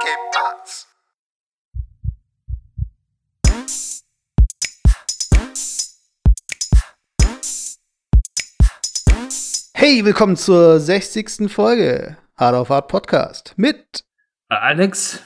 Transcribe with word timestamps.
¿Qué 0.00 0.08
pasa? 0.32 0.86
Hey, 9.74 10.04
willkommen 10.04 10.36
zur 10.36 10.78
60. 10.78 11.50
Folge 11.50 12.16
Hard 12.36 12.54
auf 12.54 12.68
Hard 12.68 12.88
Podcast 12.88 13.54
mit 13.56 14.04
Alex? 14.48 15.20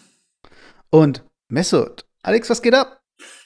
und 0.91 1.23
Mesut. 1.49 2.07
Alex, 2.23 2.49
was 2.49 2.63
geht 2.63 2.75
ab? 2.75 3.03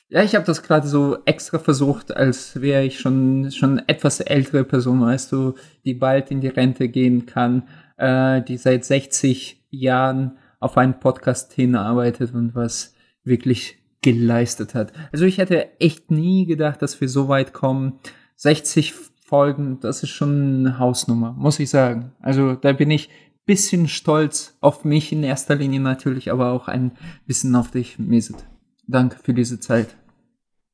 Ja, 0.09 0.23
ich 0.23 0.37
habe 0.37 0.45
das 0.45 0.63
gerade 0.63 0.87
so 0.87 1.19
extra 1.25 1.59
versucht, 1.59 2.17
als 2.17 2.61
wäre 2.61 2.85
ich 2.85 3.01
schon 3.01 3.51
schon 3.51 3.83
etwas 3.89 4.21
ältere 4.21 4.63
Person, 4.63 5.01
weißt 5.01 5.33
du, 5.33 5.55
die 5.85 5.95
bald 5.95 6.31
in 6.31 6.41
die 6.41 6.49
Rente 6.49 6.89
gehen 6.89 7.27
kann, 7.27 7.67
äh, 7.97 8.43
die 8.43 8.59
seit 8.59 8.85
60 8.85 9.65
Jahren 9.71 10.39
auf 10.67 10.77
einen 10.77 11.01
Podcast 11.01 11.53
hinarbeitet 11.53 12.35
und 12.35 12.55
was 12.55 12.95
wirklich 13.25 13.79
geleistet 14.03 14.75
hat. 14.75 14.93
Also 15.13 15.25
ich 15.25 15.39
hätte 15.39 15.81
echt 15.81 16.11
nie 16.11 16.45
gedacht, 16.47 16.83
dass 16.83 17.01
wir 17.01 17.09
so 17.09 17.29
weit 17.29 17.53
kommen. 17.53 17.99
60 18.37 18.93
Folgen, 19.25 19.81
das 19.81 20.03
ist 20.03 20.11
schon 20.11 20.61
eine 20.67 20.79
Hausnummer, 20.79 21.33
muss 21.33 21.59
ich 21.59 21.71
sagen. 21.71 22.13
Also 22.21 22.55
da 22.55 22.73
bin 22.73 22.91
ich 22.91 23.09
bisschen 23.47 23.87
stolz 23.87 24.57
auf 24.61 24.85
mich 24.85 25.13
in 25.13 25.23
erster 25.23 25.55
Linie 25.55 25.81
natürlich, 25.81 26.31
aber 26.31 26.51
auch 26.51 26.69
ein 26.69 26.93
bisschen 27.27 27.55
auf 27.55 27.71
dich, 27.71 27.99
Mesut. 27.99 28.45
Danke 28.89 29.19
für 29.23 29.33
diese 29.33 29.61
Zeit. 29.61 29.97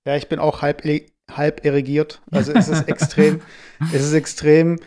Ja, 0.06 0.17
ich 0.17 0.29
bin 0.29 0.39
auch 0.39 0.62
halb, 0.62 0.83
halb 1.31 1.65
irrigiert. 1.65 2.23
Also 2.31 2.53
es 2.53 2.69
ist 2.69 2.83
extrem, 2.89 3.41
es 3.93 4.03
ist 4.03 4.15
extrem, 4.15 4.79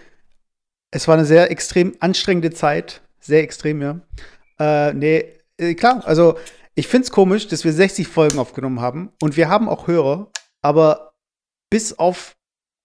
es 0.92 1.08
war 1.08 1.16
eine 1.16 1.26
sehr 1.26 1.52
extrem 1.52 1.96
anstrengende 2.00 2.52
Zeit. 2.52 3.02
Sehr 3.20 3.42
extrem, 3.42 3.82
ja. 3.82 4.02
Äh, 4.60 4.94
nee, 4.94 5.34
äh, 5.58 5.76
klar, 5.76 6.06
also 6.06 6.38
ich 6.76 6.88
find's 6.88 7.12
komisch, 7.12 7.48
dass 7.48 7.64
wir 7.64 7.74
60 7.74 8.08
Folgen 8.08 8.40
aufgenommen 8.40 8.82
haben 8.82 9.12
und 9.22 9.38
wir 9.38 9.50
haben 9.50 9.70
auch 9.70 9.88
Hörer, 9.88 10.32
aber 10.62 11.14
bis 11.70 11.98
auf 11.98 12.38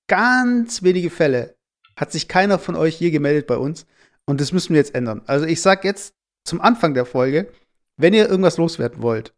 ganz 0.09 0.83
wenige 0.83 1.11
Fälle 1.11 1.57
hat 1.97 2.13
sich 2.13 2.29
keiner 2.29 2.59
von 2.59 2.77
euch 2.77 3.01
je 3.01 3.11
gemeldet 3.11 3.47
bei 3.47 3.57
uns 3.57 3.87
und 4.27 4.41
das 4.41 4.53
müssen 4.53 4.71
wir 4.71 4.81
jetzt 4.81 4.95
ändern. 4.95 5.23
Also 5.27 5.47
ich 5.47 5.61
sag 5.61 5.85
jetzt 5.85 6.15
zum 6.45 6.61
Anfang 6.61 6.95
der 6.95 7.07
Folge, 7.07 7.53
wenn 7.97 8.15
ihr 8.15 8.29
irgendwas 8.29 8.57
loswerden 8.57 9.03
wollt, 9.03 9.35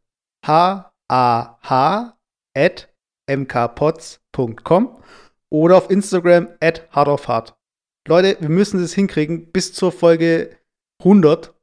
h-a-h 0.47 2.17
at 2.55 2.95
mkpots.com 3.27 5.03
oder 5.51 5.77
auf 5.77 5.91
Instagram 5.91 6.49
at 6.61 6.89
hardofhard. 6.91 7.57
Leute, 8.09 8.37
wir 8.41 8.49
müssen 8.49 8.83
es 8.83 8.95
hinkriegen 8.95 9.53
bis 9.53 9.73
zur 9.73 9.93
Folge 9.93 10.57
100, 11.01 11.55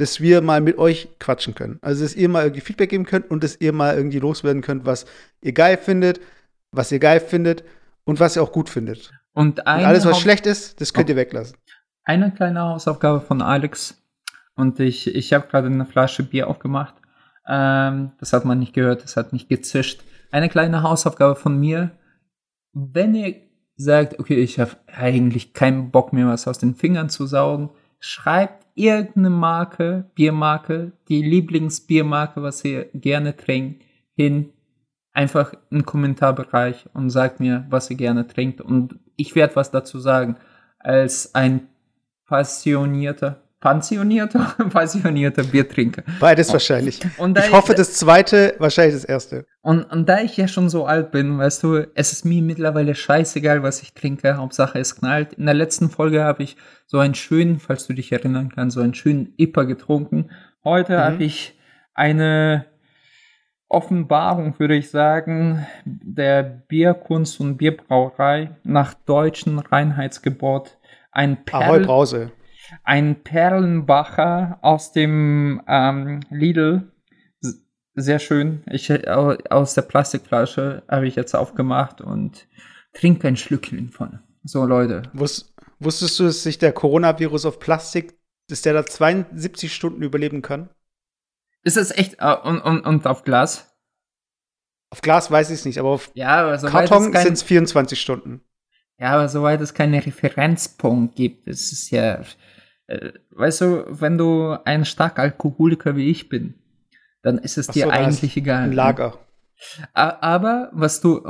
dass 0.00 0.20
wir 0.20 0.40
mal 0.40 0.60
mit 0.60 0.78
euch 0.78 1.08
quatschen 1.18 1.54
können. 1.54 1.78
Also, 1.82 2.02
dass 2.04 2.14
ihr 2.14 2.28
mal 2.28 2.44
irgendwie 2.44 2.60
Feedback 2.60 2.90
geben 2.90 3.04
könnt 3.04 3.30
und 3.30 3.44
dass 3.44 3.60
ihr 3.60 3.72
mal 3.72 3.96
irgendwie 3.96 4.18
loswerden 4.18 4.62
könnt, 4.62 4.86
was 4.86 5.06
ihr 5.42 5.52
geil 5.52 5.76
findet, 5.76 6.20
was 6.72 6.90
ihr 6.92 6.98
geil 6.98 7.20
findet 7.20 7.64
und 8.04 8.20
was 8.20 8.36
ihr 8.36 8.42
auch 8.42 8.52
gut 8.52 8.68
findet. 8.68 9.12
Und, 9.32 9.60
Und 9.60 9.66
alles, 9.66 10.04
was 10.04 10.18
schlecht 10.18 10.46
ist, 10.46 10.80
das 10.80 10.92
könnt 10.92 11.08
Oh. 11.08 11.12
ihr 11.12 11.16
weglassen. 11.16 11.56
Eine 12.04 12.32
kleine 12.32 12.60
Hausaufgabe 12.60 13.20
von 13.20 13.42
Alex. 13.42 14.02
Und 14.54 14.80
ich, 14.80 15.14
ich 15.14 15.32
habe 15.32 15.46
gerade 15.46 15.66
eine 15.68 15.84
Flasche 15.86 16.22
Bier 16.22 16.48
aufgemacht. 16.48 16.94
Ähm, 17.46 18.12
das 18.18 18.32
hat 18.32 18.44
man 18.44 18.58
nicht 18.58 18.72
gehört, 18.72 19.04
das 19.04 19.16
hat 19.16 19.32
nicht 19.32 19.48
gezischt. 19.48 20.02
Eine 20.30 20.48
kleine 20.48 20.82
Hausaufgabe 20.82 21.36
von 21.36 21.58
mir. 21.58 21.90
Wenn 22.72 23.14
ihr 23.14 23.36
sagt, 23.76 24.18
okay, 24.18 24.34
ich 24.36 24.58
habe 24.58 24.72
eigentlich 24.86 25.52
keinen 25.54 25.90
Bock 25.90 26.12
mehr, 26.12 26.26
was 26.26 26.48
aus 26.48 26.58
den 26.58 26.74
Fingern 26.74 27.08
zu 27.08 27.26
saugen, 27.26 27.70
schreibt 27.98 28.66
irgendeine 28.74 29.30
Marke, 29.30 30.04
Biermarke, 30.14 30.92
die 31.08 31.22
Lieblingsbiermarke, 31.22 32.42
was 32.42 32.64
ihr 32.64 32.86
gerne 32.94 33.36
trinkt, 33.36 33.84
hin. 34.14 34.50
Einfach 35.12 35.54
einen 35.70 35.84
Kommentarbereich 35.84 36.86
und 36.94 37.10
sagt 37.10 37.40
mir, 37.40 37.66
was 37.70 37.90
ihr 37.90 37.96
gerne 37.96 38.26
trinkt. 38.26 38.60
Und 38.60 38.98
ich 39.16 39.34
werde 39.34 39.56
was 39.56 39.70
dazu 39.70 39.98
sagen. 39.98 40.36
Als 40.78 41.34
ein 41.34 41.68
passionierter, 42.26 43.42
pensionierter, 43.60 44.54
passionierter 44.72 45.42
Biertrinker. 45.44 46.02
Beides 46.20 46.52
wahrscheinlich. 46.52 47.00
Und 47.18 47.38
Ich 47.38 47.52
hoffe, 47.52 47.74
das 47.74 47.94
zweite, 47.94 48.54
wahrscheinlich 48.58 48.94
das 48.94 49.04
erste. 49.04 49.46
und, 49.62 49.82
und 49.84 50.08
da 50.08 50.20
ich 50.20 50.36
ja 50.36 50.46
schon 50.48 50.68
so 50.68 50.86
alt 50.86 51.10
bin, 51.10 51.38
weißt 51.38 51.62
du, 51.64 51.86
es 51.94 52.12
ist 52.12 52.24
mir 52.24 52.40
mittlerweile 52.42 52.94
scheißegal, 52.94 53.62
was 53.62 53.82
ich 53.82 53.94
trinke. 53.94 54.36
Hauptsache 54.36 54.78
es 54.78 54.94
knallt. 54.96 55.32
In 55.34 55.46
der 55.46 55.54
letzten 55.54 55.90
Folge 55.90 56.22
habe 56.24 56.42
ich 56.44 56.56
so 56.86 56.98
einen 56.98 57.14
schönen, 57.14 57.58
falls 57.58 57.86
du 57.86 57.92
dich 57.94 58.12
erinnern 58.12 58.52
kannst, 58.54 58.74
so 58.74 58.80
einen 58.80 58.94
schönen 58.94 59.34
Ipper 59.36 59.66
getrunken. 59.66 60.30
Heute 60.64 60.94
Mhm. 60.94 61.00
habe 61.00 61.24
ich 61.24 61.58
eine 61.94 62.66
Offenbarung, 63.68 64.58
würde 64.58 64.76
ich 64.76 64.90
sagen, 64.90 65.66
der 65.84 66.42
Bierkunst 66.42 67.38
und 67.40 67.58
Bierbrauerei 67.58 68.56
nach 68.64 68.94
deutschem 68.94 69.58
Reinheitsgebot. 69.58 70.78
Ein 71.12 71.38
Ahoi 71.50 71.64
Perl, 71.66 71.80
Brause. 71.80 72.32
Ein 72.84 73.22
Perlenbacher 73.22 74.58
aus 74.62 74.92
dem 74.92 75.62
ähm, 75.66 76.20
Lidl. 76.30 76.92
Sehr 77.94 78.18
schön. 78.20 78.62
Ich 78.70 78.90
au- 79.08 79.36
aus 79.50 79.74
der 79.74 79.82
Plastikflasche 79.82 80.84
habe 80.88 81.08
ich 81.08 81.16
jetzt 81.16 81.34
aufgemacht 81.34 82.00
und 82.00 82.46
trinke 82.92 83.26
ein 83.26 83.36
Schlückchen 83.36 83.90
von. 83.90 84.20
So 84.44 84.64
Leute. 84.64 85.02
Wus 85.14 85.52
wusstest 85.80 86.18
du, 86.20 86.24
dass 86.24 86.42
sich 86.44 86.58
der 86.58 86.72
Coronavirus 86.72 87.46
auf 87.46 87.58
Plastik, 87.58 88.16
dass 88.48 88.62
der 88.62 88.72
da 88.72 88.86
72 88.86 89.74
Stunden 89.74 90.02
überleben 90.02 90.42
kann? 90.42 90.68
Ist 91.64 91.76
es 91.76 91.90
echt 91.90 92.16
äh, 92.20 92.36
und, 92.36 92.60
und, 92.60 92.80
und 92.86 93.06
auf 93.06 93.24
Glas? 93.24 93.76
Auf 94.90 95.02
Glas 95.02 95.30
weiß 95.30 95.50
ich 95.50 95.58
es 95.58 95.64
nicht, 95.64 95.78
aber 95.78 95.88
auf 95.90 96.10
Ja, 96.14 96.42
aber 96.42 96.58
soweit 96.58 96.88
Karton 96.88 97.12
kein, 97.12 97.24
sind 97.24 97.32
es 97.34 97.42
24 97.42 98.00
Stunden. 98.00 98.42
ja, 98.98 99.10
aber 99.14 99.28
soweit 99.28 99.60
es 99.60 99.74
keinen 99.74 100.00
Referenzpunkt 100.00 101.16
gibt, 101.16 101.46
ist 101.48 101.72
es 101.72 101.90
ja, 101.90 102.20
weißt 103.30 103.60
du, 103.60 103.84
wenn 103.88 104.16
du 104.18 104.56
ein 104.64 104.84
starker 104.84 105.22
Alkoholiker 105.22 105.96
wie 105.96 106.10
ich 106.10 106.28
bin, 106.28 106.54
dann 107.22 107.38
ist 107.38 107.58
es 107.58 107.66
dir 107.68 107.84
so, 107.84 107.90
ist 107.90 107.94
eigentlich 107.96 108.36
egal. 108.36 108.64
Ein 108.64 108.72
Lager. 108.72 109.18
A- 109.92 110.16
Aber 110.20 110.70
was 110.72 111.00
du, 111.00 111.20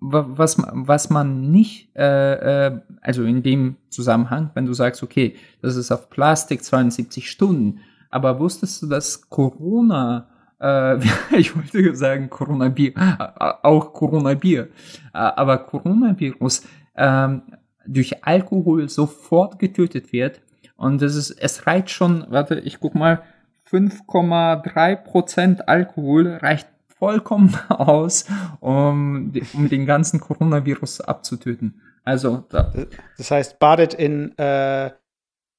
was, 0.00 0.56
was 0.58 1.10
man 1.10 1.50
nicht, 1.50 1.96
äh, 1.96 2.66
äh, 2.66 2.80
also 3.00 3.24
in 3.24 3.42
dem 3.42 3.76
Zusammenhang, 3.88 4.50
wenn 4.54 4.66
du 4.66 4.74
sagst, 4.74 5.02
okay, 5.02 5.34
das 5.62 5.76
ist 5.76 5.90
auf 5.90 6.10
Plastik 6.10 6.62
72 6.62 7.30
Stunden, 7.30 7.80
aber 8.10 8.38
wusstest 8.38 8.82
du, 8.82 8.86
dass 8.86 9.28
Corona, 9.30 10.28
äh, 10.60 10.98
ich 11.38 11.56
wollte 11.56 11.96
sagen 11.96 12.28
Corona-Bier, 12.28 12.92
äh, 12.96 13.24
auch 13.62 13.92
Corona-Bier, 13.94 14.64
äh, 14.64 14.68
aber 15.12 15.58
Coronavirus 15.58 16.66
ähm, 16.96 17.42
durch 17.86 18.22
Alkohol 18.24 18.88
sofort 18.90 19.58
getötet 19.58 20.12
wird 20.12 20.42
und 20.80 21.02
das 21.02 21.14
ist, 21.14 21.32
es 21.32 21.66
reicht 21.66 21.90
schon, 21.90 22.24
warte, 22.30 22.58
ich 22.58 22.80
guck 22.80 22.94
mal, 22.94 23.22
5,3 23.70 24.96
Prozent 24.96 25.68
Alkohol 25.68 26.36
reicht 26.36 26.68
vollkommen 26.88 27.54
aus, 27.68 28.24
um, 28.60 29.30
um 29.52 29.68
den 29.68 29.84
ganzen 29.84 30.20
Coronavirus 30.20 31.02
abzutöten. 31.02 31.82
Also, 32.02 32.46
da, 32.48 32.72
Das 33.18 33.30
heißt, 33.30 33.58
badet 33.58 33.92
in, 33.92 34.36
äh, 34.38 34.90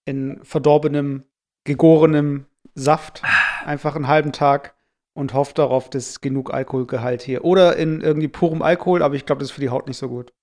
in 0.05 0.39
verdorbenem, 0.43 1.23
gegorenem 1.65 2.47
Saft 2.73 3.21
einfach 3.63 3.95
einen 3.95 4.07
halben 4.07 4.31
Tag 4.31 4.73
und 5.13 5.35
hofft 5.35 5.59
darauf, 5.59 5.87
dass 5.91 6.21
genug 6.21 6.51
Alkoholgehalt 6.51 7.21
hier. 7.21 7.45
Oder 7.45 7.75
in 7.75 8.01
irgendwie 8.01 8.27
purem 8.27 8.63
Alkohol, 8.63 9.03
aber 9.03 9.13
ich 9.13 9.27
glaube, 9.27 9.41
das 9.41 9.49
ist 9.49 9.55
für 9.55 9.61
die 9.61 9.69
Haut 9.69 9.87
nicht 9.87 9.97
so 9.97 10.09
gut. 10.09 10.33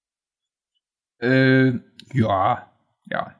äh, 1.20 1.72
ja, 2.12 2.70
ja. 3.10 3.37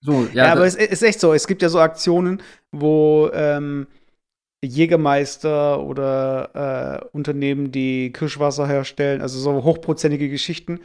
So, 0.00 0.26
Ja, 0.32 0.46
ja, 0.46 0.52
aber 0.52 0.66
es 0.66 0.74
ist 0.74 1.02
echt 1.02 1.20
so. 1.20 1.32
Es 1.32 1.46
gibt 1.46 1.62
ja 1.62 1.68
so 1.68 1.80
Aktionen, 1.80 2.42
wo 2.72 3.30
ähm, 3.32 3.86
Jägermeister 4.64 5.82
oder 5.82 7.02
äh, 7.02 7.08
Unternehmen, 7.12 7.72
die 7.72 8.12
Kirschwasser 8.12 8.66
herstellen, 8.66 9.20
also 9.20 9.38
so 9.38 9.64
hochprozentige 9.64 10.28
Geschichten, 10.28 10.80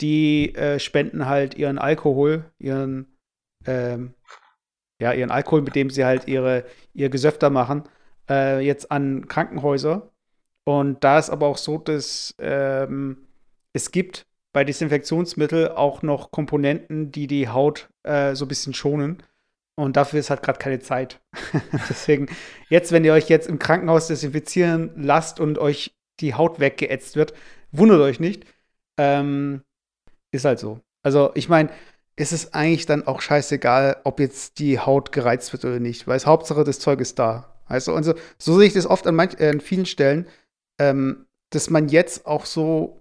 die 0.00 0.54
äh, 0.54 0.78
spenden 0.78 1.26
halt 1.26 1.54
ihren 1.54 1.78
Alkohol, 1.78 2.44
ihren, 2.58 3.06
ähm, 3.66 4.14
ja, 5.00 5.12
ihren 5.12 5.30
Alkohol, 5.30 5.62
mit 5.62 5.74
dem 5.74 5.90
sie 5.90 6.04
halt 6.04 6.28
ihre, 6.28 6.64
ihr 6.94 7.08
Gesöfter 7.08 7.50
machen, 7.50 7.84
äh, 8.30 8.60
jetzt 8.60 8.90
an 8.92 9.26
Krankenhäuser. 9.26 10.10
Und 10.64 11.02
da 11.02 11.18
ist 11.18 11.30
aber 11.30 11.46
auch 11.46 11.56
so, 11.56 11.78
dass 11.78 12.34
ähm, 12.38 13.26
es 13.72 13.90
gibt 13.90 14.27
bei 14.58 14.64
Desinfektionsmittel 14.64 15.68
auch 15.68 16.02
noch 16.02 16.32
Komponenten, 16.32 17.12
die 17.12 17.28
die 17.28 17.48
Haut 17.48 17.90
äh, 18.02 18.34
so 18.34 18.44
ein 18.44 18.48
bisschen 18.48 18.74
schonen. 18.74 19.22
Und 19.76 19.96
dafür 19.96 20.18
ist 20.18 20.30
halt 20.30 20.42
gerade 20.42 20.58
keine 20.58 20.80
Zeit. 20.80 21.20
Deswegen, 21.88 22.26
jetzt, 22.68 22.90
wenn 22.90 23.04
ihr 23.04 23.12
euch 23.12 23.28
jetzt 23.28 23.48
im 23.48 23.60
Krankenhaus 23.60 24.08
desinfizieren 24.08 24.90
lasst 24.96 25.38
und 25.38 25.58
euch 25.58 25.94
die 26.18 26.34
Haut 26.34 26.58
weggeätzt 26.58 27.14
wird, 27.14 27.34
wundert 27.70 28.00
euch 28.00 28.18
nicht. 28.18 28.46
Ähm, 28.96 29.62
ist 30.32 30.44
halt 30.44 30.58
so. 30.58 30.80
Also, 31.04 31.30
ich 31.36 31.48
meine, 31.48 31.70
ist 32.16 32.32
es 32.32 32.52
eigentlich 32.52 32.84
dann 32.84 33.06
auch 33.06 33.20
scheißegal, 33.20 33.98
ob 34.02 34.18
jetzt 34.18 34.58
die 34.58 34.80
Haut 34.80 35.12
gereizt 35.12 35.52
wird 35.52 35.64
oder 35.66 35.78
nicht, 35.78 36.08
weil 36.08 36.16
es 36.16 36.26
Hauptsache 36.26 36.64
das 36.64 36.80
Zeug 36.80 36.98
ist 36.98 37.20
da. 37.20 37.54
Du, 37.68 37.92
und 37.92 38.02
so, 38.02 38.14
so 38.38 38.58
sehe 38.58 38.66
ich 38.66 38.74
das 38.74 38.86
oft 38.86 39.06
an, 39.06 39.14
manch, 39.14 39.38
äh, 39.38 39.50
an 39.50 39.60
vielen 39.60 39.86
Stellen, 39.86 40.26
ähm, 40.80 41.26
dass 41.50 41.70
man 41.70 41.88
jetzt 41.88 42.26
auch 42.26 42.44
so, 42.44 42.97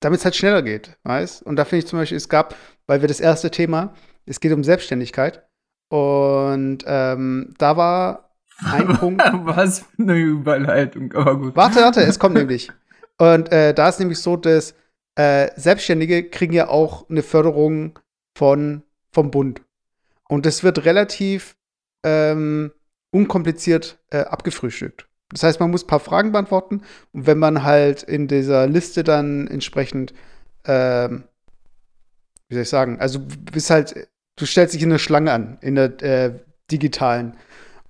damit 0.00 0.20
es 0.20 0.24
halt 0.24 0.36
schneller 0.36 0.62
geht, 0.62 0.96
weißt 1.02 1.42
Und 1.42 1.56
da 1.56 1.64
finde 1.64 1.84
ich 1.84 1.86
zum 1.86 1.98
Beispiel, 1.98 2.16
es 2.16 2.28
gab, 2.28 2.54
weil 2.86 3.00
wir 3.00 3.08
das 3.08 3.20
erste 3.20 3.50
Thema, 3.50 3.94
es 4.26 4.40
geht 4.40 4.52
um 4.52 4.64
Selbstständigkeit. 4.64 5.44
Und 5.88 6.84
ähm, 6.86 7.54
da 7.58 7.76
war 7.76 8.34
ein 8.64 8.88
Punkt. 8.98 9.22
Was 9.32 9.80
für 9.80 10.02
eine 10.02 10.16
Überleitung, 10.16 11.12
aber 11.14 11.38
gut. 11.38 11.56
Warte, 11.56 11.80
warte, 11.80 12.02
es 12.02 12.18
kommt 12.18 12.34
nämlich. 12.34 12.70
Und 13.18 13.50
äh, 13.52 13.74
da 13.74 13.88
ist 13.88 13.98
nämlich 13.98 14.20
so, 14.20 14.36
dass 14.36 14.74
äh, 15.16 15.50
Selbstständige 15.56 16.28
kriegen 16.28 16.52
ja 16.52 16.68
auch 16.68 17.08
eine 17.10 17.22
Förderung 17.22 17.98
von, 18.36 18.82
vom 19.10 19.30
Bund. 19.30 19.62
Und 20.28 20.46
das 20.46 20.62
wird 20.62 20.84
relativ 20.84 21.56
ähm, 22.04 22.72
unkompliziert 23.10 23.98
äh, 24.10 24.18
abgefrühstückt. 24.20 25.07
Das 25.30 25.42
heißt, 25.42 25.60
man 25.60 25.70
muss 25.70 25.84
ein 25.84 25.88
paar 25.88 26.00
Fragen 26.00 26.32
beantworten 26.32 26.82
und 27.12 27.26
wenn 27.26 27.38
man 27.38 27.62
halt 27.62 28.02
in 28.02 28.28
dieser 28.28 28.66
Liste 28.66 29.04
dann 29.04 29.46
entsprechend, 29.46 30.14
ähm, 30.64 31.24
wie 32.48 32.54
soll 32.54 32.62
ich 32.62 32.68
sagen, 32.68 32.98
also 32.98 33.20
bist 33.52 33.70
halt, 33.70 34.08
du 34.36 34.46
stellst 34.46 34.74
dich 34.74 34.82
in 34.82 34.90
eine 34.90 34.98
Schlange 34.98 35.32
an, 35.32 35.58
in 35.60 35.74
der 35.74 36.02
äh, 36.02 36.32
digitalen. 36.70 37.36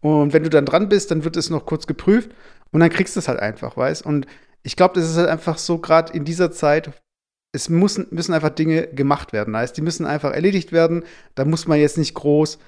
Und 0.00 0.32
wenn 0.32 0.42
du 0.42 0.50
dann 0.50 0.64
dran 0.64 0.88
bist, 0.88 1.10
dann 1.10 1.24
wird 1.24 1.36
es 1.36 1.50
noch 1.50 1.66
kurz 1.66 1.86
geprüft 1.86 2.30
und 2.70 2.80
dann 2.80 2.90
kriegst 2.90 3.16
du 3.16 3.20
es 3.20 3.28
halt 3.28 3.40
einfach, 3.40 3.76
weißt? 3.76 4.04
Und 4.04 4.26
ich 4.62 4.76
glaube, 4.76 4.94
das 4.94 5.08
ist 5.08 5.16
halt 5.16 5.28
einfach 5.28 5.58
so, 5.58 5.78
gerade 5.78 6.12
in 6.12 6.24
dieser 6.24 6.50
Zeit, 6.50 6.90
es 7.52 7.68
müssen, 7.68 8.06
müssen 8.10 8.34
einfach 8.34 8.50
Dinge 8.50 8.88
gemacht 8.88 9.32
werden. 9.32 9.56
Heißt, 9.56 9.76
die 9.76 9.82
müssen 9.82 10.04
einfach 10.04 10.32
erledigt 10.32 10.72
werden. 10.72 11.04
Da 11.34 11.44
muss 11.44 11.66
man 11.66 11.78
jetzt 11.78 11.98
nicht 11.98 12.14
groß 12.14 12.58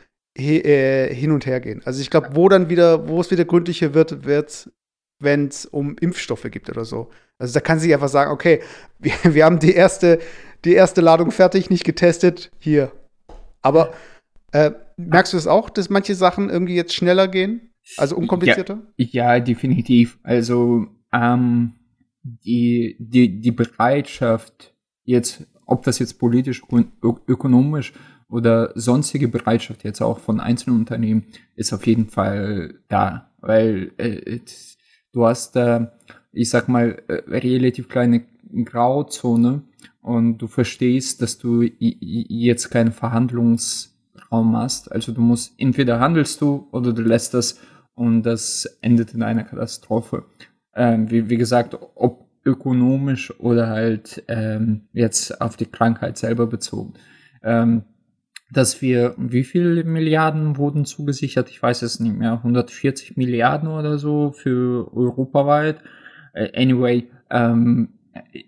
he, 0.40 0.58
äh, 0.58 1.14
hin 1.14 1.30
und 1.30 1.46
her 1.46 1.60
gehen. 1.60 1.82
Also 1.84 2.00
ich 2.00 2.10
glaube, 2.10 2.30
wo 2.32 2.48
dann 2.48 2.68
wieder, 2.68 3.08
wo 3.08 3.20
es 3.20 3.30
wieder 3.30 3.44
gründlicher 3.44 3.94
wird, 3.94 4.24
wird 4.24 4.70
wenn 5.20 5.48
es 5.48 5.66
um 5.66 5.96
Impfstoffe 6.00 6.46
gibt 6.50 6.68
oder 6.70 6.84
so. 6.84 7.10
Also 7.38 7.54
da 7.54 7.60
kann 7.60 7.78
sich 7.78 7.92
einfach 7.92 8.08
sagen, 8.08 8.32
okay, 8.32 8.60
wir, 8.98 9.12
wir 9.22 9.44
haben 9.44 9.58
die 9.58 9.74
erste, 9.74 10.18
die 10.64 10.74
erste 10.74 11.00
Ladung 11.00 11.30
fertig, 11.30 11.70
nicht 11.70 11.84
getestet, 11.84 12.50
hier. 12.58 12.90
Aber 13.62 13.92
äh, 14.52 14.72
merkst 14.96 15.32
du 15.32 15.36
es 15.36 15.44
das 15.44 15.52
auch, 15.52 15.70
dass 15.70 15.90
manche 15.90 16.14
Sachen 16.14 16.50
irgendwie 16.50 16.74
jetzt 16.74 16.94
schneller 16.94 17.28
gehen? 17.28 17.72
Also 17.96 18.16
unkomplizierter? 18.16 18.80
Ja, 18.96 19.34
ja 19.34 19.40
definitiv. 19.40 20.18
Also 20.22 20.86
ähm, 21.12 21.74
die, 22.22 22.96
die, 22.98 23.40
die 23.40 23.52
Bereitschaft, 23.52 24.74
jetzt, 25.04 25.46
ob 25.66 25.82
das 25.84 25.98
jetzt 25.98 26.18
politisch, 26.18 26.62
ökonomisch 27.26 27.92
oder 28.30 28.72
sonstige 28.74 29.28
Bereitschaft 29.28 29.84
jetzt 29.84 30.00
auch 30.00 30.18
von 30.18 30.40
einzelnen 30.40 30.78
Unternehmen, 30.78 31.26
ist 31.56 31.72
auf 31.72 31.86
jeden 31.86 32.08
Fall 32.08 32.74
da. 32.88 33.30
Weil 33.40 33.92
äh, 33.98 34.40
du 35.12 35.26
hast 35.26 35.56
äh, 35.56 35.86
ich 36.32 36.50
sag 36.50 36.68
mal, 36.68 37.02
äh, 37.08 37.14
relativ 37.28 37.88
kleine 37.88 38.24
Grauzone 38.64 39.62
und 40.00 40.38
du 40.38 40.46
verstehst, 40.46 41.22
dass 41.22 41.38
du 41.38 41.62
jetzt 41.78 42.70
keinen 42.70 42.92
Verhandlungsraum 42.92 44.56
hast. 44.56 44.90
Also 44.90 45.12
du 45.12 45.20
musst, 45.20 45.54
entweder 45.58 46.00
handelst 46.00 46.40
du 46.40 46.68
oder 46.72 46.92
du 46.92 47.02
lässt 47.02 47.34
das 47.34 47.58
und 47.94 48.22
das 48.22 48.64
endet 48.80 49.14
in 49.14 49.22
einer 49.22 49.44
Katastrophe 49.44 50.24
ähm, 50.74 51.10
wie, 51.10 51.28
wie 51.28 51.36
gesagt, 51.36 51.76
ob 51.94 52.28
ökonomisch 52.44 53.38
oder 53.38 53.68
halt 53.68 54.24
ähm, 54.28 54.88
jetzt 54.92 55.40
auf 55.40 55.56
die 55.56 55.66
Krankheit 55.66 56.16
selber 56.16 56.46
bezogen. 56.46 56.94
Ähm, 57.42 57.82
dass 58.52 58.82
wir, 58.82 59.14
wie 59.16 59.44
viele 59.44 59.84
Milliarden 59.84 60.56
wurden 60.56 60.84
zugesichert? 60.84 61.50
Ich 61.50 61.62
weiß 61.62 61.82
es 61.82 62.00
nicht 62.00 62.16
mehr, 62.16 62.32
140 62.32 63.16
Milliarden 63.16 63.68
oder 63.68 63.98
so 63.98 64.32
für 64.32 64.94
europaweit. 64.94 65.78
Äh, 66.32 66.50
anyway, 66.60 67.08
ähm, 67.30 67.90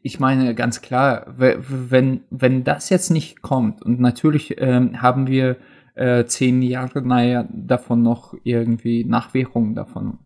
ich 0.02 0.18
meine 0.18 0.54
ganz 0.54 0.80
klar, 0.82 1.34
wenn, 1.36 2.20
wenn 2.30 2.64
das 2.64 2.90
jetzt 2.90 3.10
nicht 3.10 3.42
kommt 3.42 3.82
und 3.82 4.00
natürlich 4.00 4.60
ähm, 4.60 5.00
haben 5.00 5.28
wir 5.28 5.56
äh, 5.94 6.24
zehn 6.24 6.62
Jahre 6.62 7.02
naja, 7.02 7.46
davon 7.52 8.02
noch 8.02 8.34
irgendwie 8.44 9.04
Nachwährungen 9.04 9.74
davon 9.74 10.18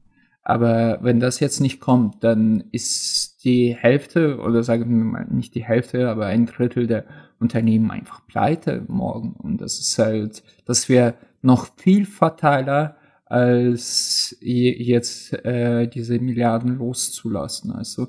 aber 0.48 1.00
wenn 1.02 1.18
das 1.18 1.40
jetzt 1.40 1.58
nicht 1.58 1.80
kommt, 1.80 2.22
dann 2.22 2.62
ist 2.70 3.42
die 3.42 3.74
Hälfte 3.74 4.38
oder 4.38 4.62
sagen 4.62 4.88
wir 4.96 5.04
mal 5.04 5.26
nicht 5.28 5.56
die 5.56 5.64
Hälfte, 5.64 6.08
aber 6.08 6.26
ein 6.26 6.46
Drittel 6.46 6.86
der 6.86 7.04
Unternehmen 7.40 7.90
einfach 7.90 8.24
pleite 8.28 8.84
morgen. 8.86 9.32
Und 9.32 9.60
das 9.60 9.80
ist 9.80 9.98
halt, 9.98 10.44
das 10.64 10.88
wäre 10.88 11.14
noch 11.42 11.76
viel 11.76 12.06
fataler, 12.06 12.96
als 13.24 14.36
jetzt 14.38 15.32
äh, 15.44 15.88
diese 15.88 16.20
Milliarden 16.20 16.78
loszulassen. 16.78 17.72
Also 17.72 18.06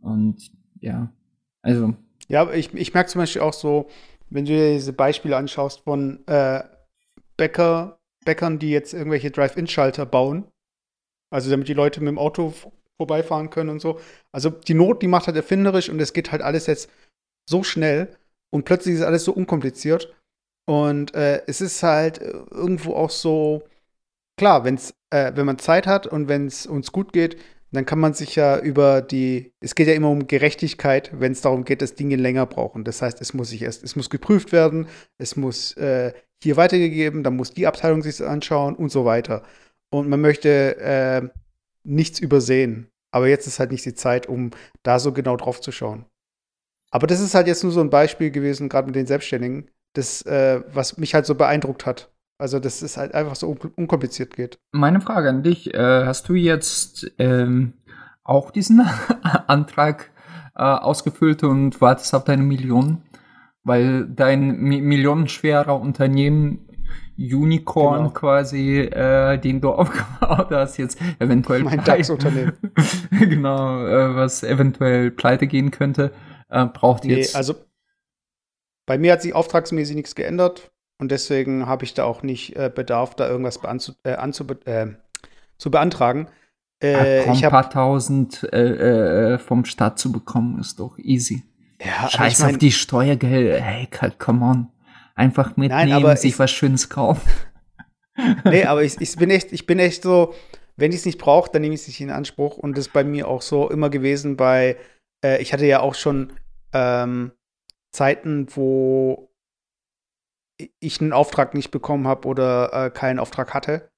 und 0.00 0.48
ja, 0.78 1.12
also. 1.60 1.96
Ja, 2.28 2.48
ich, 2.52 2.72
ich 2.72 2.94
merke 2.94 3.10
zum 3.10 3.22
Beispiel 3.22 3.42
auch 3.42 3.52
so, 3.52 3.88
wenn 4.28 4.44
du 4.44 4.52
dir 4.52 4.74
diese 4.74 4.92
Beispiele 4.92 5.36
anschaust 5.36 5.80
von 5.80 6.24
äh, 6.28 6.62
Bäcker, 7.36 7.98
Bäckern, 8.24 8.60
die 8.60 8.70
jetzt 8.70 8.94
irgendwelche 8.94 9.32
Drive-In-Schalter 9.32 10.06
bauen 10.06 10.44
also 11.30 11.50
damit 11.50 11.68
die 11.68 11.74
Leute 11.74 12.00
mit 12.00 12.08
dem 12.08 12.18
Auto 12.18 12.52
vorbeifahren 13.00 13.50
können 13.50 13.70
und 13.70 13.80
so. 13.80 13.98
Also 14.32 14.50
die 14.50 14.74
Not, 14.74 15.02
die 15.02 15.08
macht 15.08 15.26
halt 15.26 15.36
erfinderisch 15.36 15.88
und 15.88 16.00
es 16.00 16.12
geht 16.12 16.32
halt 16.32 16.42
alles 16.42 16.66
jetzt 16.66 16.90
so 17.48 17.62
schnell 17.62 18.16
und 18.52 18.64
plötzlich 18.64 18.96
ist 18.96 19.02
alles 19.02 19.24
so 19.24 19.32
unkompliziert. 19.32 20.14
Und 20.66 21.14
äh, 21.14 21.42
es 21.46 21.60
ist 21.60 21.82
halt 21.82 22.20
äh, 22.20 22.30
irgendwo 22.50 22.94
auch 22.94 23.10
so, 23.10 23.62
klar, 24.36 24.64
wenn's, 24.64 24.94
äh, 25.10 25.32
wenn 25.34 25.46
man 25.46 25.58
Zeit 25.58 25.86
hat 25.86 26.06
und 26.06 26.28
wenn 26.28 26.46
es 26.46 26.66
uns 26.66 26.92
gut 26.92 27.12
geht, 27.12 27.38
dann 27.72 27.86
kann 27.86 28.00
man 28.00 28.14
sich 28.14 28.36
ja 28.36 28.58
über 28.58 29.00
die, 29.00 29.52
es 29.60 29.74
geht 29.74 29.86
ja 29.86 29.94
immer 29.94 30.10
um 30.10 30.26
Gerechtigkeit, 30.26 31.10
wenn 31.18 31.32
es 31.32 31.40
darum 31.40 31.64
geht, 31.64 31.82
dass 31.82 31.94
Dinge 31.94 32.16
länger 32.16 32.46
brauchen. 32.46 32.84
Das 32.84 33.00
heißt, 33.00 33.20
es 33.20 33.32
muss 33.32 33.50
sich 33.50 33.62
erst, 33.62 33.84
es 33.84 33.96
muss 33.96 34.10
geprüft 34.10 34.52
werden, 34.52 34.88
es 35.18 35.36
muss 35.36 35.76
äh, 35.76 36.12
hier 36.42 36.56
weitergegeben, 36.56 37.22
dann 37.22 37.36
muss 37.36 37.52
die 37.52 37.66
Abteilung 37.66 38.02
sich 38.02 38.22
anschauen 38.22 38.74
und 38.74 38.90
so 38.90 39.04
weiter 39.04 39.44
und 39.90 40.08
man 40.08 40.20
möchte 40.20 40.76
äh, 40.78 41.28
nichts 41.84 42.18
übersehen. 42.20 42.90
Aber 43.12 43.28
jetzt 43.28 43.46
ist 43.46 43.58
halt 43.58 43.72
nicht 43.72 43.84
die 43.84 43.94
Zeit, 43.94 44.28
um 44.28 44.50
da 44.82 44.98
so 44.98 45.12
genau 45.12 45.36
drauf 45.36 45.60
zu 45.60 45.72
schauen. 45.72 46.06
Aber 46.90 47.06
das 47.06 47.20
ist 47.20 47.34
halt 47.34 47.46
jetzt 47.46 47.62
nur 47.62 47.72
so 47.72 47.80
ein 47.80 47.90
Beispiel 47.90 48.30
gewesen, 48.30 48.68
gerade 48.68 48.86
mit 48.86 48.96
den 48.96 49.06
Selbstständigen, 49.06 49.70
das, 49.94 50.22
äh, 50.22 50.62
was 50.72 50.98
mich 50.98 51.14
halt 51.14 51.26
so 51.26 51.34
beeindruckt 51.34 51.86
hat. 51.86 52.12
Also, 52.38 52.58
dass 52.58 52.80
es 52.80 52.96
halt 52.96 53.14
einfach 53.14 53.36
so 53.36 53.48
un 53.48 53.58
unkompliziert 53.76 54.34
geht. 54.34 54.58
Meine 54.72 55.00
Frage 55.00 55.28
an 55.28 55.42
dich: 55.42 55.74
äh, 55.74 56.06
Hast 56.06 56.28
du 56.28 56.34
jetzt 56.34 57.12
ähm, 57.18 57.74
auch 58.24 58.50
diesen 58.50 58.80
Antrag 59.46 60.10
äh, 60.56 60.62
ausgefüllt 60.62 61.42
und 61.42 61.80
wartest 61.80 62.14
auf 62.14 62.24
deine 62.24 62.42
Millionen? 62.42 63.02
Weil 63.62 64.06
dein 64.08 64.56
mi 64.56 64.80
millionenschwerer 64.80 65.78
Unternehmen 65.78 66.69
Unicorn 67.18 67.98
genau. 67.98 68.10
quasi, 68.10 68.80
äh, 68.80 69.38
den 69.38 69.60
du 69.60 69.70
aufgebaut 69.72 70.48
hast, 70.50 70.78
jetzt 70.78 70.98
eventuell 71.18 71.62
mein 71.62 71.84
DAX-Unternehmen. 71.84 72.52
genau, 73.10 73.86
äh, 73.86 74.14
was 74.14 74.42
eventuell 74.42 75.10
pleite 75.10 75.46
gehen 75.46 75.70
könnte, 75.70 76.12
äh, 76.48 76.66
braucht 76.66 77.04
nee, 77.04 77.16
jetzt. 77.16 77.36
Also 77.36 77.54
bei 78.86 78.98
mir 78.98 79.12
hat 79.12 79.22
sich 79.22 79.34
auftragsmäßig 79.34 79.96
nichts 79.96 80.14
geändert 80.14 80.70
und 80.98 81.10
deswegen 81.10 81.66
habe 81.66 81.84
ich 81.84 81.94
da 81.94 82.04
auch 82.04 82.22
nicht 82.22 82.56
äh, 82.56 82.70
Bedarf, 82.74 83.14
da 83.14 83.28
irgendwas 83.28 83.62
anzu, 83.64 83.92
äh, 84.04 84.12
äh, 84.12 84.94
zu 85.58 85.70
beantragen. 85.70 86.28
Äh, 86.82 87.24
Ach, 87.26 87.34
ich 87.34 87.44
ein 87.44 87.50
paar 87.50 87.68
tausend 87.68 88.38
vom 88.38 89.64
Staat 89.66 89.98
zu 89.98 90.12
bekommen, 90.12 90.58
ist 90.60 90.80
doch 90.80 90.98
easy. 90.98 91.42
Ja, 91.82 92.08
Scheiß 92.08 92.32
ich 92.32 92.38
mein, 92.40 92.54
auf 92.54 92.58
die 92.58 92.72
Steuergelder. 92.72 93.60
Hey, 93.60 93.88
come 94.18 94.44
on. 94.44 94.68
Einfach 95.14 95.56
mitnehmen, 95.56 96.02
Nein, 96.02 96.16
sich 96.16 96.32
ich, 96.32 96.38
was 96.38 96.50
Schönes 96.50 96.88
kaufen. 96.88 97.28
nee, 98.44 98.64
aber 98.64 98.82
ich, 98.82 99.00
ich, 99.00 99.16
bin 99.16 99.30
echt, 99.30 99.52
ich 99.52 99.66
bin 99.66 99.78
echt 99.78 100.02
so, 100.02 100.34
wenn 100.76 100.92
ich 100.92 100.98
es 100.98 101.06
nicht 101.06 101.18
brauche, 101.18 101.50
dann 101.50 101.62
nehme 101.62 101.74
ich 101.74 101.82
es 101.82 101.88
nicht 101.88 102.00
in 102.00 102.10
Anspruch. 102.10 102.56
Und 102.56 102.76
das 102.76 102.86
ist 102.86 102.92
bei 102.92 103.04
mir 103.04 103.28
auch 103.28 103.42
so 103.42 103.70
immer 103.70 103.90
gewesen 103.90 104.36
bei, 104.36 104.76
äh, 105.24 105.40
ich 105.42 105.52
hatte 105.52 105.66
ja 105.66 105.80
auch 105.80 105.94
schon 105.94 106.32
ähm, 106.72 107.32
Zeiten, 107.92 108.46
wo 108.54 109.30
ich 110.78 111.00
einen 111.00 111.12
Auftrag 111.12 111.54
nicht 111.54 111.70
bekommen 111.70 112.06
habe 112.06 112.28
oder 112.28 112.72
äh, 112.72 112.90
keinen 112.90 113.18
Auftrag 113.18 113.54
hatte. 113.54 113.90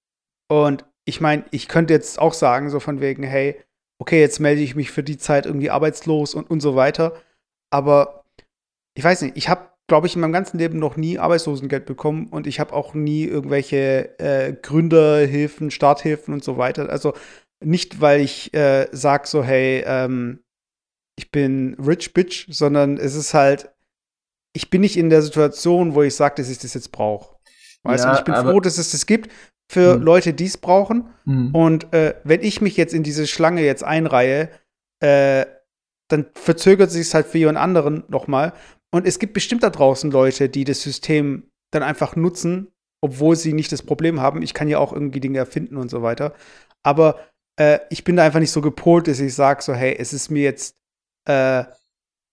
Und 0.48 0.84
ich 1.04 1.20
meine, 1.20 1.44
ich 1.50 1.68
könnte 1.68 1.94
jetzt 1.94 2.18
auch 2.18 2.34
sagen, 2.34 2.70
so 2.70 2.78
von 2.78 3.00
wegen, 3.00 3.22
hey, 3.22 3.60
okay, 3.98 4.20
jetzt 4.20 4.38
melde 4.40 4.62
ich 4.62 4.74
mich 4.74 4.90
für 4.90 5.02
die 5.02 5.18
Zeit 5.18 5.46
irgendwie 5.46 5.70
arbeitslos 5.70 6.34
und, 6.34 6.48
und 6.50 6.60
so 6.60 6.76
weiter. 6.76 7.20
Aber 7.70 8.24
ich 8.94 9.02
weiß 9.02 9.22
nicht, 9.22 9.36
ich 9.36 9.48
habe 9.48 9.71
glaube 9.92 10.06
ich, 10.06 10.14
in 10.14 10.22
meinem 10.22 10.32
ganzen 10.32 10.56
Leben 10.56 10.78
noch 10.78 10.96
nie 10.96 11.18
Arbeitslosengeld 11.18 11.84
bekommen 11.84 12.28
und 12.28 12.46
ich 12.46 12.60
habe 12.60 12.72
auch 12.72 12.94
nie 12.94 13.24
irgendwelche 13.24 14.18
äh, 14.18 14.54
Gründerhilfen, 14.54 15.70
Starthilfen 15.70 16.32
und 16.32 16.42
so 16.42 16.56
weiter. 16.56 16.88
Also 16.88 17.12
nicht, 17.62 18.00
weil 18.00 18.22
ich 18.22 18.54
äh, 18.54 18.88
sage 18.92 19.28
so, 19.28 19.44
hey, 19.44 19.84
ähm, 19.86 20.38
ich 21.18 21.30
bin 21.30 21.74
rich 21.74 22.14
bitch, 22.14 22.46
sondern 22.48 22.96
es 22.96 23.14
ist 23.14 23.34
halt, 23.34 23.70
ich 24.54 24.70
bin 24.70 24.80
nicht 24.80 24.96
in 24.96 25.10
der 25.10 25.20
Situation, 25.20 25.94
wo 25.94 26.02
ich 26.02 26.14
sage, 26.14 26.36
dass 26.36 26.48
ich 26.48 26.58
das 26.58 26.72
jetzt 26.72 26.90
brauche. 26.90 27.36
Weißt 27.82 28.04
ja, 28.06 28.12
du, 28.12 28.18
ich 28.18 28.24
bin 28.24 28.34
froh, 28.34 28.60
dass 28.60 28.78
es 28.78 28.92
das 28.92 29.04
gibt. 29.04 29.30
für 29.70 29.98
mhm. 29.98 30.04
Leute, 30.04 30.32
die 30.32 30.46
es 30.46 30.56
brauchen. 30.56 31.10
Mhm. 31.26 31.54
Und 31.54 31.92
äh, 31.92 32.14
wenn 32.24 32.40
ich 32.40 32.62
mich 32.62 32.78
jetzt 32.78 32.94
in 32.94 33.02
diese 33.02 33.26
Schlange 33.26 33.62
jetzt 33.62 33.84
einreihe, 33.84 34.48
äh, 35.00 35.44
dann 36.08 36.24
verzögert 36.32 36.90
sich 36.90 37.02
es 37.02 37.12
halt 37.12 37.26
für 37.26 37.36
jemand 37.36 37.58
anderen 37.58 38.04
nochmal. 38.08 38.54
Und 38.94 39.06
es 39.06 39.18
gibt 39.18 39.32
bestimmt 39.32 39.62
da 39.62 39.70
draußen 39.70 40.10
Leute, 40.10 40.48
die 40.48 40.64
das 40.64 40.82
System 40.82 41.48
dann 41.72 41.82
einfach 41.82 42.14
nutzen, 42.14 42.68
obwohl 43.00 43.36
sie 43.36 43.52
nicht 43.52 43.72
das 43.72 43.82
Problem 43.82 44.20
haben. 44.20 44.42
Ich 44.42 44.54
kann 44.54 44.68
ja 44.68 44.78
auch 44.78 44.92
irgendwie 44.92 45.20
Dinge 45.20 45.38
erfinden 45.38 45.76
und 45.76 45.90
so 45.90 46.02
weiter. 46.02 46.34
Aber 46.84 47.18
äh, 47.58 47.80
ich 47.90 48.04
bin 48.04 48.16
da 48.16 48.24
einfach 48.24 48.40
nicht 48.40 48.50
so 48.50 48.60
gepolt, 48.60 49.08
dass 49.08 49.20
ich 49.20 49.34
sage, 49.34 49.62
so, 49.62 49.74
hey, 49.74 49.96
es 49.98 50.12
ist 50.12 50.30
mir 50.30 50.42
jetzt, 50.42 50.76
äh, 51.28 51.64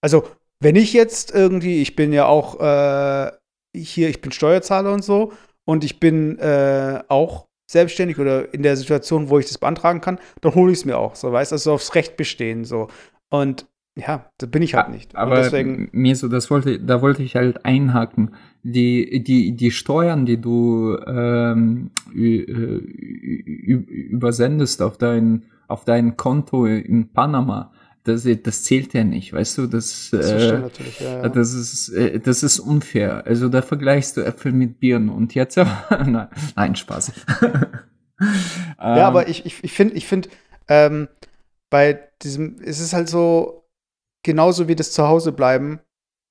also, 0.02 0.28
wenn 0.62 0.76
ich 0.76 0.94
jetzt 0.94 1.32
irgendwie, 1.32 1.82
ich 1.82 1.96
bin 1.96 2.12
ja 2.12 2.26
auch 2.26 2.60
äh, 2.60 3.32
hier, 3.76 4.10
ich 4.10 4.22
bin 4.22 4.32
Steuerzahler 4.32 4.92
und 4.92 5.04
so, 5.04 5.34
und 5.66 5.84
ich 5.84 6.00
bin 6.00 6.38
äh, 6.40 7.02
auch 7.08 7.48
selbstständig 7.72 8.18
oder 8.20 8.54
in 8.54 8.64
der 8.64 8.76
Situation, 8.76 9.30
wo 9.30 9.40
ich 9.40 9.46
das 9.46 9.60
beantragen 9.60 10.02
kann, 10.02 10.20
dann 10.42 10.56
hole 10.56 10.72
ich 10.72 10.80
es 10.80 10.86
mir 10.86 10.98
auch, 10.98 11.16
so, 11.16 11.32
weißt 11.32 11.52
du, 11.52 11.56
also 11.56 11.74
aufs 11.74 11.96
Recht 11.96 12.18
bestehen, 12.18 12.66
so. 12.66 12.90
Und 13.30 13.68
ja, 14.00 14.26
da 14.38 14.48
bin 14.48 14.62
ich 14.62 14.76
halt 14.76 14.90
nicht. 14.90 15.16
Aber 15.16 15.36
deswegen 15.36 15.90
mir 15.92 16.16
so, 16.16 16.28
das 16.28 16.50
wollte, 16.50 16.80
da 16.80 17.02
wollte 17.02 17.24
ich 17.24 17.36
halt 17.36 17.66
einhaken. 17.66 18.32
Die, 18.64 19.24
die, 19.24 19.56
die 19.56 19.72
Steuern, 19.72 20.26
die 20.26 20.40
du 20.40 20.98
ähm, 21.08 21.92
übersendest 24.12 24.82
auf 24.82 24.98
dein, 24.98 25.44
auf 25.68 25.86
dein 25.86 26.18
Konto 26.18 26.66
in 26.66 27.14
Panama, 27.14 27.72
das, 28.04 28.28
das 28.44 28.64
zählt 28.64 28.94
ja 28.94 29.04
nicht, 29.04 29.34
weißt 29.34 29.58
du, 29.58 29.68
das, 29.68 30.10
das, 30.12 30.32
äh, 30.32 30.62
ja, 31.00 31.22
ja. 31.22 31.30
das 31.30 31.54
ist, 31.54 31.90
äh, 31.90 32.20
das 32.20 32.44
ist 32.44 32.60
unfair. 32.60 33.26
Also 33.26 33.50
da 33.50 33.62
vergleichst 33.62 34.18
du 34.18 34.22
Äpfel 34.22 34.52
mit 34.52 34.80
Birnen 34.80 35.10
und 35.10 35.36
jetzt, 35.36 35.58
nein, 35.90 36.28
nein, 36.56 36.76
Spaß. 36.76 37.12
ja, 38.80 39.08
aber 39.08 39.28
ich, 39.28 39.46
ich, 39.46 39.64
ich 39.64 39.74
finde, 39.74 39.96
ich 39.96 40.08
finde, 40.08 40.30
ähm, 40.68 41.08
bei 41.70 42.00
diesem, 42.24 42.58
es 42.64 42.80
ist 42.80 42.94
halt 42.94 43.10
so, 43.10 43.59
genauso 44.24 44.68
wie 44.68 44.76
das 44.76 44.92
Zuhausebleiben, 44.92 45.80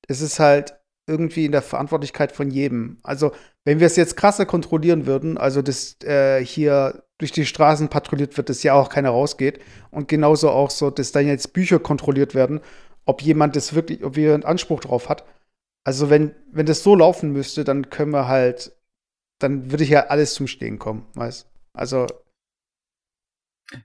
es 0.07 0.21
ist 0.21 0.40
halt 0.40 0.75
irgendwie 1.07 1.47
in 1.47 1.52
der 1.52 1.62
Verantwortlichkeit 1.62 2.33
von 2.33 2.50
jedem. 2.50 2.99
Also, 3.02 3.33
wenn 3.64 3.80
wir 3.80 3.87
es 3.87 3.97
jetzt 3.97 4.16
krasser 4.16 4.47
kontrollieren 4.47 5.07
würden, 5.07 5.38
also 5.38 5.62
dass 5.62 6.00
äh, 6.02 6.45
hier 6.45 7.02
durch 7.18 7.33
die 7.33 7.47
Straßen 7.47 7.88
patrouilliert 7.88 8.37
wird, 8.37 8.49
dass 8.49 8.62
ja 8.62 8.75
auch 8.75 8.90
keiner 8.90 9.11
rausgeht 9.11 9.61
und 9.90 10.09
genauso 10.09 10.50
auch 10.50 10.71
so, 10.71 10.90
dass 10.90 11.12
dann 11.12 11.26
jetzt 11.26 11.52
Bücher 11.52 11.78
kontrolliert 11.78 12.35
werden, 12.35 12.61
ob 13.07 13.23
jemand 13.23 13.57
das 13.57 13.75
wirklich, 13.75 14.04
ob 14.04 14.16
einen 14.16 14.45
Anspruch 14.45 14.80
drauf 14.80 15.09
hat. 15.09 15.25
Also, 15.85 16.11
wenn, 16.11 16.35
wenn 16.52 16.66
das 16.66 16.83
so 16.83 16.95
laufen 16.95 17.33
müsste, 17.33 17.64
dann 17.64 17.88
können 17.90 18.12
wir 18.12 18.28
halt, 18.28 18.76
dann 19.38 19.71
würde 19.71 19.85
ja 19.85 20.07
alles 20.09 20.35
zum 20.35 20.47
Stehen 20.47 20.78
kommen, 20.78 21.07
weißt 21.14 21.49
Also. 21.73 22.07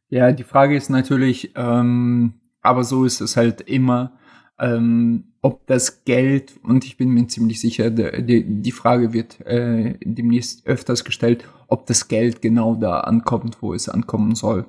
Ja, 0.10 0.32
die 0.32 0.44
Frage 0.44 0.76
ist 0.76 0.90
natürlich, 0.90 1.54
ähm, 1.56 2.40
aber 2.64 2.84
so 2.84 3.06
ist 3.06 3.22
es 3.22 3.38
halt 3.38 3.62
immer, 3.62 4.14
ähm, 4.60 5.26
ob 5.42 5.68
das 5.68 6.06
Geld, 6.06 6.54
und 6.64 6.86
ich 6.86 6.98
bin 6.98 7.10
mir 7.10 7.28
ziemlich 7.28 7.60
sicher, 7.60 7.90
die, 7.90 8.44
die 8.46 8.72
Frage 8.72 9.14
wird 9.14 9.42
äh, 9.46 9.96
demnächst 10.04 10.66
öfters 10.66 11.04
gestellt, 11.04 11.46
ob 11.68 11.86
das 11.86 12.08
Geld 12.08 12.42
genau 12.42 12.76
da 12.76 13.02
ankommt, 13.02 13.58
wo 13.62 13.74
es 13.74 13.90
ankommen 13.90 14.36
soll. 14.36 14.66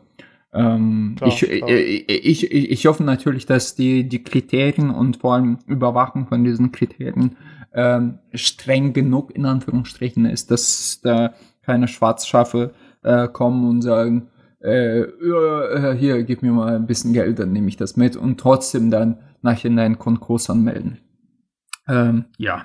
Ähm, 0.53 1.15
klar, 1.17 1.29
ich, 1.29 1.39
klar. 1.39 1.71
Ich, 1.71 2.09
ich, 2.09 2.53
ich, 2.53 2.71
ich 2.71 2.87
hoffe 2.87 3.05
natürlich, 3.05 3.47
dass 3.47 3.75
die, 3.75 4.09
die 4.09 4.23
Kriterien 4.23 4.91
und 4.91 5.19
vor 5.19 5.35
allem 5.35 5.59
Überwachung 5.67 6.27
von 6.27 6.45
diesen 6.45 6.73
Kriterien 6.73 7.37
ähm, 7.73 8.19
streng 8.33 8.93
genug 8.93 9.35
in 9.35 9.47
Anführungsstrichen 9.47 10.27
ist, 10.27 10.51
dass 10.51 11.01
da 11.03 11.35
keine 11.63 11.89
Schwarzschafe 11.89 12.73
äh, 13.03 13.29
kommen 13.29 13.69
und 13.69 13.83
sagen, 13.83 14.29
äh, 14.65 15.01
äh, 15.01 15.95
hier, 15.97 16.23
gib 16.25 16.43
mir 16.43 16.53
mal 16.53 16.75
ein 16.75 16.87
bisschen 16.87 17.13
Geld, 17.13 17.39
dann 17.39 17.53
nehme 17.53 17.69
ich 17.69 17.77
das 17.77 17.97
mit 17.97 18.17
und 18.17 18.41
trotzdem 18.41 18.91
dann 18.91 19.19
nachhinein 19.43 19.99
Konkurs 19.99 20.49
anmelden. 20.49 20.99
Ähm, 21.87 22.25
ja. 22.39 22.65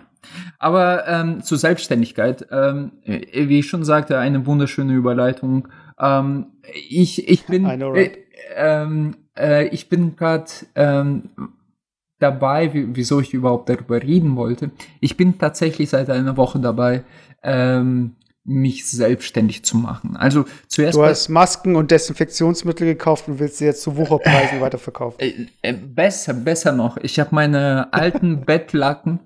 Aber 0.60 1.08
ähm, 1.08 1.44
zur 1.44 1.58
Selbstständigkeit, 1.58 2.48
ähm, 2.52 2.92
wie 3.06 3.60
ich 3.60 3.68
schon 3.68 3.84
sagte, 3.84 4.18
eine 4.18 4.46
wunderschöne 4.46 4.94
Überleitung. 4.94 5.68
Ähm, 6.00 6.48
ich, 6.90 7.28
ich 7.28 7.46
bin, 7.46 7.66
äh, 7.66 8.12
ähm, 8.56 9.16
äh, 9.38 9.68
ich 9.68 9.90
bin 9.90 10.16
gerade 10.16 10.52
ähm, 10.76 11.30
dabei, 12.20 12.72
wieso 12.74 13.20
ich 13.20 13.34
überhaupt 13.34 13.70
darüber 13.70 14.02
reden 14.02 14.36
wollte. 14.36 14.72
Ich 15.00 15.18
bin 15.18 15.38
tatsächlich 15.38 15.90
seit 15.90 16.10
einer 16.10 16.38
Woche 16.38 16.60
dabei, 16.60 17.04
ähm, 17.44 18.16
mich 18.44 18.90
selbstständig 18.90 19.64
zu 19.64 19.78
machen. 19.78 20.18
Also 20.18 20.46
zuerst. 20.68 20.98
Du 20.98 21.04
hast 21.04 21.30
Masken 21.30 21.76
und 21.76 21.92
Desinfektionsmittel 21.92 22.88
gekauft 22.88 23.28
und 23.28 23.40
willst 23.40 23.58
sie 23.58 23.66
jetzt 23.66 23.82
zu 23.82 23.98
Wucherpreisen 23.98 24.62
weiterverkaufen. 24.62 25.20
Äh, 25.20 25.48
äh, 25.62 25.74
besser, 25.74 26.34
besser 26.34 26.72
noch. 26.72 26.98
Ich 26.98 27.20
habe 27.20 27.30
meine 27.34 27.94
alten 27.94 28.42
Bettlacken 28.46 29.20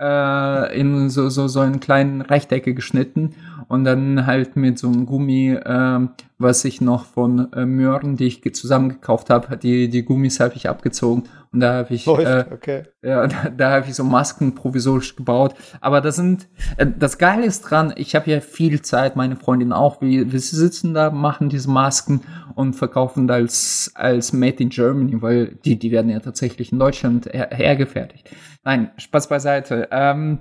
äh, 0.00 0.80
in 0.80 1.10
so, 1.10 1.28
so, 1.28 1.48
so 1.48 1.60
einen 1.60 1.80
kleinen 1.80 2.22
Rechtecke 2.22 2.74
geschnitten 2.74 3.34
und 3.70 3.84
dann 3.84 4.26
halt 4.26 4.56
mit 4.56 4.80
so 4.80 4.88
einem 4.88 5.06
Gummi, 5.06 5.52
äh, 5.52 6.08
was 6.38 6.64
ich 6.64 6.80
noch 6.80 7.04
von 7.04 7.52
äh, 7.52 7.64
Möhren, 7.64 8.16
die 8.16 8.26
ich 8.26 8.42
zusammengekauft 8.52 9.30
habe, 9.30 9.56
die, 9.56 9.88
die 9.88 10.04
Gummis 10.04 10.40
habe 10.40 10.54
ich 10.56 10.68
abgezogen 10.68 11.28
und 11.52 11.60
da 11.60 11.74
habe 11.74 11.94
ich, 11.94 12.04
äh, 12.04 12.46
okay. 12.50 12.82
ja, 13.00 13.26
da, 13.28 13.48
da 13.48 13.70
habe 13.70 13.86
ich 13.86 13.94
so 13.94 14.02
Masken 14.02 14.56
provisorisch 14.56 15.14
gebaut. 15.14 15.54
Aber 15.80 16.00
das 16.00 16.16
sind, 16.16 16.48
äh, 16.78 16.86
das 16.98 17.16
Geile 17.16 17.46
ist 17.46 17.60
dran, 17.60 17.94
ich 17.94 18.16
habe 18.16 18.28
ja 18.28 18.40
viel 18.40 18.82
Zeit, 18.82 19.14
meine 19.14 19.36
Freundin 19.36 19.72
auch, 19.72 20.00
wir, 20.00 20.32
wir 20.32 20.40
sitzen 20.40 20.92
da, 20.92 21.12
machen 21.12 21.48
diese 21.48 21.70
Masken 21.70 22.22
und 22.56 22.74
verkaufen 22.74 23.30
als, 23.30 23.92
als 23.94 24.32
Made 24.32 24.60
in 24.64 24.70
Germany, 24.70 25.22
weil 25.22 25.58
die, 25.64 25.78
die 25.78 25.92
werden 25.92 26.10
ja 26.10 26.18
tatsächlich 26.18 26.72
in 26.72 26.80
Deutschland 26.80 27.26
her, 27.26 27.50
hergefertigt. 27.52 28.30
Nein, 28.64 28.90
Spaß 28.96 29.28
beiseite. 29.28 29.86
Ähm, 29.92 30.40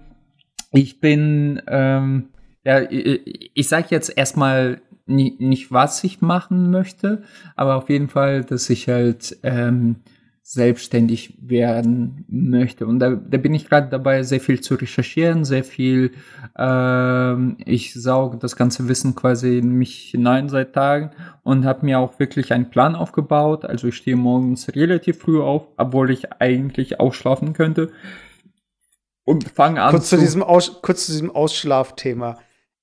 ich 0.72 1.00
bin, 1.00 1.62
ähm, 1.68 2.30
ja, 2.70 2.82
ich, 2.92 3.68
sage 3.68 3.88
jetzt 3.90 4.16
erstmal 4.16 4.80
nicht, 5.08 5.40
nicht, 5.40 5.72
was 5.72 6.04
ich 6.04 6.22
machen 6.22 6.70
möchte, 6.70 7.24
aber 7.56 7.78
auf 7.78 7.90
jeden 7.90 8.10
Fall, 8.10 8.44
dass 8.44 8.70
ich 8.70 8.88
halt 8.88 9.40
ähm, 9.42 9.96
selbstständig 10.44 11.36
werden 11.42 12.26
möchte. 12.28 12.86
Und 12.86 13.00
da, 13.00 13.16
da 13.16 13.38
bin 13.38 13.56
ich 13.56 13.68
gerade 13.68 13.90
dabei, 13.90 14.22
sehr 14.22 14.40
viel 14.40 14.62
zu 14.62 14.76
recherchieren, 14.76 15.46
sehr 15.46 15.64
viel, 15.64 16.12
ähm, 16.60 17.58
ich 17.66 17.96
sauge 17.96 18.38
das 18.38 18.56
ganze 18.56 18.88
Wissen 18.88 19.16
quasi 19.16 19.58
in 19.58 19.72
mich 19.72 20.12
hinein 20.12 20.48
seit 20.48 20.74
Tagen 20.74 21.10
und 21.42 21.66
habe 21.66 21.88
mir 21.88 21.98
auch 21.98 22.20
wirklich 22.20 22.54
einen 22.54 22.70
Plan 22.70 22.96
aufgebaut. 22.96 23.66
Also 23.66 23.88
ich 23.88 23.96
stehe 23.96 24.16
morgens 24.16 24.76
relativ 24.76 25.18
früh 25.18 25.42
auf, 25.42 25.66
obwohl 25.78 26.12
ich 26.12 26.32
eigentlich 26.34 27.00
ausschlafen 27.00 27.54
könnte. 27.54 27.90
Und 29.24 29.50
fange 29.50 29.82
an. 29.82 29.90
Kurz 29.90 30.10
zu, 30.10 30.18
diesem 30.18 30.44
Aus, 30.44 30.84
kurz 30.84 31.08
zu 31.08 31.14
diesem 31.14 31.32
Ausschlafthema. 31.32 32.38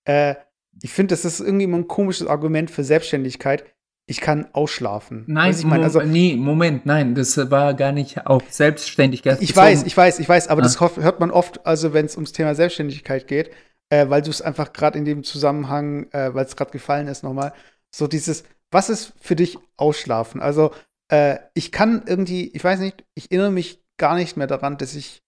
Äh, 0.07 0.35
ich 0.83 0.93
finde, 0.93 1.13
das 1.13 1.25
ist 1.25 1.41
irgendwie 1.41 1.65
immer 1.65 1.79
ein 1.79 1.89
komisches 1.89 2.27
Argument 2.27 2.71
für 2.71 2.85
Selbstständigkeit 2.85 3.65
ich 4.07 4.21
kann 4.21 4.47
ausschlafen. 4.53 5.25
Nein, 5.27 5.53
ich 5.53 5.65
mein, 5.65 5.83
also, 5.83 6.01
nee, 6.01 6.37
Moment, 6.37 6.87
nein, 6.87 7.17
das 7.17 7.37
war 7.51 7.75
gar 7.75 7.91
nicht 7.91 8.25
auf 8.27 8.45
Selbstständigkeit. 8.49 9.43
Ich 9.43 9.55
weiß, 9.55 9.83
ich 9.83 9.97
weiß, 9.97 10.21
ich 10.21 10.29
weiß, 10.29 10.49
aber 10.49 10.61
ah. 10.61 10.65
das 10.65 10.81
hört 10.81 11.19
man 11.19 11.33
oft, 11.33 11.67
also 11.67 11.93
wenn 11.93 12.07
es 12.07 12.15
ums 12.15 12.33
Thema 12.33 12.55
Selbstständigkeit 12.55 13.27
geht, 13.27 13.51
äh, 13.91 14.09
weil 14.09 14.23
du 14.23 14.31
es 14.31 14.41
einfach 14.41 14.73
gerade 14.73 14.97
in 14.97 15.05
dem 15.05 15.25
Zusammenhang, 15.25 16.09
äh, 16.13 16.33
weil 16.35 16.45
es 16.45 16.55
gerade 16.55 16.71
gefallen 16.71 17.09
ist 17.09 17.25
nochmal, 17.25 17.53
so 17.91 18.07
dieses, 18.07 18.45
was 18.71 18.91
ist 18.91 19.13
für 19.21 19.35
dich 19.35 19.59
Ausschlafen? 19.77 20.41
Also 20.41 20.71
äh, 21.09 21.39
ich 21.55 21.73
kann 21.73 22.05
irgendwie, 22.07 22.49
ich 22.55 22.63
weiß 22.63 22.79
nicht, 22.79 23.05
ich 23.15 23.33
erinnere 23.33 23.51
mich 23.51 23.83
gar 23.97 24.15
nicht 24.15 24.37
mehr 24.37 24.47
daran, 24.47 24.79
dass 24.79 24.95
ich 24.95 25.23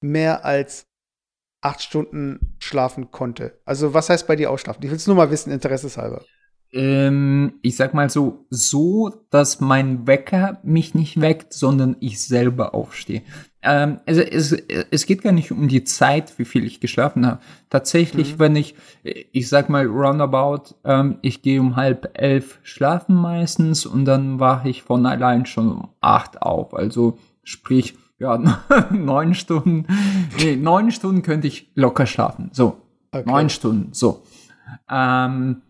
mehr 0.00 0.44
als 0.44 0.86
acht 1.60 1.82
Stunden 1.82 2.56
schlafen 2.58 3.10
konnte. 3.10 3.58
Also 3.64 3.94
was 3.94 4.08
heißt 4.08 4.26
bei 4.26 4.36
dir 4.36 4.50
Ausschlafen? 4.50 4.82
Ich 4.82 4.90
will 4.90 4.96
es 4.96 5.06
nur 5.06 5.16
mal 5.16 5.30
wissen, 5.30 5.52
interesseshalber 5.52 6.22
ähm, 6.72 7.54
ich 7.62 7.76
sag 7.76 7.94
mal 7.94 8.10
so, 8.10 8.46
so, 8.50 9.12
dass 9.30 9.60
mein 9.60 10.06
Wecker 10.06 10.60
mich 10.62 10.94
nicht 10.94 11.20
weckt, 11.20 11.52
sondern 11.52 11.96
ich 12.00 12.22
selber 12.22 12.74
aufstehe. 12.74 13.22
Ähm, 13.62 14.00
also 14.06 14.20
es, 14.22 14.52
es 14.52 15.06
geht 15.06 15.22
gar 15.22 15.32
nicht 15.32 15.50
um 15.50 15.68
die 15.68 15.84
Zeit, 15.84 16.38
wie 16.38 16.44
viel 16.44 16.64
ich 16.64 16.80
geschlafen 16.80 17.26
habe. 17.26 17.40
Tatsächlich, 17.68 18.34
mhm. 18.34 18.38
wenn 18.38 18.56
ich, 18.56 18.74
ich 19.02 19.48
sag 19.48 19.68
mal 19.68 19.86
roundabout, 19.86 20.74
ähm, 20.84 21.18
ich 21.22 21.42
gehe 21.42 21.60
um 21.60 21.76
halb 21.76 22.10
elf 22.14 22.60
schlafen 22.62 23.16
meistens 23.16 23.84
und 23.84 24.04
dann 24.04 24.38
wache 24.38 24.68
ich 24.68 24.82
von 24.82 25.04
allein 25.06 25.46
schon 25.46 25.72
um 25.72 25.88
acht 26.00 26.40
auf. 26.40 26.74
Also 26.74 27.18
sprich, 27.42 27.96
ja, 28.20 28.38
neun 28.90 29.34
Stunden, 29.34 29.86
nee, 30.38 30.54
neun 30.54 30.92
Stunden 30.92 31.22
könnte 31.22 31.48
ich 31.48 31.70
locker 31.74 32.06
schlafen. 32.06 32.50
So, 32.52 32.82
okay. 33.10 33.28
neun 33.28 33.50
Stunden, 33.50 33.92
so. 33.92 34.22
Ähm, 34.88 35.62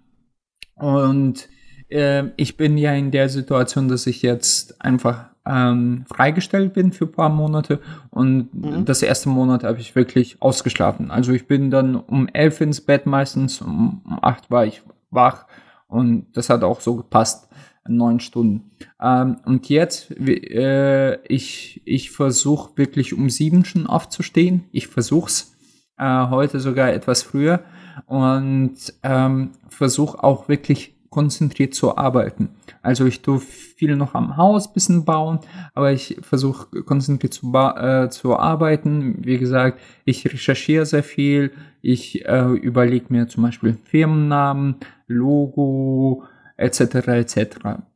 und 0.75 1.49
äh, 1.89 2.25
ich 2.37 2.57
bin 2.57 2.77
ja 2.77 2.93
in 2.93 3.11
der 3.13 3.29
Situation, 3.29 3.89
dass 3.89 4.07
ich 4.07 4.21
jetzt 4.23 4.83
einfach 4.85 5.31
ähm, 5.47 6.05
freigestellt 6.13 6.75
bin 6.75 6.93
für 6.93 7.07
ein 7.07 7.13
paar 7.13 7.29
Monate 7.29 7.81
und 8.11 8.53
mhm. 8.53 8.85
das 8.85 9.03
erste 9.03 9.29
Monat 9.29 9.65
habe 9.65 9.81
ich 9.81 9.95
wirklich 9.95 10.43
ausgeschlafen. 10.43 11.11
Also 11.11 11.33
ich 11.33 11.47
bin 11.47 11.71
dann 11.71 11.97
um 11.97 12.29
elf 12.29 12.61
ins 12.61 12.81
Bett 12.81 13.07
meistens, 13.07 13.63
um, 13.63 14.03
um 14.05 14.19
acht 14.23 14.51
war 14.51 14.67
ich 14.67 14.83
wach 15.11 15.47
und 15.87 16.27
das 16.35 16.51
hat 16.51 16.63
auch 16.63 16.81
so 16.81 16.97
gepasst 16.97 17.49
neun 17.89 18.21
Stunden. 18.21 18.71
Ähm, 19.01 19.39
und 19.45 19.69
jetzt, 19.69 20.11
äh, 20.13 21.17
ich, 21.27 21.83
ich 21.85 22.11
versuche 22.11 22.77
wirklich 22.77 23.15
um 23.15 23.31
sieben 23.31 23.65
schon 23.65 23.87
aufzustehen. 23.87 24.65
Ich 24.73 24.89
versuch's 24.89 25.57
äh, 25.99 26.27
heute 26.29 26.61
sogar 26.61 26.93
etwas 26.93 27.23
früher 27.23 27.65
und 28.07 28.75
ähm, 29.03 29.51
versuche 29.69 30.23
auch 30.23 30.49
wirklich 30.49 30.95
konzentriert 31.11 31.75
zu 31.75 31.99
arbeiten. 31.99 32.51
Also 32.83 33.05
ich 33.05 33.21
tue 33.21 33.41
viel 33.41 33.97
noch 33.97 34.15
am 34.15 34.37
Haus 34.37 34.73
bisschen 34.73 35.05
bauen, 35.05 35.41
aber 35.75 35.93
ich 35.93 36.17
versuche 36.23 36.83
konzentriert 36.85 37.35
zu, 37.35 37.53
äh, 37.53 38.09
zu 38.11 38.37
arbeiten. 38.37 39.17
Wie 39.25 39.39
gesagt, 39.39 39.81
ich 40.05 40.25
recherchiere 40.25 40.87
sehr 40.87 41.03
viel. 41.03 41.51
Ich 41.83 42.25
äh, 42.25 42.53
überlege 42.53 43.07
mir 43.09 43.27
zum 43.27 43.43
Beispiel 43.43 43.77
Firmennamen, 43.85 44.77
Logo, 45.09 46.25
etc. 46.61 47.09
etc. 47.09 47.47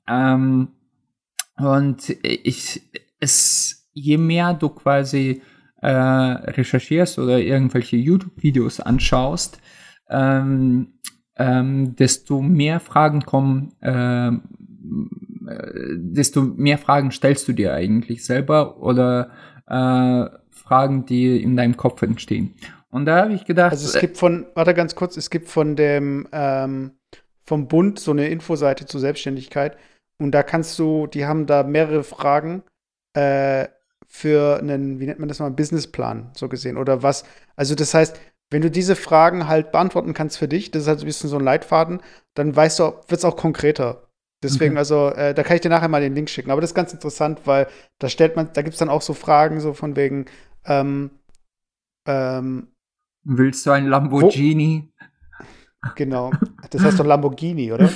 Ähm, 0.08 0.68
und 1.56 2.16
ich, 2.22 2.82
es, 3.20 3.88
je 3.92 4.18
mehr 4.18 4.54
du 4.54 4.70
quasi 4.70 5.42
äh, 5.80 5.88
recherchierst 5.88 7.18
oder 7.18 7.38
irgendwelche 7.38 7.96
YouTube-Videos 7.96 8.80
anschaust, 8.80 9.60
ähm, 10.08 10.94
ähm, 11.36 11.94
desto 11.96 12.40
mehr 12.40 12.80
Fragen 12.80 13.22
kommen, 13.22 13.74
ähm, 13.82 14.42
äh, 15.46 15.96
desto 15.96 16.42
mehr 16.42 16.78
Fragen 16.78 17.10
stellst 17.10 17.46
du 17.48 17.52
dir 17.52 17.74
eigentlich 17.74 18.24
selber 18.24 18.80
oder 18.80 19.30
äh, 19.66 20.26
Fragen, 20.50 21.04
die 21.04 21.42
in 21.42 21.56
deinem 21.56 21.76
Kopf 21.76 22.02
entstehen. 22.02 22.54
Und 22.90 23.06
da 23.06 23.24
habe 23.24 23.34
ich 23.34 23.44
gedacht. 23.44 23.72
Also 23.72 23.88
es 23.88 24.00
gibt 24.00 24.16
von, 24.16 24.46
warte 24.54 24.72
ganz 24.72 24.94
kurz, 24.94 25.16
es 25.16 25.28
gibt 25.28 25.48
von 25.48 25.74
dem 25.76 26.28
ähm, 26.32 26.92
vom 27.44 27.68
Bund 27.68 27.98
so 27.98 28.10
eine 28.10 28.28
Infoseite 28.28 28.86
zur 28.86 29.00
Selbstständigkeit. 29.00 29.76
Und 30.18 30.32
da 30.32 30.42
kannst 30.42 30.78
du, 30.78 31.06
die 31.06 31.26
haben 31.26 31.46
da 31.46 31.62
mehrere 31.62 32.04
Fragen 32.04 32.62
äh, 33.14 33.68
für 34.06 34.58
einen, 34.58 35.00
wie 35.00 35.06
nennt 35.06 35.18
man 35.18 35.28
das 35.28 35.40
mal, 35.40 35.50
Businessplan, 35.50 36.30
so 36.34 36.48
gesehen. 36.48 36.76
Oder 36.76 37.02
was, 37.02 37.24
also 37.56 37.74
das 37.74 37.94
heißt, 37.94 38.18
wenn 38.50 38.62
du 38.62 38.70
diese 38.70 38.96
Fragen 38.96 39.48
halt 39.48 39.72
beantworten 39.72 40.14
kannst 40.14 40.38
für 40.38 40.48
dich, 40.48 40.70
das 40.70 40.82
ist 40.82 40.88
halt 40.88 41.00
ein 41.00 41.06
bisschen 41.06 41.30
so 41.30 41.38
ein 41.38 41.44
Leitfaden, 41.44 42.00
dann 42.34 42.54
weißt 42.54 42.78
du, 42.78 42.84
wird 42.84 43.18
es 43.18 43.24
auch 43.24 43.36
konkreter. 43.36 44.08
Deswegen, 44.42 44.72
okay. 44.72 44.78
also, 44.78 45.08
äh, 45.08 45.34
da 45.34 45.42
kann 45.42 45.56
ich 45.56 45.62
dir 45.62 45.70
nachher 45.70 45.88
mal 45.88 46.02
den 46.02 46.14
Link 46.14 46.28
schicken. 46.28 46.50
Aber 46.50 46.60
das 46.60 46.70
ist 46.70 46.74
ganz 46.74 46.92
interessant, 46.92 47.40
weil 47.46 47.66
da 47.98 48.08
stellt 48.08 48.36
man, 48.36 48.50
da 48.52 48.62
gibt 48.62 48.74
es 48.74 48.78
dann 48.78 48.90
auch 48.90 49.02
so 49.02 49.14
Fragen, 49.14 49.58
so 49.58 49.72
von 49.72 49.96
wegen, 49.96 50.26
ähm, 50.66 51.10
ähm, 52.06 52.68
Willst 53.24 53.64
du 53.64 53.70
ein 53.70 53.86
Lamborghini? 53.86 54.92
Genau. 55.94 56.32
Das 56.70 56.82
heißt 56.82 56.98
doch 56.98 57.04
Lamborghini, 57.04 57.72
oder? 57.72 57.90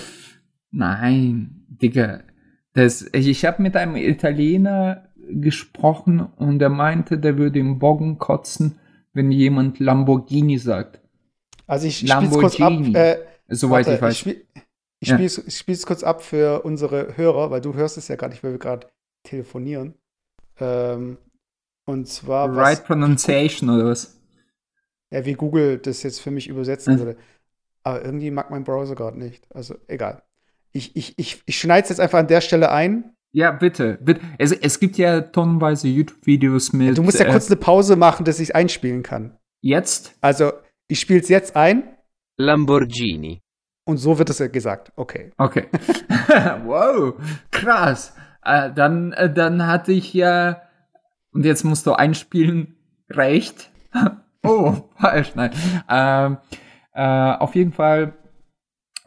Nein, 0.70 1.64
Digga. 1.68 2.20
Das, 2.74 3.06
ich 3.12 3.44
habe 3.44 3.62
mit 3.62 3.76
einem 3.76 3.96
Italiener 3.96 5.08
gesprochen 5.30 6.20
und 6.20 6.62
er 6.62 6.68
meinte, 6.68 7.18
der 7.18 7.36
würde 7.38 7.58
im 7.58 7.78
Bogen 7.78 8.18
kotzen, 8.18 8.78
wenn 9.12 9.30
jemand 9.30 9.78
Lamborghini 9.78 10.58
sagt. 10.58 11.00
Also 11.66 11.86
ich 11.86 11.98
spiele 11.98 12.28
kurz 12.30 12.60
ab. 12.60 12.72
Äh, 12.94 13.18
Soweit 13.48 13.86
warte, 13.86 13.94
ich 13.94 14.02
weiß. 14.02 14.12
Ich 14.12 14.18
spiele 14.18 14.44
ich 15.00 15.08
ja. 15.08 15.50
spiel's 15.50 15.86
kurz 15.86 16.02
ab 16.02 16.22
für 16.22 16.62
unsere 16.62 17.16
Hörer, 17.16 17.50
weil 17.50 17.60
du 17.60 17.74
hörst 17.74 17.98
es 17.98 18.08
ja 18.08 18.16
nicht, 18.28 18.42
weil 18.42 18.52
wir 18.52 18.58
gerade 18.58 18.88
telefonieren. 19.22 19.94
Ähm, 20.58 21.18
und 21.84 22.08
zwar. 22.08 22.48
Right 22.48 22.78
was, 22.78 22.84
Pronunciation 22.84 23.70
oder 23.70 23.86
was? 23.86 24.20
Ja, 25.10 25.24
wie 25.24 25.34
Google 25.34 25.78
das 25.78 26.02
jetzt 26.02 26.20
für 26.20 26.30
mich 26.30 26.48
übersetzen 26.48 26.98
würde. 26.98 27.16
Aber 27.88 28.04
irgendwie 28.04 28.30
mag 28.30 28.50
mein 28.50 28.64
Browser 28.64 28.94
gerade 28.94 29.18
nicht. 29.18 29.46
Also 29.54 29.76
egal. 29.86 30.22
Ich, 30.72 30.94
ich, 30.94 31.18
ich, 31.18 31.42
ich 31.46 31.58
schneide 31.58 31.84
es 31.84 31.88
jetzt 31.88 32.00
einfach 32.00 32.18
an 32.18 32.26
der 32.26 32.42
Stelle 32.42 32.70
ein. 32.70 33.16
Ja, 33.32 33.50
bitte. 33.50 33.96
bitte. 34.02 34.20
Es, 34.36 34.52
es 34.52 34.78
gibt 34.78 34.98
ja 34.98 35.22
tonnenweise 35.22 35.88
YouTube-Videos 35.88 36.74
mit. 36.74 36.88
Ja, 36.88 36.92
du 36.92 37.02
musst 37.02 37.18
ja 37.18 37.24
äh, 37.24 37.30
kurz 37.30 37.46
eine 37.46 37.56
Pause 37.56 37.96
machen, 37.96 38.26
dass 38.26 38.40
ich 38.40 38.50
es 38.50 38.54
einspielen 38.54 39.02
kann. 39.02 39.38
Jetzt? 39.62 40.14
Also, 40.20 40.52
ich 40.86 41.00
spiele 41.00 41.20
es 41.20 41.30
jetzt 41.30 41.56
ein. 41.56 41.82
Lamborghini. 42.36 43.40
Und 43.86 43.96
so 43.96 44.18
wird 44.18 44.28
es 44.28 44.38
ja 44.38 44.48
gesagt. 44.48 44.92
Okay. 44.96 45.30
Okay. 45.38 45.68
wow, 46.66 47.14
krass. 47.50 48.14
Äh, 48.44 48.70
dann, 48.74 49.12
äh, 49.14 49.32
dann 49.32 49.66
hatte 49.66 49.92
ich 49.92 50.12
ja. 50.12 50.60
Und 51.32 51.46
jetzt 51.46 51.64
musst 51.64 51.86
du 51.86 51.94
einspielen. 51.94 52.76
Recht. 53.08 53.70
oh, 54.42 54.74
falsch. 54.98 55.32
Nein. 55.34 55.52
Ähm. 55.88 56.36
Äh, 56.98 57.36
auf 57.38 57.54
jeden 57.54 57.70
Fall, 57.70 58.14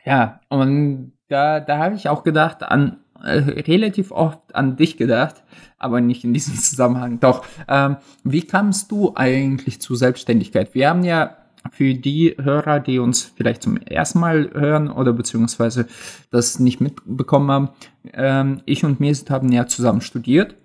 ja, 0.06 0.40
und 0.48 1.12
da, 1.28 1.60
da 1.60 1.78
habe 1.78 1.96
ich 1.96 2.08
auch 2.08 2.24
gedacht, 2.24 2.64
an 2.64 3.02
äh, 3.22 3.40
relativ 3.40 4.12
oft 4.12 4.56
an 4.56 4.78
dich 4.78 4.96
gedacht, 4.96 5.44
aber 5.78 6.00
nicht 6.00 6.24
in 6.24 6.34
diesem 6.34 6.56
Zusammenhang. 6.56 7.20
Doch, 7.20 7.46
ähm, 7.68 7.98
wie 8.24 8.44
kamst 8.44 8.94
du 8.94 9.12
eigentlich 9.16 9.82
zu 9.82 9.96
Selbstständigkeit? 9.96 10.74
Wir 10.74 10.88
haben 10.88 11.04
ja 11.04 11.36
für 11.74 11.94
die 11.94 12.38
Hörer, 12.42 12.80
die 12.80 12.98
uns 12.98 13.24
vielleicht 13.24 13.64
zum 13.64 13.76
ersten 13.76 14.22
Mal 14.22 14.52
hören 14.54 14.90
oder 14.90 15.12
beziehungsweise 15.12 15.86
das 16.32 16.60
nicht 16.60 16.80
mitbekommen 16.80 17.52
haben, 17.52 17.70
ähm, 18.14 18.62
ich 18.66 18.86
und 18.86 19.02
Mesit 19.02 19.30
haben 19.30 19.52
ja 19.52 19.68
zusammen 19.68 20.00
studiert, 20.00 20.56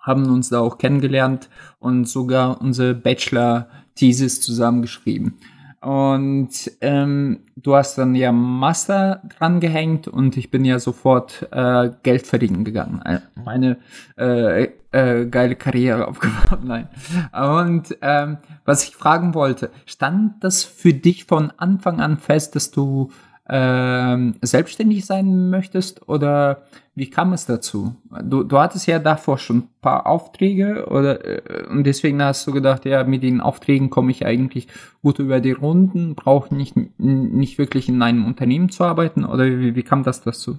haben 0.00 0.24
uns 0.32 0.48
da 0.48 0.60
auch 0.60 0.78
kennengelernt 0.78 1.50
und 1.80 2.08
sogar 2.08 2.62
unsere 2.62 2.94
Bachelor-Thesis 2.94 4.40
zusammen 4.40 4.80
geschrieben. 4.80 5.36
Und 5.84 6.48
ähm, 6.80 7.40
du 7.56 7.76
hast 7.76 7.98
dann 7.98 8.14
ja 8.14 8.32
Master 8.32 9.20
dran 9.36 9.60
gehängt 9.60 10.08
und 10.08 10.38
ich 10.38 10.50
bin 10.50 10.64
ja 10.64 10.78
sofort 10.78 11.46
äh, 11.50 11.90
Geld 12.02 12.26
verdienen 12.26 12.64
gegangen. 12.64 13.02
Äh, 13.04 13.20
meine 13.44 13.76
äh, 14.16 14.68
äh, 14.92 15.26
geile 15.26 15.56
Karriere 15.56 16.08
aufgebaut. 16.08 16.64
Nein. 16.64 16.88
Und 17.32 17.98
ähm, 18.00 18.38
was 18.64 18.84
ich 18.84 18.96
fragen 18.96 19.34
wollte, 19.34 19.70
stand 19.84 20.42
das 20.42 20.64
für 20.64 20.94
dich 20.94 21.26
von 21.26 21.52
Anfang 21.58 22.00
an 22.00 22.16
fest, 22.16 22.56
dass 22.56 22.70
du 22.70 23.10
ähm, 23.48 24.36
selbstständig 24.40 25.04
sein 25.04 25.50
möchtest 25.50 26.08
oder 26.08 26.62
wie 26.94 27.10
kam 27.10 27.32
es 27.32 27.44
dazu? 27.44 27.94
Du, 28.22 28.42
du 28.42 28.58
hattest 28.58 28.86
ja 28.86 28.98
davor 28.98 29.38
schon 29.38 29.58
ein 29.58 29.68
paar 29.82 30.06
Aufträge 30.06 30.86
oder 30.86 31.24
äh, 31.24 31.66
und 31.66 31.84
deswegen 31.84 32.22
hast 32.22 32.46
du 32.46 32.52
gedacht, 32.52 32.86
ja, 32.86 33.04
mit 33.04 33.22
den 33.22 33.40
Aufträgen 33.40 33.90
komme 33.90 34.12
ich 34.12 34.24
eigentlich 34.24 34.68
gut 35.02 35.18
über 35.18 35.40
die 35.40 35.52
Runden, 35.52 36.14
brauche 36.14 36.54
nicht, 36.54 36.74
nicht 36.98 37.58
wirklich 37.58 37.88
in 37.88 38.00
einem 38.00 38.24
Unternehmen 38.24 38.70
zu 38.70 38.84
arbeiten 38.84 39.24
oder 39.24 39.44
wie, 39.44 39.74
wie 39.74 39.82
kam 39.82 40.04
das 40.04 40.22
dazu? 40.22 40.58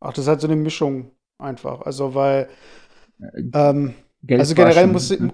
Ach, 0.00 0.12
das 0.12 0.24
ist 0.24 0.28
halt 0.28 0.42
so 0.42 0.46
eine 0.46 0.56
Mischung 0.56 1.10
einfach. 1.38 1.80
Also 1.80 2.14
weil 2.14 2.48
ähm, 3.52 3.94
also 4.30 4.54
generell 4.54 4.86
muss, 4.86 5.10
ne? 5.10 5.32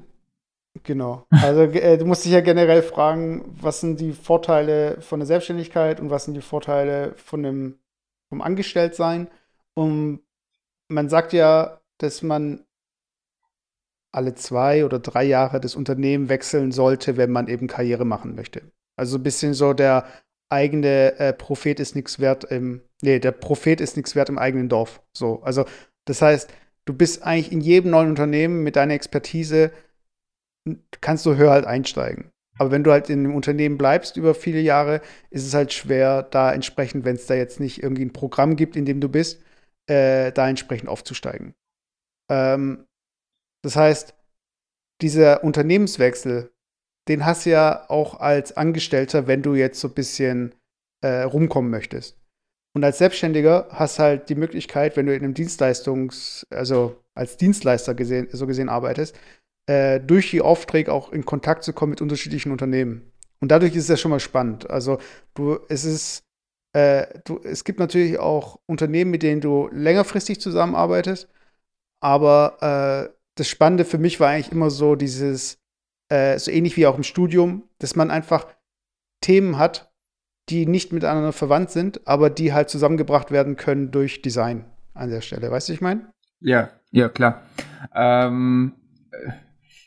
Genau. 0.85 1.27
Also 1.31 1.63
äh, 1.63 1.99
du 1.99 2.07
musst 2.07 2.25
dich 2.25 2.33
ja 2.33 2.41
generell 2.41 2.83
fragen, 2.83 3.45
was 3.61 3.81
sind 3.81 4.01
die 4.01 4.13
Vorteile 4.13 5.01
von 5.01 5.21
der 5.21 5.27
Selbstständigkeit 5.27 6.01
und 6.01 6.11
was 6.11 6.25
sind 6.25 6.35
die 6.35 6.43
Vorteile 6.43 7.15
von 7.17 7.43
dem 7.43 7.79
vom 8.29 8.41
Angestelltsein. 8.41 9.29
Und 9.75 10.21
man 10.89 11.09
sagt 11.09 11.33
ja, 11.33 11.81
dass 11.99 12.23
man 12.23 12.65
alle 14.13 14.35
zwei 14.35 14.85
oder 14.85 14.99
drei 14.99 15.25
Jahre 15.25 15.61
das 15.61 15.77
Unternehmen 15.77 16.29
wechseln 16.29 16.73
sollte, 16.73 17.17
wenn 17.17 17.31
man 17.31 17.49
eben 17.49 17.67
Karriere 17.67 18.05
machen 18.05 18.35
möchte. 18.35 18.63
Also 18.97 19.19
ein 19.19 19.23
bisschen 19.23 19.55
so 19.55 19.73
der 19.73 20.07
eigene 20.49 21.19
äh, 21.19 21.33
Prophet 21.33 21.79
ist 21.79 21.95
nichts 21.95 22.19
wert 22.19 22.45
im, 22.45 22.83
nee, 23.03 23.21
der 23.21 23.33
Prophet 23.33 23.81
ist 23.81 23.97
nichts 23.97 24.17
wert 24.17 24.29
im 24.29 24.39
eigenen 24.39 24.69
Dorf. 24.69 25.01
So, 25.13 25.43
also 25.43 25.65
das 26.07 26.23
heißt, 26.23 26.53
du 26.87 26.93
bist 26.93 27.23
eigentlich 27.23 27.53
in 27.53 27.61
jedem 27.61 27.93
neuen 27.93 28.09
Unternehmen 28.09 28.63
mit 28.65 28.77
deiner 28.77 28.95
Expertise 28.95 29.71
kannst 31.01 31.27
du 31.27 31.37
höher 31.37 31.51
halt 31.51 31.67
einsteigen. 31.67 32.31
Aber 32.59 32.71
wenn 32.71 32.85
du 32.85 32.93
halt 32.93 33.09
in 33.09 33.21
einem 33.21 33.35
Unternehmen 33.35 33.79
bleibst 33.79 34.17
über 34.17 34.35
viele 34.35 34.61
Jahre, 34.61 35.01
ist 35.31 35.47
es 35.47 35.55
halt 35.55 35.73
schwer, 35.73 36.23
da 36.23 36.53
entsprechend, 36.53 37.05
wenn 37.05 37.17
es 37.17 37.27
da 37.27 37.35
jetzt 37.35 37.59
nicht 37.59 37.83
irgendwie 37.83 38.05
ein 38.05 38.13
Programm 38.13 38.57
gibt, 38.57 38.77
in 38.77 38.85
dem 38.85 39.01
du 39.01 39.09
bist, 39.09 39.43
äh, 39.89 40.31
da 40.33 40.49
entsprechend 40.49 40.89
aufzusteigen. 40.89 41.55
Ähm, 42.31 42.87
das 43.63 43.77
heißt, 43.77 44.15
dieser 45.01 45.43
Unternehmenswechsel, 45.43 46.51
den 47.09 47.25
hast 47.25 47.47
du 47.47 47.51
ja 47.51 47.89
auch 47.89 48.21
als 48.21 48.57
Angestellter, 48.57 49.27
wenn 49.27 49.43
du 49.43 49.55
jetzt 49.55 49.81
so 49.81 49.89
ein 49.89 49.95
bisschen 49.95 50.55
äh, 51.03 51.23
rumkommen 51.23 51.71
möchtest. 51.71 52.19
Und 52.77 52.85
als 52.85 52.99
Selbstständiger 52.99 53.69
hast 53.71 53.99
halt 53.99 54.29
die 54.29 54.35
Möglichkeit, 54.35 54.97
wenn 54.97 55.07
du 55.07 55.15
in 55.15 55.25
einem 55.25 55.35
Dienstleistungs-, 55.35 56.47
also 56.51 57.03
als 57.15 57.37
Dienstleister 57.37 57.95
gesehen, 57.95 58.29
so 58.31 58.47
gesehen 58.47 58.69
arbeitest, 58.69 59.19
äh, 59.67 60.01
durch 60.01 60.31
die 60.31 60.41
Aufträge 60.41 60.93
auch 60.93 61.13
in 61.13 61.25
Kontakt 61.25 61.65
zu 61.65 61.73
kommen 61.73 61.91
mit 61.91 62.01
unterschiedlichen 62.01 62.53
Unternehmen. 62.53 63.13
Und 63.41 63.51
dadurch 63.51 63.75
ist 63.75 63.85
es 63.85 63.89
ja 63.89 63.97
schon 63.97 64.11
mal 64.11 64.21
spannend. 64.21 64.69
Also 64.69 64.99
du, 65.35 65.59
es 65.69 65.85
ist, 65.85 66.25
äh, 66.73 67.07
du, 67.25 67.41
es 67.43 67.65
gibt 67.65 67.79
natürlich 67.79 68.19
auch 68.19 68.61
Unternehmen, 68.67 69.11
mit 69.11 69.23
denen 69.23 69.41
du 69.41 69.69
längerfristig 69.73 70.41
zusammenarbeitest. 70.41 71.29
Aber 72.01 73.09
äh, 73.11 73.15
das 73.35 73.49
Spannende 73.49 73.85
für 73.85 73.99
mich 73.99 74.21
war 74.21 74.29
eigentlich 74.29 74.53
immer 74.53 74.71
so 74.71 74.97
dieses, 74.97 75.59
äh, 76.09 76.39
so 76.39 76.51
ähnlich 76.51 76.77
wie 76.77 76.87
auch 76.87 76.97
im 76.97 77.03
Studium, 77.03 77.65
dass 77.79 77.97
man 77.97 78.11
einfach 78.11 78.47
Themen 79.23 79.59
hat, 79.59 79.93
die 80.49 80.67
nicht 80.67 80.93
miteinander 80.93 81.33
verwandt 81.33 81.71
sind, 81.71 82.07
aber 82.07 82.29
die 82.29 82.53
halt 82.53 82.71
zusammengebracht 82.71 83.31
werden 83.31 83.57
können 83.57 83.91
durch 83.91 84.23
Design 84.23 84.65
an 84.95 85.11
der 85.11 85.21
Stelle. 85.21 85.51
Weißt 85.51 85.69
du, 85.69 85.73
ich 85.73 85.81
meine? 85.81 86.13
Ja, 86.41 86.71
ja, 86.91 87.09
klar. 87.09 87.43
Ähm, 87.95 88.75
äh, 89.13 89.31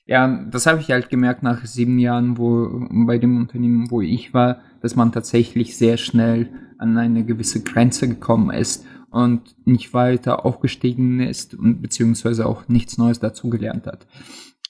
ja, 0.05 0.43
das 0.51 0.65
habe 0.65 0.81
ich 0.81 0.91
halt 0.91 1.09
gemerkt 1.09 1.43
nach 1.43 1.65
sieben 1.65 1.97
Jahren, 1.97 2.37
wo 2.37 2.87
bei 3.05 3.17
dem 3.17 3.37
Unternehmen, 3.37 3.89
wo 3.89 4.01
ich 4.01 4.33
war, 4.33 4.59
dass 4.81 4.95
man 4.95 5.11
tatsächlich 5.11 5.77
sehr 5.77 5.97
schnell 5.97 6.49
an 6.77 6.97
eine 6.97 7.23
gewisse 7.23 7.63
Grenze 7.63 8.09
gekommen 8.09 8.49
ist 8.49 8.85
und 9.09 9.55
nicht 9.65 9.93
weiter 9.93 10.45
aufgestiegen 10.45 11.21
ist 11.21 11.53
und 11.53 11.81
beziehungsweise 11.81 12.45
auch 12.45 12.67
nichts 12.67 12.97
Neues 12.97 13.19
dazugelernt 13.19 13.87
hat. 13.87 14.05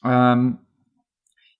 Ähm, 0.04 0.58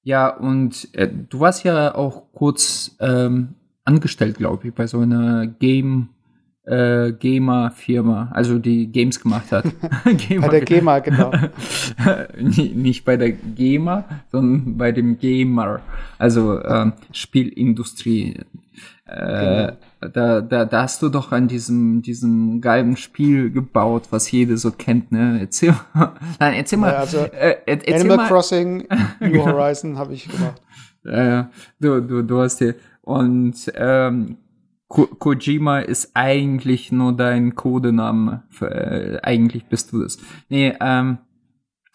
ja, 0.03 0.27
und 0.27 0.89
äh, 0.93 1.09
du 1.29 1.39
warst 1.39 1.63
ja 1.63 1.95
auch 1.95 2.31
kurz 2.33 2.95
ähm, 2.99 3.55
angestellt, 3.86 4.38
glaube 4.38 4.67
ich, 4.67 4.73
bei 4.73 4.86
so 4.86 4.99
einer 4.99 5.47
Game 5.47 6.09
äh, 6.65 7.12
GEMA-Firma, 7.12 8.30
also 8.34 8.58
die 8.58 8.91
Games 8.91 9.19
gemacht 9.19 9.52
hat. 9.52 9.65
GEMA, 10.17 10.47
bei 10.47 10.60
der 10.60 10.62
GEMA, 10.62 10.99
genau. 10.99 11.32
nicht 12.38 13.04
bei 13.06 13.17
der 13.17 13.32
GEMA, 13.32 14.06
sondern 14.32 14.78
bei 14.78 14.91
dem 14.91 15.17
Gamer, 15.17 15.82
also 16.17 16.63
ähm, 16.63 16.93
Spielindustrie. 17.12 18.39
Äh, 19.06 19.73
genau. 19.99 20.12
da, 20.13 20.41
da, 20.41 20.65
da 20.65 20.82
hast 20.84 21.02
du 21.02 21.10
doch 21.10 21.34
an 21.34 21.47
diesem, 21.47 22.02
diesem 22.02 22.62
geilen 22.62 22.95
Spiel 22.95 23.52
gebaut, 23.52 24.08
was 24.12 24.32
jeder 24.32 24.56
so 24.56 24.71
kennt, 24.71 25.12
ne? 25.12 25.39
Erzähl 25.41 25.76
mal. 25.93 26.13
Nein, 26.39 26.54
erzähl 26.54 26.80
mal. 26.80 26.93
Ja, 26.93 26.99
also 26.99 27.17
äh, 27.17 27.58
erzähl 27.65 27.95
Animal 27.95 28.17
mal. 28.17 28.28
Crossing, 28.28 28.88
New. 29.19 29.45
Horizon 29.45 29.97
habe 29.97 30.13
ich 30.13 30.30
gemacht. 30.30 30.62
Äh, 31.06 31.43
du, 31.80 32.02
du, 32.02 32.23
du 32.23 32.39
hast 32.39 32.60
hier. 32.60 32.76
Und 33.02 33.71
ähm, 33.76 34.38
Ko 34.93 35.08
Kojima 35.08 35.79
ist 35.79 36.12
eigentlich 36.13 36.91
nur 36.91 37.13
dein 37.17 37.56
Codename. 37.56 38.43
Für, 38.49 38.69
äh, 38.69 39.19
eigentlich 39.23 39.65
bist 39.65 39.91
du 39.91 40.03
das. 40.03 40.19
Nee, 40.49 40.75
ähm. 40.79 41.17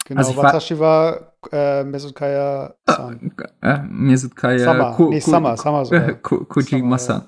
Genau, 0.05 0.19
also 0.19 0.37
Watashi 0.37 0.77
war 0.81 1.35
äh, 1.53 1.85
Mesukaya-san. 1.85 3.33
Äh, 3.63 3.71
äh, 3.71 3.83
Mesukaya. 3.89 4.59
Summer. 4.59 4.95
Ko 4.95 5.11
nee, 5.11 5.21
Summer, 5.21 5.57
Summer 5.57 5.85
sogar. 5.85 6.13
Ko 6.23 6.45
Kojima-san. 6.45 7.23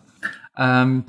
Ja. 0.59 0.83
Ähm, 0.83 1.05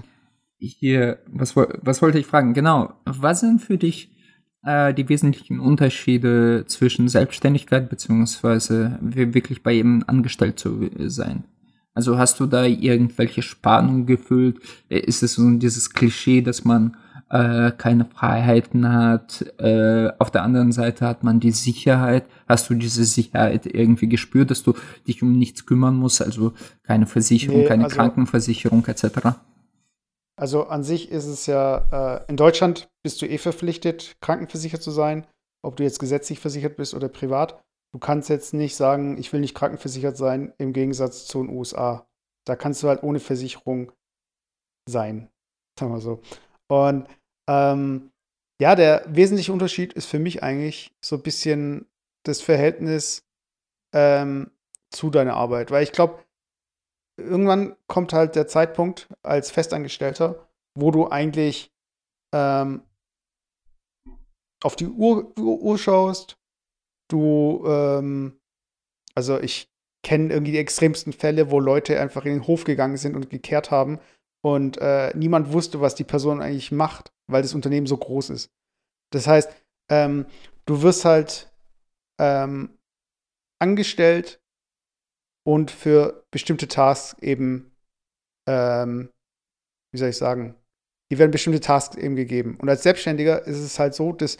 hier, 0.59 1.17
was, 1.25 1.55
was 1.55 2.01
wollte 2.03 2.19
ich 2.19 2.27
fragen? 2.27 2.53
Genau, 2.53 2.93
was 3.05 3.39
sind 3.39 3.61
für 3.63 3.79
dich 3.79 4.15
äh, 4.63 4.93
die 4.93 5.09
wesentlichen 5.09 5.59
Unterschiede 5.59 6.65
zwischen 6.67 7.07
Selbstständigkeit 7.07 7.89
beziehungsweise 7.89 8.99
wirklich 9.01 9.63
bei 9.63 9.73
ihm 9.73 10.03
angestellt 10.05 10.59
zu 10.59 10.87
sein? 11.07 11.45
Also 11.93 12.17
hast 12.17 12.39
du 12.39 12.45
da 12.45 12.65
irgendwelche 12.65 13.41
Spannungen 13.41 14.05
gefühlt? 14.05 14.59
Äh, 14.89 14.99
ist 14.99 15.23
es 15.23 15.33
so 15.33 15.49
dieses 15.57 15.91
Klischee, 15.91 16.41
dass 16.41 16.63
man 16.63 16.95
äh, 17.29 17.71
keine 17.71 18.05
Freiheiten 18.05 18.91
hat? 18.91 19.41
Äh, 19.59 20.11
auf 20.17 20.31
der 20.31 20.43
anderen 20.43 20.71
Seite 20.71 21.05
hat 21.05 21.23
man 21.23 21.39
die 21.39 21.51
Sicherheit. 21.51 22.25
Hast 22.47 22.69
du 22.69 22.75
diese 22.75 23.03
Sicherheit 23.03 23.65
irgendwie 23.65 24.07
gespürt, 24.07 24.51
dass 24.51 24.63
du 24.63 24.73
dich 25.07 25.21
um 25.21 25.37
nichts 25.37 25.65
kümmern 25.65 25.95
musst? 25.95 26.21
Also 26.21 26.53
keine 26.83 27.07
Versicherung, 27.07 27.61
nee, 27.61 27.67
keine 27.67 27.85
also, 27.85 27.95
Krankenversicherung 27.95 28.85
etc. 28.85 29.35
Also 30.37 30.67
an 30.67 30.83
sich 30.83 31.11
ist 31.11 31.25
es 31.25 31.45
ja, 31.45 32.21
äh, 32.21 32.29
in 32.29 32.37
Deutschland 32.37 32.89
bist 33.03 33.21
du 33.21 33.27
eh 33.27 33.37
verpflichtet, 33.37 34.15
krankenversichert 34.21 34.81
zu 34.81 34.91
sein, 34.91 35.27
ob 35.61 35.75
du 35.75 35.83
jetzt 35.83 35.99
gesetzlich 35.99 36.39
versichert 36.39 36.77
bist 36.77 36.93
oder 36.93 37.09
privat. 37.09 37.61
Du 37.93 37.99
kannst 37.99 38.29
jetzt 38.29 38.53
nicht 38.53 38.75
sagen, 38.75 39.17
ich 39.17 39.31
will 39.33 39.41
nicht 39.41 39.55
krankenversichert 39.55 40.15
sein, 40.15 40.53
im 40.57 40.73
Gegensatz 40.73 41.25
zu 41.25 41.43
den 41.43 41.55
USA. 41.55 42.07
Da 42.45 42.55
kannst 42.55 42.81
du 42.81 42.87
halt 42.87 43.03
ohne 43.03 43.19
Versicherung 43.19 43.91
sein. 44.87 45.29
Sagen 45.77 45.93
wir 45.93 46.01
so. 46.01 46.21
Und 46.69 47.07
ähm, 47.49 48.11
ja, 48.61 48.75
der 48.75 49.03
wesentliche 49.07 49.51
Unterschied 49.51 49.93
ist 49.93 50.05
für 50.05 50.19
mich 50.19 50.43
eigentlich 50.43 50.93
so 51.03 51.17
ein 51.17 51.23
bisschen 51.23 51.87
das 52.23 52.41
Verhältnis 52.41 53.25
ähm, 53.93 54.51
zu 54.91 55.09
deiner 55.09 55.35
Arbeit. 55.35 55.71
Weil 55.71 55.83
ich 55.83 55.91
glaube, 55.91 56.23
irgendwann 57.17 57.75
kommt 57.87 58.13
halt 58.13 58.35
der 58.35 58.47
Zeitpunkt 58.47 59.09
als 59.23 59.51
Festangestellter, 59.51 60.47
wo 60.75 60.91
du 60.91 61.09
eigentlich 61.09 61.71
ähm, 62.33 62.83
auf 64.63 64.75
die 64.75 64.87
Uhr, 64.87 65.35
Uhr, 65.37 65.77
schaust, 65.77 66.37
du, 67.11 67.63
ähm, 67.65 68.39
also 69.15 69.39
ich 69.39 69.69
kenne 70.03 70.33
irgendwie 70.33 70.53
die 70.53 70.57
extremsten 70.57 71.13
Fälle, 71.13 71.51
wo 71.51 71.59
Leute 71.59 71.99
einfach 71.99 72.25
in 72.25 72.33
den 72.33 72.47
Hof 72.47 72.63
gegangen 72.63 72.97
sind 72.97 73.15
und 73.15 73.29
gekehrt 73.29 73.71
haben 73.71 73.99
und 74.43 74.77
äh, 74.79 75.15
niemand 75.15 75.53
wusste, 75.53 75.81
was 75.81 75.95
die 75.95 76.03
Person 76.03 76.41
eigentlich 76.41 76.71
macht, 76.71 77.13
weil 77.27 77.41
das 77.43 77.53
Unternehmen 77.53 77.87
so 77.87 77.97
groß 77.97 78.31
ist. 78.31 78.51
Das 79.11 79.27
heißt, 79.27 79.51
ähm, 79.89 80.25
du 80.65 80.81
wirst 80.81 81.05
halt 81.05 81.51
ähm, 82.19 82.77
angestellt 83.59 84.41
und 85.43 85.71
für 85.71 86.25
bestimmte 86.31 86.67
Tasks 86.67 87.19
eben, 87.21 87.71
ähm, 88.47 89.09
wie 89.91 89.99
soll 89.99 90.09
ich 90.09 90.17
sagen, 90.17 90.55
die 91.11 91.19
werden 91.19 91.31
bestimmte 91.31 91.59
Tasks 91.59 91.97
eben 91.97 92.15
gegeben. 92.15 92.57
Und 92.59 92.69
als 92.69 92.83
Selbstständiger 92.83 93.45
ist 93.45 93.59
es 93.59 93.77
halt 93.79 93.93
so, 93.93 94.13
dass 94.13 94.37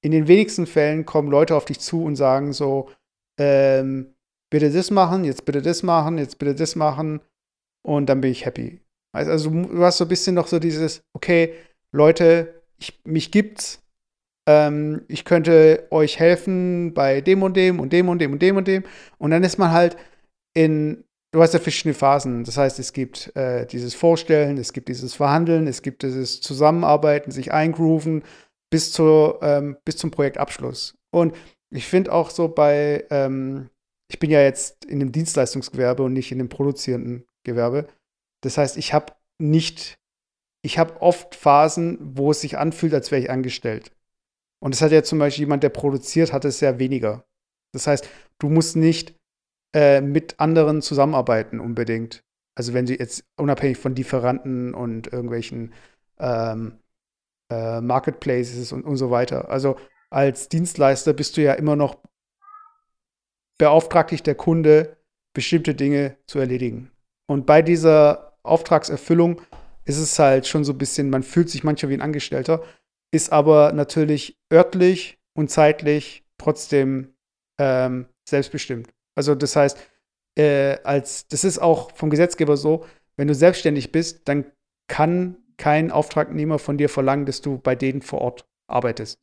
in 0.00 0.12
den 0.12 0.28
wenigsten 0.28 0.66
Fällen 0.66 1.04
kommen 1.04 1.30
Leute 1.30 1.56
auf 1.56 1.64
dich 1.64 1.80
zu 1.80 2.04
und 2.04 2.16
sagen 2.16 2.52
so, 2.52 2.90
ähm, 3.38 4.14
bitte 4.50 4.70
das 4.70 4.90
machen, 4.90 5.24
jetzt 5.24 5.44
bitte 5.44 5.62
das 5.62 5.82
machen, 5.82 6.18
jetzt 6.18 6.38
bitte 6.38 6.54
das 6.54 6.76
machen 6.76 7.20
und 7.82 8.06
dann 8.06 8.20
bin 8.20 8.30
ich 8.30 8.46
happy. 8.46 8.80
Also 9.12 9.50
du 9.50 9.84
hast 9.84 9.98
so 9.98 10.04
ein 10.04 10.08
bisschen 10.08 10.34
noch 10.34 10.46
so 10.46 10.58
dieses, 10.58 11.02
okay, 11.14 11.54
Leute, 11.92 12.62
ich, 12.78 13.00
mich 13.04 13.30
gibt's, 13.30 13.82
ähm, 14.48 15.02
ich 15.08 15.24
könnte 15.24 15.86
euch 15.90 16.18
helfen 16.18 16.94
bei 16.94 17.20
dem 17.20 17.42
und 17.42 17.56
dem 17.56 17.80
und 17.80 17.92
dem 17.92 18.08
und 18.08 18.20
dem 18.20 18.32
und 18.32 18.42
dem 18.42 18.56
und 18.56 18.68
dem 18.68 18.84
und 19.18 19.30
dann 19.30 19.42
ist 19.42 19.58
man 19.58 19.72
halt 19.72 19.96
in, 20.54 21.04
du 21.32 21.42
hast 21.42 21.54
ja 21.54 21.60
verschiedene 21.60 21.94
Phasen, 21.94 22.44
das 22.44 22.56
heißt, 22.56 22.78
es 22.78 22.92
gibt 22.92 23.34
äh, 23.36 23.66
dieses 23.66 23.94
Vorstellen, 23.94 24.58
es 24.58 24.72
gibt 24.72 24.88
dieses 24.88 25.14
Verhandeln, 25.14 25.66
es 25.66 25.82
gibt 25.82 26.02
dieses 26.02 26.40
Zusammenarbeiten, 26.40 27.30
sich 27.30 27.52
eingrooven, 27.52 28.22
bis, 28.70 28.92
zur, 28.92 29.40
ähm, 29.42 29.76
bis 29.84 29.96
zum 29.96 30.10
Projektabschluss. 30.10 30.96
Und 31.10 31.34
ich 31.70 31.86
finde 31.86 32.12
auch 32.12 32.30
so 32.30 32.48
bei, 32.48 33.06
ähm, 33.10 33.70
ich 34.10 34.18
bin 34.18 34.30
ja 34.30 34.40
jetzt 34.42 34.84
in 34.84 35.00
dem 35.00 35.12
Dienstleistungsgewerbe 35.12 36.02
und 36.02 36.12
nicht 36.12 36.32
in 36.32 36.38
dem 36.38 36.48
produzierenden 36.48 37.26
Gewerbe. 37.44 37.86
Das 38.42 38.58
heißt, 38.58 38.76
ich 38.76 38.92
habe 38.92 39.12
nicht, 39.38 39.98
ich 40.62 40.78
habe 40.78 41.00
oft 41.00 41.34
Phasen, 41.34 41.98
wo 42.00 42.30
es 42.30 42.40
sich 42.40 42.58
anfühlt, 42.58 42.94
als 42.94 43.10
wäre 43.10 43.22
ich 43.22 43.30
angestellt. 43.30 43.92
Und 44.60 44.74
das 44.74 44.82
hat 44.82 44.92
ja 44.92 45.02
zum 45.02 45.18
Beispiel 45.18 45.44
jemand, 45.44 45.62
der 45.62 45.68
produziert, 45.68 46.32
hat 46.32 46.44
es 46.44 46.60
ja 46.60 46.78
weniger. 46.78 47.24
Das 47.72 47.86
heißt, 47.86 48.08
du 48.38 48.48
musst 48.48 48.76
nicht 48.76 49.14
äh, 49.74 50.00
mit 50.00 50.40
anderen 50.40 50.82
zusammenarbeiten 50.82 51.60
unbedingt. 51.60 52.24
Also 52.56 52.74
wenn 52.74 52.86
du 52.86 52.94
jetzt 52.94 53.24
unabhängig 53.36 53.78
von 53.78 53.94
Lieferanten 53.94 54.74
und 54.74 55.12
irgendwelchen 55.12 55.74
ähm, 56.18 56.78
äh, 57.50 57.80
Marketplaces 57.80 58.72
und, 58.72 58.84
und 58.84 58.96
so 58.96 59.10
weiter. 59.10 59.50
Also 59.50 59.76
als 60.10 60.48
Dienstleister 60.48 61.12
bist 61.12 61.36
du 61.36 61.42
ja 61.42 61.54
immer 61.54 61.76
noch 61.76 61.98
beauftragt 63.58 64.12
dich 64.12 64.22
der 64.22 64.34
Kunde, 64.34 64.96
bestimmte 65.34 65.74
Dinge 65.74 66.16
zu 66.26 66.38
erledigen. 66.38 66.90
Und 67.26 67.44
bei 67.44 67.60
dieser 67.60 68.38
Auftragserfüllung 68.42 69.42
ist 69.84 69.98
es 69.98 70.18
halt 70.18 70.46
schon 70.46 70.64
so 70.64 70.72
ein 70.72 70.78
bisschen, 70.78 71.10
man 71.10 71.22
fühlt 71.22 71.50
sich 71.50 71.64
manchmal 71.64 71.90
wie 71.90 71.94
ein 71.94 72.02
Angestellter, 72.02 72.62
ist 73.10 73.32
aber 73.32 73.72
natürlich 73.72 74.38
örtlich 74.52 75.18
und 75.34 75.50
zeitlich 75.50 76.24
trotzdem 76.38 77.14
ähm, 77.58 78.06
selbstbestimmt. 78.28 78.90
Also 79.14 79.34
das 79.34 79.56
heißt, 79.56 79.78
äh, 80.38 80.78
als 80.84 81.26
das 81.28 81.44
ist 81.44 81.58
auch 81.58 81.92
vom 81.96 82.10
Gesetzgeber 82.10 82.56
so, 82.56 82.84
wenn 83.16 83.28
du 83.28 83.34
selbstständig 83.34 83.90
bist, 83.90 84.28
dann 84.28 84.44
kann 84.88 85.36
kein 85.58 85.90
Auftragnehmer 85.90 86.58
von 86.58 86.78
dir 86.78 86.88
verlangen, 86.88 87.26
dass 87.26 87.42
du 87.42 87.58
bei 87.58 87.74
denen 87.74 88.00
vor 88.00 88.20
Ort 88.20 88.46
arbeitest. 88.68 89.18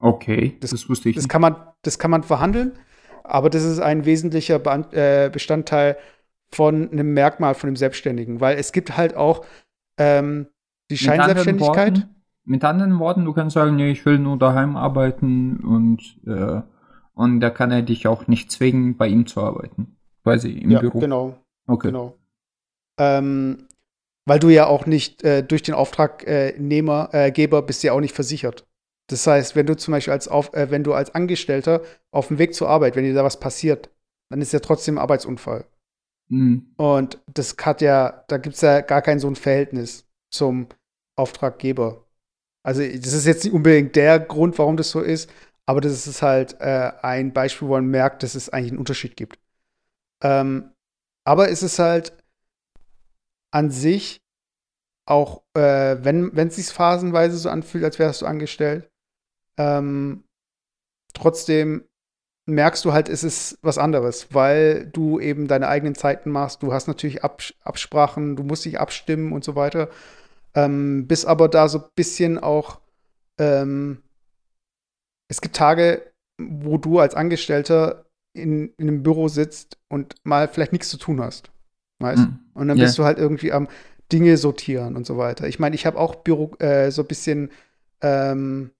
Okay, 0.00 0.56
das, 0.60 0.70
das 0.70 0.88
wusste 0.88 1.10
ich. 1.10 1.16
Das 1.16 1.28
kann, 1.28 1.42
man, 1.42 1.56
das 1.82 1.98
kann 1.98 2.10
man 2.10 2.22
verhandeln, 2.22 2.72
aber 3.22 3.50
das 3.50 3.62
ist 3.62 3.78
ein 3.78 4.06
wesentlicher 4.06 4.60
äh, 4.92 5.28
Bestandteil 5.30 5.96
von 6.50 6.90
einem 6.90 7.12
Merkmal 7.12 7.54
von 7.54 7.68
dem 7.68 7.76
Selbstständigen, 7.76 8.40
weil 8.40 8.58
es 8.58 8.72
gibt 8.72 8.96
halt 8.96 9.14
auch 9.14 9.44
ähm, 9.98 10.48
die 10.90 10.96
Scheinselbstständigkeit. 10.96 11.92
Mit, 11.92 12.08
mit 12.44 12.64
anderen 12.64 12.98
Worten, 12.98 13.24
du 13.26 13.32
kannst 13.34 13.54
sagen, 13.54 13.76
nee, 13.76 13.90
ich 13.90 14.04
will 14.06 14.18
nur 14.18 14.38
daheim 14.38 14.76
arbeiten 14.76 15.58
und, 15.58 16.00
äh, 16.26 16.62
und 17.14 17.40
da 17.40 17.50
kann 17.50 17.70
er 17.70 17.82
dich 17.82 18.08
auch 18.08 18.26
nicht 18.26 18.50
zwingen, 18.50 18.96
bei 18.96 19.06
ihm 19.06 19.26
zu 19.26 19.42
arbeiten. 19.42 19.96
Quasi 20.22 20.50
im 20.50 20.70
ja, 20.70 20.80
Büro. 20.80 20.98
Genau. 20.98 21.36
Okay. 21.66 21.88
Genau. 21.88 22.16
Ähm, 22.98 23.68
weil 24.30 24.38
du 24.38 24.48
ja 24.48 24.68
auch 24.68 24.86
nicht 24.86 25.24
äh, 25.24 25.42
durch 25.42 25.64
den 25.64 25.74
Auftragnehmer, 25.74 27.08
äh, 27.12 27.32
bist 27.62 27.82
ja 27.82 27.92
auch 27.92 27.98
nicht 27.98 28.14
versichert. 28.14 28.64
Das 29.08 29.26
heißt, 29.26 29.56
wenn 29.56 29.66
du 29.66 29.76
zum 29.76 29.90
Beispiel 29.90 30.12
als, 30.12 30.28
auf, 30.28 30.54
äh, 30.54 30.70
wenn 30.70 30.84
du 30.84 30.94
als 30.94 31.12
Angestellter 31.16 31.82
auf 32.12 32.28
dem 32.28 32.38
Weg 32.38 32.54
zur 32.54 32.68
Arbeit, 32.68 32.94
wenn 32.94 33.02
dir 33.02 33.12
da 33.12 33.24
was 33.24 33.40
passiert, 33.40 33.90
dann 34.28 34.40
ist 34.40 34.52
ja 34.52 34.60
trotzdem 34.60 34.98
ein 34.98 35.02
Arbeitsunfall. 35.02 35.66
Mhm. 36.28 36.70
Und 36.76 37.18
das 37.34 37.56
hat 37.60 37.80
ja, 37.80 38.24
da 38.28 38.38
gibt 38.38 38.54
es 38.54 38.60
ja 38.60 38.82
gar 38.82 39.02
kein 39.02 39.18
so 39.18 39.26
ein 39.26 39.34
Verhältnis 39.34 40.06
zum 40.32 40.68
Auftraggeber. 41.16 42.06
Also, 42.62 42.82
das 42.82 43.12
ist 43.12 43.26
jetzt 43.26 43.42
nicht 43.42 43.52
unbedingt 43.52 43.96
der 43.96 44.20
Grund, 44.20 44.56
warum 44.60 44.76
das 44.76 44.90
so 44.90 45.00
ist, 45.00 45.28
aber 45.66 45.80
das 45.80 46.06
ist 46.06 46.22
halt 46.22 46.54
äh, 46.60 46.92
ein 47.02 47.32
Beispiel, 47.32 47.66
wo 47.66 47.72
man 47.72 47.86
merkt, 47.86 48.22
dass 48.22 48.36
es 48.36 48.48
eigentlich 48.48 48.70
einen 48.70 48.78
Unterschied 48.78 49.16
gibt. 49.16 49.40
Ähm, 50.22 50.70
aber 51.24 51.50
es 51.50 51.64
ist 51.64 51.80
halt 51.80 52.12
an 53.50 53.72
sich 53.72 54.19
auch, 55.06 55.42
äh, 55.54 55.96
wenn 56.02 56.36
es 56.36 56.56
sich 56.56 56.66
phasenweise 56.66 57.36
so 57.36 57.48
anfühlt, 57.48 57.84
als 57.84 57.98
wärst 57.98 58.22
du 58.22 58.26
angestellt, 58.26 58.88
ähm, 59.58 60.24
trotzdem 61.12 61.84
merkst 62.46 62.84
du 62.84 62.92
halt, 62.92 63.08
es 63.08 63.24
ist 63.24 63.58
was 63.62 63.78
anderes, 63.78 64.28
weil 64.34 64.86
du 64.86 65.20
eben 65.20 65.48
deine 65.48 65.68
eigenen 65.68 65.94
Zeiten 65.94 66.30
machst. 66.30 66.62
Du 66.62 66.72
hast 66.72 66.88
natürlich 66.88 67.24
Abs 67.24 67.54
Absprachen, 67.62 68.36
du 68.36 68.42
musst 68.42 68.64
dich 68.64 68.80
abstimmen 68.80 69.32
und 69.32 69.44
so 69.44 69.54
weiter. 69.56 69.88
Ähm, 70.54 71.06
bist 71.06 71.26
aber 71.26 71.48
da 71.48 71.68
so 71.68 71.78
ein 71.78 71.84
bisschen 71.94 72.38
auch. 72.38 72.80
Ähm, 73.38 74.02
es 75.28 75.40
gibt 75.40 75.54
Tage, 75.54 76.12
wo 76.40 76.76
du 76.76 76.98
als 76.98 77.14
Angestellter 77.14 78.06
in, 78.32 78.72
in 78.76 78.88
einem 78.88 79.02
Büro 79.02 79.28
sitzt 79.28 79.78
und 79.88 80.14
mal 80.24 80.48
vielleicht 80.48 80.72
nichts 80.72 80.88
zu 80.88 80.96
tun 80.96 81.20
hast. 81.20 81.50
Weißt? 82.00 82.22
Mhm. 82.22 82.38
Und 82.54 82.68
dann 82.68 82.78
yeah. 82.78 82.86
bist 82.86 82.98
du 82.98 83.04
halt 83.04 83.18
irgendwie 83.18 83.52
am 83.52 83.68
Dinge 84.12 84.36
sortieren 84.36 84.96
und 84.96 85.06
so 85.06 85.16
weiter. 85.16 85.46
Ich 85.48 85.58
meine, 85.58 85.74
ich 85.74 85.86
habe 85.86 85.98
auch 85.98 86.16
Büro, 86.16 86.52
äh, 86.58 86.90
so 86.90 87.02
ein 87.02 87.08
bisschen 87.08 87.50
ähm, 88.02 88.70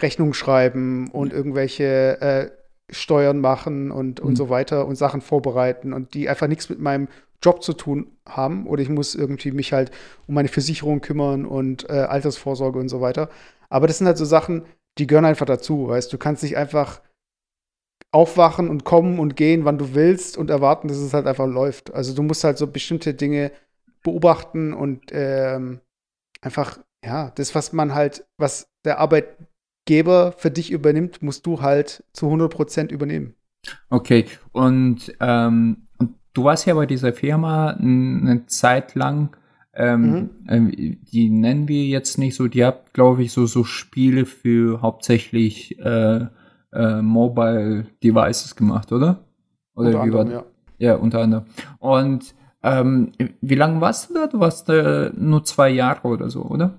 Rechnung 0.00 0.34
schreiben 0.34 1.10
und 1.10 1.32
irgendwelche 1.32 2.20
äh, 2.20 2.50
Steuern 2.90 3.40
machen 3.40 3.90
und, 3.90 4.20
und 4.20 4.32
mhm. 4.32 4.36
so 4.36 4.50
weiter 4.50 4.86
und 4.86 4.96
Sachen 4.96 5.20
vorbereiten 5.20 5.92
und 5.92 6.14
die 6.14 6.28
einfach 6.28 6.48
nichts 6.48 6.68
mit 6.68 6.80
meinem 6.80 7.08
Job 7.42 7.62
zu 7.62 7.72
tun 7.72 8.16
haben 8.26 8.66
oder 8.66 8.82
ich 8.82 8.88
muss 8.88 9.14
irgendwie 9.14 9.52
mich 9.52 9.72
halt 9.72 9.90
um 10.26 10.34
meine 10.34 10.48
Versicherung 10.48 11.00
kümmern 11.00 11.46
und 11.46 11.88
äh, 11.88 11.92
Altersvorsorge 11.92 12.78
und 12.78 12.88
so 12.88 13.00
weiter. 13.00 13.28
Aber 13.68 13.86
das 13.86 13.98
sind 13.98 14.06
halt 14.06 14.18
so 14.18 14.24
Sachen, 14.24 14.64
die 14.98 15.06
gehören 15.06 15.24
einfach 15.24 15.46
dazu, 15.46 15.88
weißt 15.88 16.12
du, 16.12 16.18
kannst 16.18 16.42
nicht 16.42 16.56
einfach 16.56 17.00
aufwachen 18.12 18.68
und 18.70 18.84
kommen 18.84 19.18
und 19.18 19.36
gehen, 19.36 19.64
wann 19.64 19.78
du 19.78 19.94
willst 19.94 20.38
und 20.38 20.48
erwarten, 20.48 20.88
dass 20.88 20.98
es 20.98 21.12
halt 21.12 21.26
einfach 21.26 21.46
läuft. 21.46 21.92
Also 21.92 22.14
du 22.14 22.22
musst 22.22 22.44
halt 22.44 22.58
so 22.58 22.66
bestimmte 22.66 23.12
Dinge 23.12 23.50
beobachten 24.04 24.72
und 24.72 25.02
ähm, 25.10 25.80
einfach, 26.40 26.78
ja, 27.04 27.32
das, 27.34 27.56
was 27.56 27.72
man 27.72 27.94
halt, 27.94 28.24
was 28.38 28.68
der 28.84 29.00
Arbeit 29.00 29.36
Geber 29.86 30.32
für 30.32 30.50
dich 30.50 30.70
übernimmt, 30.70 31.22
musst 31.22 31.44
du 31.46 31.60
halt 31.60 32.04
zu 32.12 32.26
100% 32.26 32.90
übernehmen. 32.90 33.34
Okay, 33.90 34.26
und 34.52 35.14
ähm, 35.20 35.88
du 36.32 36.44
warst 36.44 36.66
ja 36.66 36.74
bei 36.74 36.86
dieser 36.86 37.12
Firma 37.12 37.70
eine 37.70 38.46
Zeit 38.46 38.94
lang, 38.94 39.36
ähm, 39.74 40.02
mhm. 40.02 40.30
ähm, 40.48 40.98
die 41.12 41.30
nennen 41.30 41.68
wir 41.68 41.84
jetzt 41.84 42.18
nicht 42.18 42.36
so, 42.36 42.46
die 42.46 42.64
habt, 42.64 42.94
glaube 42.94 43.22
ich, 43.22 43.32
so, 43.32 43.46
so 43.46 43.64
Spiele 43.64 44.24
für 44.24 44.80
hauptsächlich 44.82 45.78
äh, 45.80 46.26
äh, 46.72 47.02
Mobile 47.02 47.86
Devices 48.02 48.54
gemacht, 48.56 48.92
oder? 48.92 49.24
Oder 49.74 49.88
unter 49.88 50.00
anderem, 50.00 50.30
ja. 50.30 50.44
ja, 50.78 50.94
unter 50.94 51.20
anderem. 51.20 51.44
Und 51.78 52.34
ähm, 52.64 53.12
wie 53.40 53.54
lange 53.54 53.80
warst 53.80 54.10
du 54.10 54.14
da? 54.14 54.26
Du 54.26 54.40
warst 54.40 54.68
äh, 54.70 55.10
nur 55.14 55.44
zwei 55.44 55.68
Jahre 55.68 56.08
oder 56.08 56.30
so, 56.30 56.42
oder? 56.42 56.78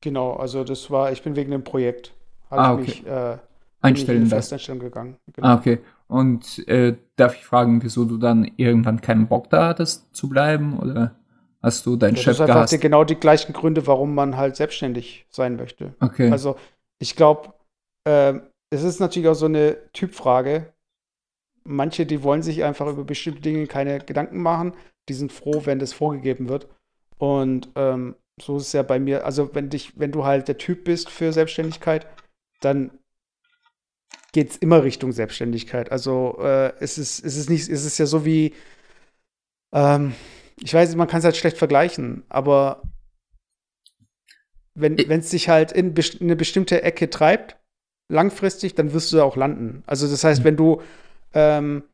Genau, 0.00 0.34
also 0.34 0.64
das 0.64 0.90
war, 0.90 1.12
ich 1.12 1.22
bin 1.22 1.36
wegen 1.36 1.50
dem 1.50 1.64
Projekt, 1.64 2.12
habe 2.50 2.60
ah, 2.60 2.72
okay. 2.74 2.82
ich 2.82 3.02
mich 3.02 3.12
äh, 3.12 3.38
Einstellen 3.80 4.22
in 4.22 4.28
Festeinstellung 4.28 4.80
gegangen. 4.80 5.16
Genau. 5.32 5.46
Ah, 5.46 5.54
okay. 5.54 5.78
Und 6.08 6.66
äh, 6.68 6.96
darf 7.16 7.36
ich 7.36 7.44
fragen, 7.44 7.82
wieso 7.82 8.04
du 8.04 8.16
dann 8.16 8.50
irgendwann 8.56 9.00
keinen 9.00 9.28
Bock 9.28 9.50
da 9.50 9.68
hattest 9.68 10.14
zu 10.14 10.28
bleiben 10.28 10.78
oder 10.78 11.14
hast 11.62 11.86
du 11.86 11.96
deinen 11.96 12.16
ja, 12.16 12.22
Chef 12.22 12.38
das 12.38 12.48
ist 12.48 12.54
einfach 12.54 12.68
die, 12.68 12.78
genau 12.78 13.04
die 13.04 13.16
gleichen 13.16 13.52
Gründe, 13.52 13.86
warum 13.86 14.14
man 14.14 14.36
halt 14.36 14.56
selbstständig 14.56 15.26
sein 15.30 15.56
möchte. 15.56 15.94
Okay. 16.00 16.30
Also 16.30 16.56
ich 16.98 17.14
glaube, 17.14 17.52
äh, 18.04 18.34
es 18.70 18.82
ist 18.82 19.00
natürlich 19.00 19.28
auch 19.28 19.34
so 19.34 19.46
eine 19.46 19.76
Typfrage. 19.92 20.72
Manche, 21.68 22.06
die 22.06 22.22
wollen 22.22 22.42
sich 22.42 22.64
einfach 22.64 22.86
über 22.88 23.04
bestimmte 23.04 23.42
Dinge 23.42 23.66
keine 23.66 23.98
Gedanken 24.00 24.40
machen. 24.40 24.74
Die 25.08 25.14
sind 25.14 25.32
froh, 25.32 25.62
wenn 25.64 25.78
das 25.78 25.92
vorgegeben 25.92 26.48
wird. 26.48 26.68
Und 27.18 27.68
ähm, 27.76 28.16
so 28.40 28.56
ist 28.56 28.68
es 28.68 28.72
ja 28.72 28.82
bei 28.82 28.98
mir. 28.98 29.24
Also, 29.24 29.54
wenn 29.54 29.70
dich, 29.70 29.98
wenn 29.98 30.12
du 30.12 30.24
halt 30.24 30.48
der 30.48 30.58
Typ 30.58 30.84
bist 30.84 31.10
für 31.10 31.32
Selbstständigkeit, 31.32 32.06
dann 32.60 32.90
geht 34.32 34.50
es 34.50 34.56
immer 34.56 34.82
Richtung 34.82 35.12
Selbstständigkeit. 35.12 35.90
Also 35.90 36.38
äh, 36.40 36.72
es, 36.80 36.98
ist, 36.98 37.24
es, 37.24 37.36
ist 37.36 37.50
nicht, 37.50 37.68
es 37.68 37.84
ist 37.84 37.98
ja 37.98 38.06
so 38.06 38.24
wie, 38.24 38.54
ähm, 39.72 40.14
ich 40.60 40.74
weiß, 40.74 40.94
man 40.96 41.08
kann 41.08 41.18
es 41.18 41.24
halt 41.24 41.36
schlecht 41.36 41.58
vergleichen, 41.58 42.24
aber 42.28 42.82
wenn 44.74 44.96
es 44.96 45.30
dich 45.30 45.48
halt 45.48 45.72
in, 45.72 45.94
in, 45.96 46.20
eine 46.20 46.36
bestimmte 46.36 46.82
Ecke 46.82 47.10
treibt, 47.10 47.56
langfristig, 48.08 48.74
dann 48.74 48.92
wirst 48.92 49.12
du 49.12 49.16
da 49.16 49.24
auch 49.24 49.36
landen. 49.36 49.82
Also 49.86 50.08
das 50.08 50.22
heißt, 50.22 50.44
wenn 50.44 50.56
du 50.56 50.82
ähm, 51.32 51.84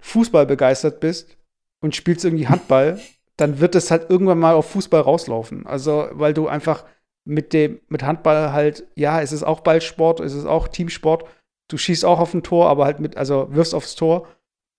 Fußball 0.00 0.46
begeistert 0.46 1.00
bist 1.00 1.36
und 1.80 1.96
spielst 1.96 2.24
irgendwie 2.24 2.48
Handball, 2.48 3.00
dann 3.36 3.60
wird 3.60 3.74
es 3.74 3.90
halt 3.90 4.10
irgendwann 4.10 4.38
mal 4.38 4.54
auf 4.54 4.70
Fußball 4.70 5.00
rauslaufen. 5.00 5.66
Also, 5.66 6.08
weil 6.12 6.34
du 6.34 6.48
einfach 6.48 6.84
mit 7.24 7.52
dem, 7.52 7.80
mit 7.88 8.02
Handball 8.02 8.52
halt, 8.52 8.86
ja, 8.96 9.20
es 9.20 9.32
ist 9.32 9.42
auch 9.42 9.60
Ballsport, 9.60 10.20
es 10.20 10.34
ist 10.34 10.46
auch 10.46 10.68
Teamsport. 10.68 11.24
Du 11.68 11.78
schießt 11.78 12.04
auch 12.04 12.18
auf 12.20 12.34
ein 12.34 12.42
Tor, 12.42 12.68
aber 12.68 12.84
halt 12.84 13.00
mit, 13.00 13.16
also 13.16 13.48
wirfst 13.54 13.74
aufs 13.74 13.94
Tor. 13.94 14.28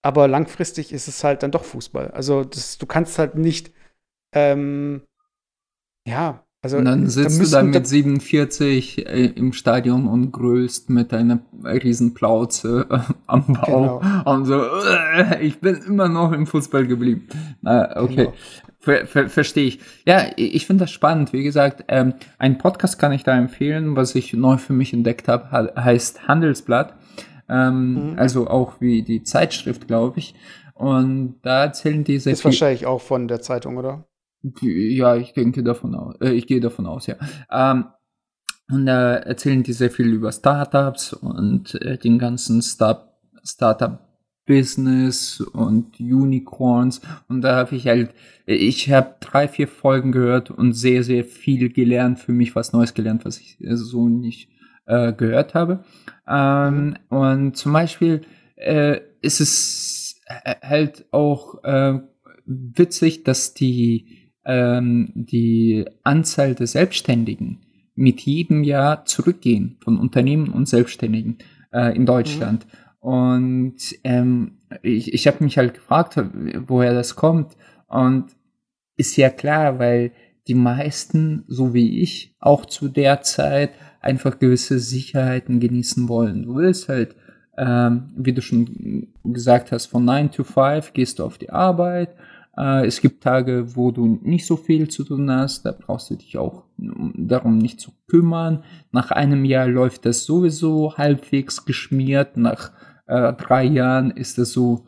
Aber 0.01 0.27
langfristig 0.27 0.91
ist 0.91 1.07
es 1.07 1.23
halt 1.23 1.43
dann 1.43 1.51
doch 1.51 1.63
Fußball. 1.63 2.11
Also, 2.11 2.43
das, 2.43 2.77
du 2.77 2.85
kannst 2.85 3.17
halt 3.19 3.35
nicht, 3.35 3.71
ähm, 4.33 5.03
ja, 6.05 6.45
also. 6.63 6.77
Und 6.77 6.85
dann 6.85 7.07
sitzt 7.09 7.39
da 7.39 7.43
du 7.43 7.49
dann 7.51 7.69
mit 7.71 7.85
47 7.85 9.05
äh, 9.05 9.25
im 9.35 9.51
Stadion 9.51 10.07
und 10.07 10.31
grölst 10.31 10.89
mit 10.89 11.11
deiner 11.11 11.39
riesen 11.61 12.13
Plauze 12.13 12.87
äh, 12.89 12.99
am 13.27 13.47
Bauch. 13.47 14.01
Genau. 14.01 14.33
Und 14.33 14.45
so, 14.45 14.61
äh, 14.63 15.45
ich 15.45 15.59
bin 15.59 15.75
immer 15.85 16.07
noch 16.07 16.31
im 16.31 16.47
Fußball 16.47 16.87
geblieben. 16.87 17.27
Na, 17.61 18.01
okay. 18.01 18.15
Genau. 18.15 18.33
Ver, 18.79 19.05
ver, 19.05 19.29
Verstehe 19.29 19.65
ich. 19.65 19.79
Ja, 20.05 20.25
ich 20.37 20.65
finde 20.65 20.85
das 20.85 20.91
spannend. 20.91 21.33
Wie 21.33 21.43
gesagt, 21.43 21.83
ähm, 21.89 22.13
ein 22.37 22.57
Podcast 22.57 22.97
kann 22.97 23.11
ich 23.11 23.23
da 23.23 23.37
empfehlen, 23.37 23.97
was 23.97 24.15
ich 24.15 24.33
neu 24.33 24.55
für 24.55 24.73
mich 24.73 24.93
entdeckt 24.93 25.27
habe, 25.27 25.73
heißt 25.75 26.29
Handelsblatt. 26.29 26.93
Ähm, 27.49 28.11
mhm. 28.11 28.19
Also 28.19 28.47
auch 28.47 28.79
wie 28.79 29.01
die 29.03 29.23
Zeitschrift, 29.23 29.87
glaube 29.87 30.19
ich. 30.19 30.33
Und 30.75 31.39
da 31.43 31.63
erzählen 31.63 32.05
die 32.05 32.19
sehr 32.19 32.33
Ist 32.33 32.45
wahrscheinlich 32.45 32.85
auch 32.85 33.01
von 33.01 33.27
der 33.27 33.41
Zeitung, 33.41 33.77
oder? 33.77 34.05
Ja, 34.61 35.15
ich 35.15 35.33
denke 35.33 35.63
davon 35.63 35.95
aus. 35.95 36.15
Äh, 36.21 36.31
ich 36.31 36.47
gehe 36.47 36.59
davon 36.59 36.85
aus, 36.85 37.07
ja. 37.07 37.15
Ähm, 37.49 37.85
und 38.69 38.85
da 38.85 39.15
erzählen 39.15 39.63
die 39.63 39.73
sehr 39.73 39.91
viel 39.91 40.07
über 40.07 40.31
Startups 40.31 41.13
und 41.13 41.75
äh, 41.75 41.97
den 41.97 42.19
ganzen 42.19 42.61
Start 42.61 43.09
Startup 43.43 43.99
Business 44.45 45.39
und 45.39 45.99
Unicorns 45.99 47.01
und 47.29 47.41
da 47.41 47.55
habe 47.55 47.75
ich 47.75 47.87
halt, 47.87 48.13
ich 48.45 48.91
habe 48.91 49.15
drei, 49.21 49.47
vier 49.47 49.69
Folgen 49.69 50.11
gehört 50.11 50.51
und 50.51 50.73
sehr, 50.73 51.03
sehr 51.03 51.23
viel 51.23 51.69
gelernt, 51.71 52.19
für 52.19 52.33
mich 52.33 52.55
was 52.55 52.73
Neues 52.73 52.93
gelernt, 52.93 53.23
was 53.23 53.39
ich 53.39 53.57
so 53.61 54.09
nicht 54.09 54.49
äh, 54.85 55.13
gehört 55.13 55.53
habe. 55.53 55.83
Ähm, 56.27 56.95
und 57.09 57.55
zum 57.55 57.71
Beispiel 57.71 58.21
äh, 58.55 58.99
ist 59.21 59.39
es 59.39 60.21
halt 60.61 61.05
auch 61.11 61.63
äh, 61.63 61.99
witzig, 62.45 63.23
dass 63.23 63.53
die, 63.53 64.22
ähm, 64.45 65.11
die 65.15 65.85
Anzahl 66.03 66.55
der 66.55 66.67
Selbstständigen 66.67 67.59
mit 67.95 68.21
jedem 68.21 68.63
Jahr 68.63 69.05
zurückgehen 69.05 69.77
von 69.83 69.99
Unternehmen 69.99 70.49
und 70.49 70.67
Selbstständigen 70.67 71.37
äh, 71.71 71.95
in 71.95 72.05
Deutschland. 72.05 72.65
Mhm. 72.65 73.09
Und 73.09 73.75
ähm, 74.03 74.57
ich, 74.81 75.13
ich 75.13 75.27
habe 75.27 75.43
mich 75.43 75.57
halt 75.57 75.73
gefragt, 75.73 76.19
woher 76.67 76.93
das 76.93 77.15
kommt. 77.15 77.57
Und 77.87 78.27
ist 78.95 79.17
ja 79.17 79.29
klar, 79.29 79.79
weil 79.79 80.11
die 80.47 80.55
meisten, 80.55 81.43
so 81.47 81.73
wie 81.73 82.01
ich, 82.01 82.35
auch 82.39 82.65
zu 82.65 82.89
der 82.89 83.21
Zeit 83.21 83.71
einfach 84.01 84.39
gewisse 84.39 84.79
Sicherheiten 84.79 85.59
genießen 85.59 86.09
wollen. 86.09 86.43
Du 86.43 86.55
willst 86.55 86.89
halt, 86.89 87.15
ähm, 87.57 88.11
wie 88.17 88.33
du 88.33 88.41
schon 88.41 89.13
gesagt 89.23 89.71
hast, 89.71 89.87
von 89.87 90.03
9 90.03 90.31
to 90.31 90.43
5 90.43 90.93
gehst 90.93 91.19
du 91.19 91.23
auf 91.23 91.37
die 91.37 91.49
Arbeit. 91.49 92.15
Äh, 92.57 92.85
es 92.85 93.01
gibt 93.01 93.23
Tage, 93.23 93.75
wo 93.75 93.91
du 93.91 94.19
nicht 94.21 94.45
so 94.45 94.57
viel 94.57 94.87
zu 94.89 95.03
tun 95.03 95.29
hast. 95.31 95.65
Da 95.65 95.71
brauchst 95.71 96.09
du 96.09 96.15
dich 96.15 96.37
auch 96.37 96.63
darum 96.77 97.57
nicht 97.57 97.79
zu 97.79 97.91
kümmern. 98.07 98.63
Nach 98.91 99.11
einem 99.11 99.45
Jahr 99.45 99.67
läuft 99.67 100.05
das 100.05 100.25
sowieso 100.25 100.97
halbwegs 100.97 101.65
geschmiert. 101.65 102.37
Nach 102.37 102.71
äh, 103.07 103.33
drei 103.33 103.65
Jahren 103.65 104.11
ist 104.11 104.37
es 104.37 104.53
so, 104.53 104.85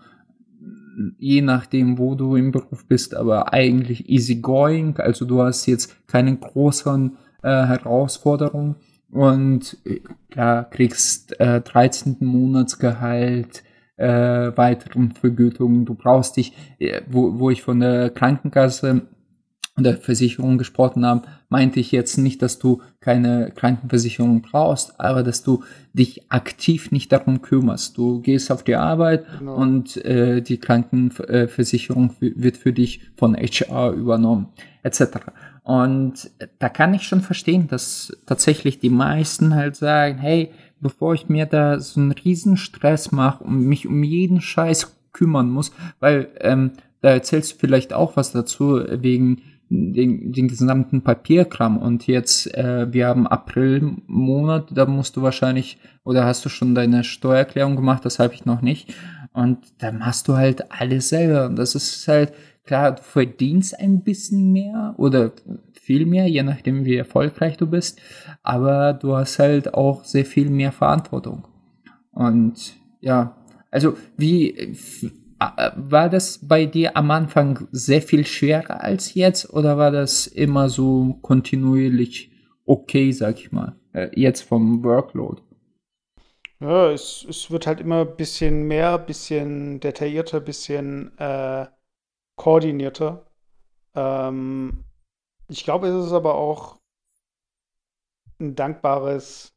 je 1.17 1.41
nachdem, 1.41 1.97
wo 1.97 2.15
du 2.15 2.36
im 2.36 2.51
Beruf 2.51 2.86
bist, 2.88 3.15
aber 3.15 3.54
eigentlich 3.54 4.10
easy 4.10 4.36
going. 4.36 4.97
Also 4.97 5.25
du 5.25 5.41
hast 5.41 5.65
jetzt 5.65 6.08
keine 6.08 6.36
großen 6.36 7.17
äh, 7.43 7.49
Herausforderungen 7.49 8.75
und 9.12 9.78
klar, 10.30 10.69
kriegst 10.69 11.39
äh, 11.39 11.62
13. 11.62 12.17
Monatsgehalt, 12.19 13.63
äh, 13.97 14.55
weiteren 14.55 15.12
Vergütungen. 15.12 15.86
Du 15.86 15.95
brauchst 15.95 16.38
dich, 16.38 16.53
äh, 16.79 17.01
wo, 17.08 17.39
wo 17.39 17.49
ich 17.49 17.62
von 17.62 17.79
der 17.79 18.10
Krankenkasse 18.10 19.03
der 19.77 19.97
Versicherung 19.97 20.58
gesprochen 20.58 21.05
habe, 21.05 21.27
meinte 21.49 21.81
ich 21.81 21.91
jetzt 21.91 22.17
nicht, 22.17 22.41
dass 22.41 22.60
du 22.60 22.81
keine 23.01 23.51
Krankenversicherung 23.53 24.41
brauchst, 24.41 24.99
aber 25.01 25.21
dass 25.21 25.43
du 25.43 25.63
dich 25.93 26.31
aktiv 26.31 26.91
nicht 26.91 27.12
darum 27.12 27.41
kümmerst. 27.41 27.97
Du 27.97 28.21
gehst 28.21 28.51
auf 28.51 28.63
die 28.63 28.75
Arbeit 28.75 29.25
genau. 29.38 29.55
und 29.55 29.97
äh, 30.05 30.41
die 30.41 30.60
Krankenversicherung 30.60 32.15
wird 32.19 32.55
für 32.55 32.71
dich 32.71 33.01
von 33.17 33.36
HR 33.36 33.91
übernommen, 33.91 34.47
etc. 34.84 35.17
Und 35.63 36.31
da 36.60 36.69
kann 36.69 36.93
ich 36.93 37.03
schon 37.03 37.21
verstehen, 37.21 37.67
dass 37.67 38.15
tatsächlich 38.25 38.79
die 38.79 38.89
meisten 38.89 39.55
halt 39.55 39.75
sagen, 39.75 40.19
hey, 40.19 40.51
bevor 40.80 41.14
ich 41.14 41.30
mir 41.30 41.46
da 41.46 41.80
so 41.80 42.00
einen 42.00 42.12
riesen 42.12 42.58
Stress 42.58 43.12
mache 43.12 43.44
und 43.44 43.62
mich 43.62 43.88
um 43.88 44.04
jeden 44.04 44.42
Scheiß 44.42 44.96
kümmern 45.14 45.50
muss, 45.50 45.72
weil 46.00 46.30
ähm, 46.40 46.72
da 47.02 47.10
erzählst 47.10 47.54
du 47.54 47.58
vielleicht 47.58 47.94
auch 47.94 48.18
was 48.18 48.32
dazu 48.32 48.82
wegen 48.90 49.42
den, 49.70 50.32
den 50.32 50.48
gesamten 50.48 51.02
Papierkram 51.02 51.78
und 51.78 52.08
jetzt, 52.08 52.54
äh, 52.54 52.92
wir 52.92 53.08
haben 53.08 53.28
Aprilmonat, 53.28 54.70
da 54.72 54.86
musst 54.86 55.16
du 55.16 55.22
wahrscheinlich, 55.22 55.80
oder 56.04 56.26
hast 56.26 56.46
du 56.46 56.50
schon 56.50 56.76
deine 56.76 57.04
Steuererklärung 57.04 57.76
gemacht, 57.76 58.06
das 58.06 58.20
habe 58.20 58.34
ich 58.34 58.46
noch 58.46 58.62
nicht. 58.62 58.94
Und 59.34 59.60
dann 59.80 59.98
machst 59.98 60.28
du 60.28 60.38
halt 60.38 60.72
alles 60.72 61.10
selber. 61.10 61.48
Und 61.48 61.58
das 61.58 61.76
ist 61.76 62.08
halt, 62.08 62.34
klar, 62.64 62.94
du 62.94 63.02
verdienst 63.02 63.78
ein 63.80 64.02
bisschen 64.02 64.52
mehr 64.54 64.94
oder 64.98 65.34
viel 65.86 66.06
mehr, 66.06 66.28
je 66.28 66.41
nachdem 66.41 66.84
wie 66.84 66.95
erfolgreich 66.95 67.58
du 67.58 67.67
bist, 67.67 68.02
aber 68.41 68.93
du 68.93 69.15
hast 69.15 69.38
halt 69.38 69.74
auch 69.74 70.04
sehr 70.04 70.26
viel 70.26 70.50
mehr 70.50 70.71
Verantwortung. 70.71 71.48
Und 72.12 72.74
ja, 73.02 73.38
also 73.69 73.95
wie 74.17 74.58
äh, 74.58 74.76
war 75.76 76.10
das 76.10 76.39
bei 76.48 76.65
dir 76.65 76.98
am 76.98 77.12
Anfang 77.12 77.67
sehr 77.71 78.02
viel 78.02 78.26
schwerer 78.26 78.82
als 78.82 79.13
jetzt 79.13 79.54
oder 79.54 79.78
war 79.78 79.91
das 79.91 80.28
immer 80.28 80.69
so 80.69 81.19
kontinuierlich 81.21 82.32
okay, 82.65 83.12
sag 83.12 83.39
ich 83.39 83.52
mal, 83.52 83.76
äh, 83.93 84.10
jetzt 84.19 84.41
vom 84.41 84.84
Workload? 84.84 85.41
Ja, 86.60 86.89
es, 86.91 87.26
es 87.30 87.52
wird 87.52 87.67
halt 87.67 87.80
immer 87.82 88.02
ein 88.02 88.15
bisschen 88.15 88.63
mehr, 88.63 88.95
ein 88.95 89.06
bisschen 89.06 89.80
detaillierter, 89.80 90.38
ein 90.38 90.45
bisschen 90.45 91.17
äh, 91.19 91.67
koordinierter. 92.38 93.30
Ähm, 93.93 94.85
ich 95.49 95.63
glaube, 95.63 95.88
es 95.88 96.08
ist 96.08 96.13
aber 96.13 96.36
auch 96.36 96.79
ein 98.39 98.55
dankbares 98.55 99.53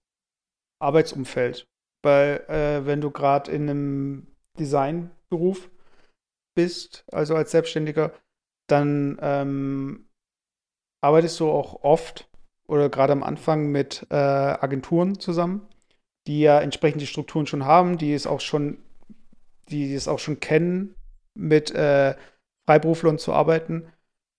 Arbeitsumfeld, 0.81 1.69
weil 2.03 2.45
äh, 2.49 2.87
wenn 2.87 3.01
du 3.01 3.11
gerade 3.11 3.51
in 3.51 3.69
einem 3.69 4.27
Design 4.59 5.11
Beruf 5.29 5.71
bist, 6.55 7.05
also 7.13 7.35
als 7.35 7.51
Selbstständiger, 7.51 8.13
dann 8.69 9.19
ähm, 9.21 10.09
arbeitest 11.01 11.41
du 11.41 11.51
auch 11.51 11.83
oft 11.83 12.29
oder 12.67 12.89
gerade 12.89 13.13
am 13.13 13.23
Anfang 13.23 13.71
mit 13.71 14.07
äh, 14.11 14.15
Agenturen 14.15 15.19
zusammen, 15.19 15.67
die 16.27 16.41
ja 16.41 16.61
entsprechend 16.61 17.01
die 17.01 17.07
Strukturen 17.07 17.47
schon 17.47 17.65
haben, 17.65 17.99
die 17.99 18.13
es 18.13 18.27
auch 18.27 18.41
schon, 18.41 18.79
die 19.71 19.95
es 19.95 20.09
auch 20.09 20.19
schon 20.19 20.41
kennen, 20.41 20.95
mit 21.35 21.71
äh, 21.71 22.15
Freiberuflern 22.67 23.19
zu 23.19 23.33
arbeiten. 23.33 23.91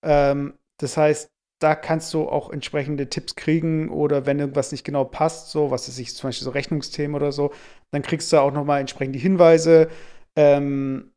Ähm, 0.03 0.53
das 0.77 0.95
heißt, 0.97 1.31
da 1.59 1.75
kannst 1.75 2.13
du 2.13 2.29
auch 2.29 2.49
entsprechende 2.49 3.09
Tipps 3.09 3.35
kriegen 3.35 3.89
oder 3.89 4.25
wenn 4.25 4.39
irgendwas 4.39 4.71
nicht 4.71 4.83
genau 4.83 5.03
passt, 5.03 5.51
so 5.51 5.71
was 5.71 5.87
ist 5.87 5.99
ich 5.99 6.15
zum 6.15 6.29
Beispiel 6.29 6.45
so 6.45 6.51
Rechnungsthemen 6.51 7.15
oder 7.15 7.31
so, 7.31 7.51
dann 7.91 8.01
kriegst 8.01 8.31
du 8.31 8.37
auch 8.37 8.53
nochmal 8.53 8.79
entsprechend 8.79 9.15
die 9.15 9.19
Hinweise 9.19 9.89
ähm, 10.35 11.11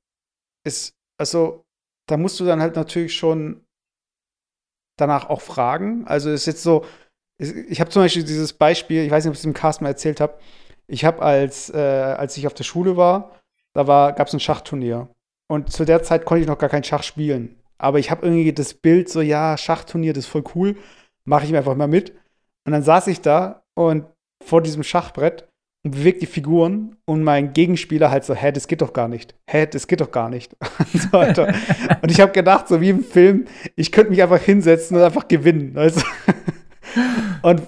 ist, 0.64 0.94
also, 1.18 1.64
da 2.08 2.16
musst 2.16 2.40
du 2.40 2.44
dann 2.44 2.60
halt 2.60 2.76
natürlich 2.76 3.14
schon 3.14 3.64
danach 4.98 5.28
auch 5.30 5.40
fragen. 5.40 6.06
Also 6.06 6.30
ist 6.30 6.46
jetzt 6.46 6.62
so, 6.62 6.84
ich 7.38 7.80
habe 7.80 7.90
zum 7.90 8.02
Beispiel 8.02 8.24
dieses 8.24 8.52
Beispiel, 8.52 9.04
ich 9.04 9.10
weiß 9.10 9.24
nicht, 9.24 9.30
ob 9.30 9.34
ich 9.34 9.40
es 9.40 9.44
im 9.44 9.54
Cast 9.54 9.80
mal 9.80 9.88
erzählt 9.88 10.20
habe. 10.20 10.38
Ich 10.86 11.04
habe 11.04 11.22
als, 11.22 11.70
äh, 11.70 11.78
als 11.78 12.36
ich 12.36 12.46
auf 12.46 12.54
der 12.54 12.64
Schule 12.64 12.96
war, 12.96 13.40
da 13.74 13.86
war, 13.86 14.12
gab 14.12 14.28
es 14.28 14.34
ein 14.34 14.40
Schachturnier. 14.40 15.08
Und 15.48 15.72
zu 15.72 15.84
der 15.84 16.02
Zeit 16.02 16.24
konnte 16.24 16.42
ich 16.42 16.48
noch 16.48 16.58
gar 16.58 16.68
kein 16.68 16.84
Schach 16.84 17.02
spielen. 17.02 17.61
Aber 17.82 17.98
ich 17.98 18.10
habe 18.10 18.24
irgendwie 18.24 18.52
das 18.52 18.74
Bild 18.74 19.08
so, 19.08 19.20
ja, 19.20 19.56
Schachturnier, 19.58 20.12
das 20.12 20.24
ist 20.24 20.30
voll 20.30 20.44
cool, 20.54 20.76
mache 21.24 21.44
ich 21.44 21.50
mir 21.50 21.58
einfach 21.58 21.74
mal 21.74 21.88
mit. 21.88 22.10
Und 22.64 22.72
dann 22.72 22.82
saß 22.82 23.08
ich 23.08 23.20
da 23.20 23.64
und 23.74 24.04
vor 24.44 24.62
diesem 24.62 24.82
Schachbrett 24.82 25.48
und 25.84 25.92
bewegt 25.92 26.22
die 26.22 26.26
Figuren 26.26 26.96
und 27.06 27.24
mein 27.24 27.52
Gegenspieler 27.52 28.10
halt 28.10 28.24
so, 28.24 28.34
hä, 28.34 28.52
das 28.52 28.68
geht 28.68 28.82
doch 28.82 28.92
gar 28.92 29.08
nicht. 29.08 29.34
Hä, 29.50 29.66
das 29.66 29.88
geht 29.88 30.00
doch 30.00 30.12
gar 30.12 30.30
nicht. 30.30 30.54
und 31.12 31.36
so 31.36 31.42
und 31.42 32.10
ich 32.10 32.20
habe 32.20 32.32
gedacht, 32.32 32.68
so 32.68 32.80
wie 32.80 32.90
im 32.90 33.04
Film, 33.04 33.46
ich 33.74 33.90
könnte 33.90 34.10
mich 34.10 34.22
einfach 34.22 34.40
hinsetzen 34.40 34.96
und 34.96 35.02
einfach 35.02 35.26
gewinnen. 35.26 35.76
Also 35.76 36.02
und, 37.42 37.62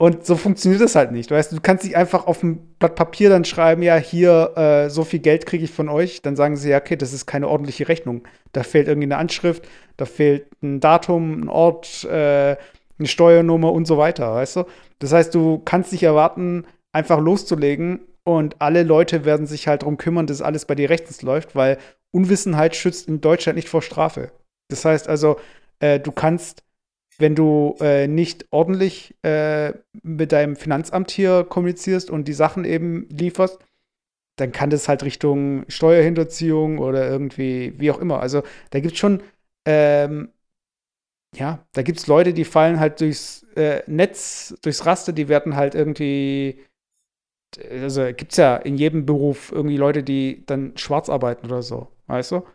und 0.00 0.24
so 0.24 0.36
funktioniert 0.36 0.80
das 0.80 0.94
halt 0.94 1.12
nicht. 1.12 1.30
Weißt 1.30 1.52
du, 1.52 1.58
kannst 1.60 1.84
nicht 1.84 1.94
einfach 1.94 2.26
auf 2.26 2.42
ein 2.42 2.74
Blatt 2.78 2.94
Papier 2.94 3.28
dann 3.28 3.44
schreiben, 3.44 3.82
ja, 3.82 3.96
hier, 3.96 4.56
äh, 4.56 4.88
so 4.88 5.04
viel 5.04 5.18
Geld 5.18 5.44
kriege 5.44 5.62
ich 5.62 5.70
von 5.70 5.90
euch. 5.90 6.22
Dann 6.22 6.36
sagen 6.36 6.56
sie, 6.56 6.70
ja, 6.70 6.78
okay, 6.78 6.96
das 6.96 7.12
ist 7.12 7.26
keine 7.26 7.48
ordentliche 7.48 7.86
Rechnung. 7.86 8.22
Da 8.52 8.62
fehlt 8.62 8.88
irgendwie 8.88 9.08
eine 9.08 9.18
Anschrift, 9.18 9.68
da 9.98 10.06
fehlt 10.06 10.46
ein 10.62 10.80
Datum, 10.80 11.42
ein 11.42 11.48
Ort, 11.50 12.04
äh, 12.04 12.56
eine 12.98 13.08
Steuernummer 13.08 13.70
und 13.72 13.84
so 13.84 13.98
weiter, 13.98 14.32
weißt 14.32 14.56
du? 14.56 14.64
Das 15.00 15.12
heißt, 15.12 15.34
du 15.34 15.58
kannst 15.58 15.92
nicht 15.92 16.02
erwarten, 16.02 16.64
einfach 16.92 17.20
loszulegen 17.20 18.00
und 18.24 18.56
alle 18.58 18.84
Leute 18.84 19.26
werden 19.26 19.46
sich 19.46 19.68
halt 19.68 19.82
darum 19.82 19.98
kümmern, 19.98 20.26
dass 20.26 20.40
alles 20.40 20.64
bei 20.64 20.74
dir 20.74 20.88
rechtens 20.88 21.20
läuft, 21.20 21.54
weil 21.54 21.76
Unwissenheit 22.10 22.74
schützt 22.74 23.06
in 23.06 23.20
Deutschland 23.20 23.56
nicht 23.56 23.68
vor 23.68 23.82
Strafe. 23.82 24.32
Das 24.70 24.82
heißt 24.86 25.08
also, 25.08 25.36
äh, 25.78 26.00
du 26.00 26.10
kannst, 26.10 26.62
wenn 27.20 27.34
du 27.34 27.76
äh, 27.80 28.08
nicht 28.08 28.46
ordentlich 28.50 29.14
äh, 29.22 29.72
mit 30.02 30.32
deinem 30.32 30.56
Finanzamt 30.56 31.10
hier 31.10 31.44
kommunizierst 31.44 32.10
und 32.10 32.26
die 32.28 32.32
Sachen 32.32 32.64
eben 32.64 33.08
lieferst, 33.10 33.58
dann 34.36 34.52
kann 34.52 34.70
das 34.70 34.88
halt 34.88 35.02
Richtung 35.04 35.64
Steuerhinterziehung 35.68 36.78
oder 36.78 37.08
irgendwie, 37.08 37.74
wie 37.78 37.90
auch 37.90 37.98
immer. 37.98 38.20
Also 38.20 38.42
da 38.70 38.80
gibt 38.80 38.94
es 38.94 38.98
schon, 38.98 39.22
ähm, 39.66 40.30
ja, 41.36 41.64
da 41.72 41.82
gibt 41.82 41.98
es 41.98 42.06
Leute, 42.06 42.32
die 42.34 42.44
fallen 42.44 42.80
halt 42.80 43.00
durchs 43.00 43.44
äh, 43.56 43.82
Netz, 43.86 44.54
durchs 44.62 44.86
Raster, 44.86 45.12
die 45.12 45.28
werden 45.28 45.56
halt 45.56 45.74
irgendwie 45.74 46.60
also 47.58 48.04
gibt 48.06 48.32
es 48.32 48.38
ja 48.38 48.56
in 48.56 48.76
jedem 48.76 49.06
Beruf 49.06 49.50
irgendwie 49.52 49.76
Leute, 49.76 50.02
die 50.02 50.44
dann 50.46 50.76
schwarz 50.76 51.08
arbeiten 51.08 51.46
oder 51.46 51.62
so, 51.62 51.88
weißt 52.06 52.32
du? 52.32 52.46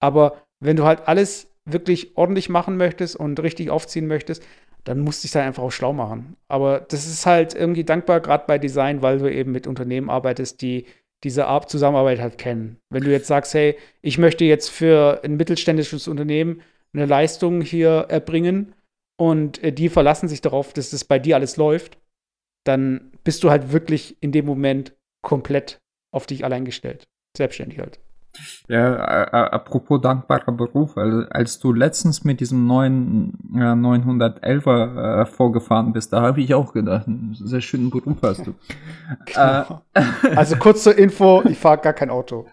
Aber 0.00 0.42
wenn 0.60 0.76
du 0.76 0.84
halt 0.84 1.08
alles 1.08 1.48
wirklich 1.66 2.16
ordentlich 2.16 2.48
machen 2.48 2.76
möchtest 2.76 3.16
und 3.16 3.40
richtig 3.40 3.70
aufziehen 3.70 4.06
möchtest, 4.06 4.42
dann 4.84 5.00
musst 5.00 5.22
du 5.22 5.26
dich 5.26 5.32
da 5.32 5.42
einfach 5.42 5.64
auch 5.64 5.72
schlau 5.72 5.92
machen. 5.92 6.36
Aber 6.48 6.80
das 6.80 7.06
ist 7.06 7.26
halt 7.26 7.54
irgendwie 7.54 7.84
dankbar, 7.84 8.20
gerade 8.20 8.44
bei 8.46 8.58
Design, 8.58 9.02
weil 9.02 9.18
du 9.18 9.30
eben 9.30 9.52
mit 9.52 9.66
Unternehmen 9.66 10.08
arbeitest, 10.08 10.62
die 10.62 10.86
diese 11.24 11.46
Art 11.46 11.68
Zusammenarbeit 11.68 12.20
halt 12.20 12.38
kennen. 12.38 12.78
Wenn 12.90 13.02
du 13.02 13.10
jetzt 13.10 13.26
sagst, 13.26 13.52
hey, 13.54 13.76
ich 14.00 14.16
möchte 14.18 14.44
jetzt 14.44 14.68
für 14.68 15.22
ein 15.24 15.36
mittelständisches 15.36 16.08
Unternehmen 16.08 16.62
eine 16.94 17.06
Leistung 17.06 17.62
hier 17.62 18.06
erbringen 18.08 18.74
und 19.18 19.62
äh, 19.62 19.72
die 19.72 19.88
verlassen 19.88 20.28
sich 20.28 20.40
darauf, 20.40 20.72
dass 20.72 20.90
das 20.90 21.04
bei 21.04 21.18
dir 21.18 21.36
alles 21.36 21.56
läuft, 21.56 21.98
dann 22.64 23.12
bist 23.24 23.42
du 23.42 23.50
halt 23.50 23.72
wirklich 23.72 24.16
in 24.20 24.30
dem 24.30 24.46
Moment 24.46 24.94
komplett 25.22 25.80
auf 26.14 26.26
dich 26.26 26.44
allein 26.44 26.64
gestellt. 26.64 27.08
Selbstständig 27.36 27.80
halt. 27.80 27.98
Ja, 28.68 28.96
apropos 28.96 30.00
dankbarer 30.00 30.50
Beruf, 30.50 30.96
also 30.96 31.28
als 31.30 31.60
du 31.60 31.72
letztens 31.72 32.24
mit 32.24 32.40
diesem 32.40 32.66
neuen 32.66 33.34
äh, 33.54 33.60
911er 33.60 35.20
äh, 35.20 35.26
vorgefahren 35.26 35.92
bist, 35.92 36.12
da 36.12 36.22
habe 36.22 36.40
ich 36.40 36.52
auch 36.52 36.72
gedacht, 36.72 37.06
einen 37.06 37.34
sehr 37.34 37.60
schönen 37.60 37.90
Beruf 37.90 38.16
hast 38.22 38.46
du. 38.46 38.54
genau. 39.26 39.82
äh, 39.94 40.34
also 40.34 40.56
kurz 40.56 40.82
zur 40.82 40.98
Info, 40.98 41.42
ich 41.48 41.58
fahre 41.58 41.78
gar 41.78 41.92
kein 41.92 42.10
Auto. 42.10 42.46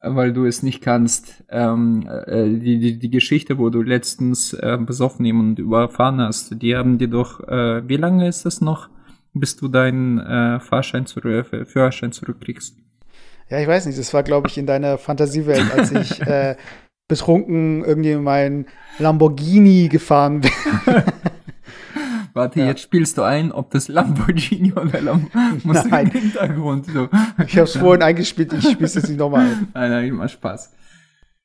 Weil 0.00 0.32
du 0.32 0.44
es 0.44 0.62
nicht 0.62 0.80
kannst. 0.80 1.42
Ähm, 1.48 2.08
äh, 2.26 2.48
die, 2.50 2.78
die, 2.78 2.98
die 2.98 3.10
Geschichte, 3.10 3.58
wo 3.58 3.70
du 3.70 3.82
letztens 3.82 4.52
äh, 4.52 4.78
besoffen 4.78 5.26
und 5.32 5.58
überfahren 5.58 6.20
hast, 6.20 6.62
die 6.62 6.76
haben 6.76 6.98
dir 6.98 7.08
doch, 7.08 7.40
wie 7.40 7.96
lange 7.96 8.28
ist 8.28 8.46
das 8.46 8.60
noch? 8.60 8.88
bis 9.36 9.56
du 9.56 9.66
deinen 9.66 10.60
Fahrschein 10.60 11.06
zurück, 11.06 11.48
Führerschein 11.66 12.12
zurückkriegst. 12.12 12.78
Ja, 13.50 13.60
ich 13.60 13.68
weiß 13.68 13.86
nicht, 13.86 13.98
das 13.98 14.12
war, 14.14 14.22
glaube 14.22 14.48
ich, 14.48 14.58
in 14.58 14.66
deiner 14.66 14.98
Fantasiewelt, 14.98 15.72
als 15.72 15.92
ich 15.92 16.20
äh, 16.26 16.56
betrunken 17.08 17.84
irgendwie 17.84 18.16
mein 18.16 18.66
Lamborghini 18.98 19.88
gefahren 19.88 20.40
bin. 20.40 20.50
Warte, 22.32 22.60
ja. 22.60 22.66
jetzt 22.66 22.80
spielst 22.80 23.16
du 23.16 23.22
ein, 23.22 23.52
ob 23.52 23.70
das 23.70 23.86
Lamborghini 23.86 24.72
oder 24.72 25.00
Lamborghini 25.00 26.00
im 26.00 26.10
Hintergrund. 26.10 26.86
So. 26.86 27.08
Ich 27.46 27.56
habe 27.56 27.64
es 27.64 27.76
vorhin 27.76 28.02
eingespielt, 28.02 28.52
ich 28.52 28.64
spiele 28.64 28.86
es 28.86 28.94
jetzt 28.94 29.08
nicht 29.08 29.18
nochmal 29.18 29.46
ein. 29.46 29.68
Nein, 29.72 29.90
nein, 29.90 30.08
immer 30.08 30.28
Spaß. 30.28 30.72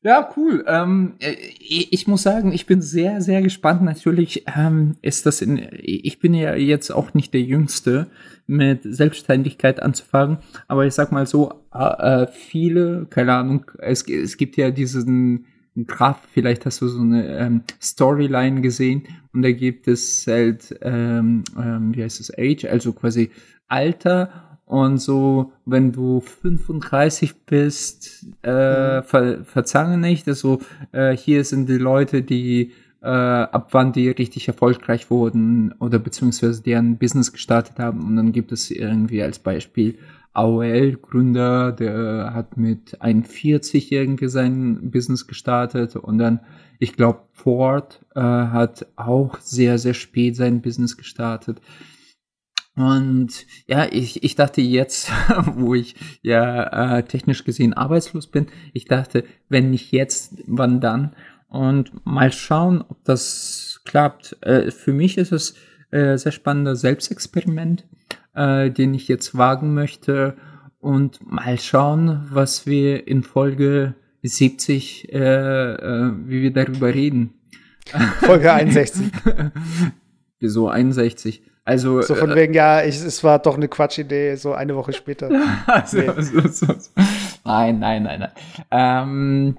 Ja, 0.01 0.29
cool. 0.37 0.63
Ähm, 0.65 1.15
äh, 1.19 1.35
ich 1.59 2.07
muss 2.07 2.23
sagen, 2.23 2.53
ich 2.53 2.65
bin 2.65 2.81
sehr, 2.81 3.21
sehr 3.21 3.41
gespannt. 3.41 3.83
Natürlich 3.83 4.45
ähm, 4.55 4.95
ist 5.01 5.25
das 5.25 5.41
in, 5.41 5.67
ich 5.73 6.19
bin 6.19 6.33
ja 6.33 6.55
jetzt 6.55 6.89
auch 6.89 7.13
nicht 7.13 7.33
der 7.33 7.41
Jüngste, 7.41 8.07
mit 8.49 8.81
Selbstständigkeit 8.83 9.81
anzufangen, 9.81 10.39
aber 10.67 10.85
ich 10.85 10.93
sag 10.95 11.11
mal 11.11 11.27
so, 11.27 11.53
äh, 11.71 12.25
viele, 12.27 13.05
keine 13.09 13.33
Ahnung, 13.33 13.65
es, 13.77 14.01
es 14.07 14.37
gibt 14.37 14.57
ja 14.57 14.71
diesen 14.71 15.45
Graph, 15.85 16.27
vielleicht 16.33 16.65
hast 16.65 16.81
du 16.81 16.87
so 16.87 16.99
eine 16.99 17.37
ähm, 17.37 17.61
Storyline 17.79 18.61
gesehen 18.61 19.03
und 19.33 19.43
da 19.43 19.51
gibt 19.51 19.87
es 19.87 20.25
halt, 20.27 20.75
ähm, 20.81 21.43
ähm, 21.57 21.95
wie 21.95 22.03
heißt 22.03 22.19
es, 22.19 22.33
Age, 22.37 22.65
also 22.65 22.91
quasi 22.91 23.29
Alter 23.67 24.57
und 24.65 24.97
so, 24.97 25.53
wenn 25.65 25.91
du 25.91 26.19
35 26.19 27.45
bist, 27.45 28.25
äh, 28.41 29.03
ver 29.03 29.43
verzange 29.43 29.97
nicht. 29.97 30.27
Also 30.27 30.59
äh, 30.91 31.15
hier 31.15 31.43
sind 31.43 31.69
die 31.69 31.77
Leute, 31.77 32.21
die 32.23 32.71
äh, 33.01 33.07
ab 33.07 33.69
wann 33.71 33.91
die 33.93 34.09
richtig 34.09 34.47
erfolgreich 34.47 35.09
wurden 35.09 35.73
oder 35.79 35.99
beziehungsweise 35.99 36.61
deren 36.61 36.97
Business 36.97 37.31
gestartet 37.31 37.79
haben. 37.79 38.05
Und 38.05 38.15
dann 38.15 38.31
gibt 38.31 38.51
es 38.51 38.71
irgendwie 38.71 39.23
als 39.23 39.39
Beispiel 39.39 39.97
AOL-Gründer, 40.33 41.71
der 41.71 42.33
hat 42.33 42.57
mit 42.57 43.01
41 43.01 43.91
irgendwie 43.91 44.27
sein 44.27 44.91
Business 44.91 45.27
gestartet 45.27 45.95
und 45.95 46.17
dann, 46.17 46.41
ich 46.77 46.93
glaube, 46.93 47.21
Ford 47.33 48.05
äh, 48.15 48.21
hat 48.21 48.85
auch 48.95 49.39
sehr, 49.39 49.79
sehr 49.79 49.93
spät 49.93 50.35
sein 50.35 50.61
Business 50.61 50.97
gestartet. 50.97 51.59
Und 52.75 53.45
ja, 53.67 53.87
ich, 53.91 54.23
ich 54.23 54.35
dachte 54.35 54.61
jetzt, 54.61 55.11
wo 55.55 55.75
ich 55.75 55.95
ja 56.21 56.97
äh, 56.97 57.03
technisch 57.03 57.43
gesehen 57.43 57.73
arbeitslos 57.73 58.27
bin, 58.27 58.47
ich 58.73 58.85
dachte, 58.85 59.25
wenn 59.49 59.71
nicht 59.71 59.91
jetzt, 59.91 60.35
wann 60.47 60.79
dann? 60.79 61.13
Und 61.49 62.05
mal 62.05 62.31
schauen, 62.31 62.83
ob 62.87 63.03
das 63.03 63.81
klappt. 63.85 64.37
Äh, 64.41 64.71
für 64.71 64.93
mich 64.93 65.17
ist 65.17 65.31
es 65.31 65.55
äh, 65.91 66.17
sehr 66.17 66.31
spannender 66.31 66.75
Selbstexperiment, 66.75 67.87
äh, 68.35 68.69
den 68.69 68.93
ich 68.93 69.07
jetzt 69.07 69.35
wagen 69.37 69.73
möchte. 69.73 70.37
Und 70.79 71.19
mal 71.25 71.59
schauen, 71.59 72.27
was 72.29 72.65
wir 72.65 73.07
in 73.07 73.23
Folge 73.23 73.95
70, 74.21 75.11
äh, 75.11 75.17
äh, 75.17 76.11
wie 76.25 76.41
wir 76.41 76.53
darüber 76.53 76.93
reden. 76.93 77.33
Folge 78.19 78.53
61. 78.53 79.07
Wieso 80.39 80.69
61? 80.69 81.43
Also, 81.65 82.01
so 82.01 82.15
von 82.15 82.31
äh, 82.31 82.35
wegen, 82.35 82.53
ja, 82.53 82.83
ich, 82.83 82.95
es 82.95 83.23
war 83.23 83.39
doch 83.39 83.55
eine 83.55 83.67
Quatschidee, 83.67 84.35
so 84.35 84.53
eine 84.53 84.75
Woche 84.75 84.93
später. 84.93 85.29
also, 85.67 85.97
nee. 85.97 86.21
so, 86.21 86.41
so, 86.47 86.65
so. 86.65 86.73
Nein, 87.45 87.79
nein, 87.79 88.03
nein, 88.03 88.19
nein. 88.21 88.31
Ähm, 88.71 89.57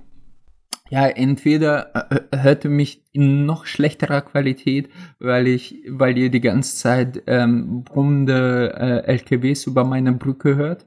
ja, 0.90 1.06
entweder 1.06 2.10
äh, 2.10 2.36
hörte 2.36 2.68
mich 2.68 3.02
in 3.12 3.46
noch 3.46 3.64
schlechterer 3.64 4.20
Qualität, 4.22 4.90
weil 5.20 5.46
ich, 5.46 5.78
weil 5.88 6.18
ihr 6.18 6.30
die 6.30 6.40
ganze 6.40 6.76
Zeit 6.76 7.22
ähm, 7.28 7.84
brummende 7.84 8.74
äh, 9.06 9.12
LKWs 9.12 9.66
über 9.66 9.84
meine 9.84 10.12
Brücke 10.12 10.56
hört, 10.56 10.84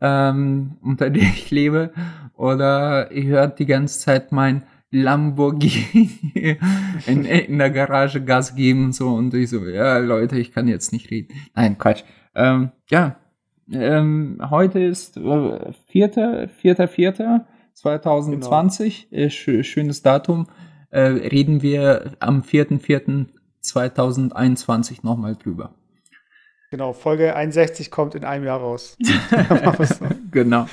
ähm, 0.00 0.76
unter 0.82 1.10
der 1.10 1.24
ich 1.24 1.50
lebe, 1.50 1.90
oder 2.34 3.10
ihr 3.10 3.24
hört 3.24 3.58
die 3.58 3.66
ganze 3.66 3.98
Zeit 3.98 4.30
mein 4.30 4.62
Lamborghini 4.92 6.10
in, 7.06 7.24
in 7.24 7.58
der 7.58 7.70
Garage 7.70 8.22
Gas 8.22 8.54
geben 8.54 8.86
und 8.86 8.94
so. 8.94 9.08
Und 9.08 9.34
ich 9.34 9.50
so, 9.50 9.66
ja, 9.66 9.98
Leute, 9.98 10.38
ich 10.38 10.52
kann 10.52 10.68
jetzt 10.68 10.92
nicht 10.92 11.10
reden. 11.10 11.34
Nein, 11.54 11.76
Quatsch. 11.76 12.04
Ähm, 12.34 12.70
ja, 12.88 13.16
ähm, 13.72 14.40
heute 14.48 14.80
ist 14.80 15.16
äh, 15.16 15.72
vierter, 15.88 16.48
vierter, 16.48 16.88
vierter 16.88 17.46
2020. 17.80 19.08
Genau. 19.10 19.22
Äh, 19.22 19.30
sch 19.30 19.62
schönes 19.62 20.02
Datum. 20.02 20.46
Äh, 20.90 21.00
reden 21.02 21.62
wir 21.62 22.16
am 22.20 22.42
4.4.2021 22.42 24.98
nochmal 25.02 25.36
drüber. 25.36 25.74
Genau, 26.70 26.92
Folge 26.92 27.34
61 27.34 27.90
kommt 27.90 28.14
in 28.14 28.24
einem 28.24 28.44
Jahr 28.44 28.60
raus. 28.60 28.96
genau. 30.30 30.66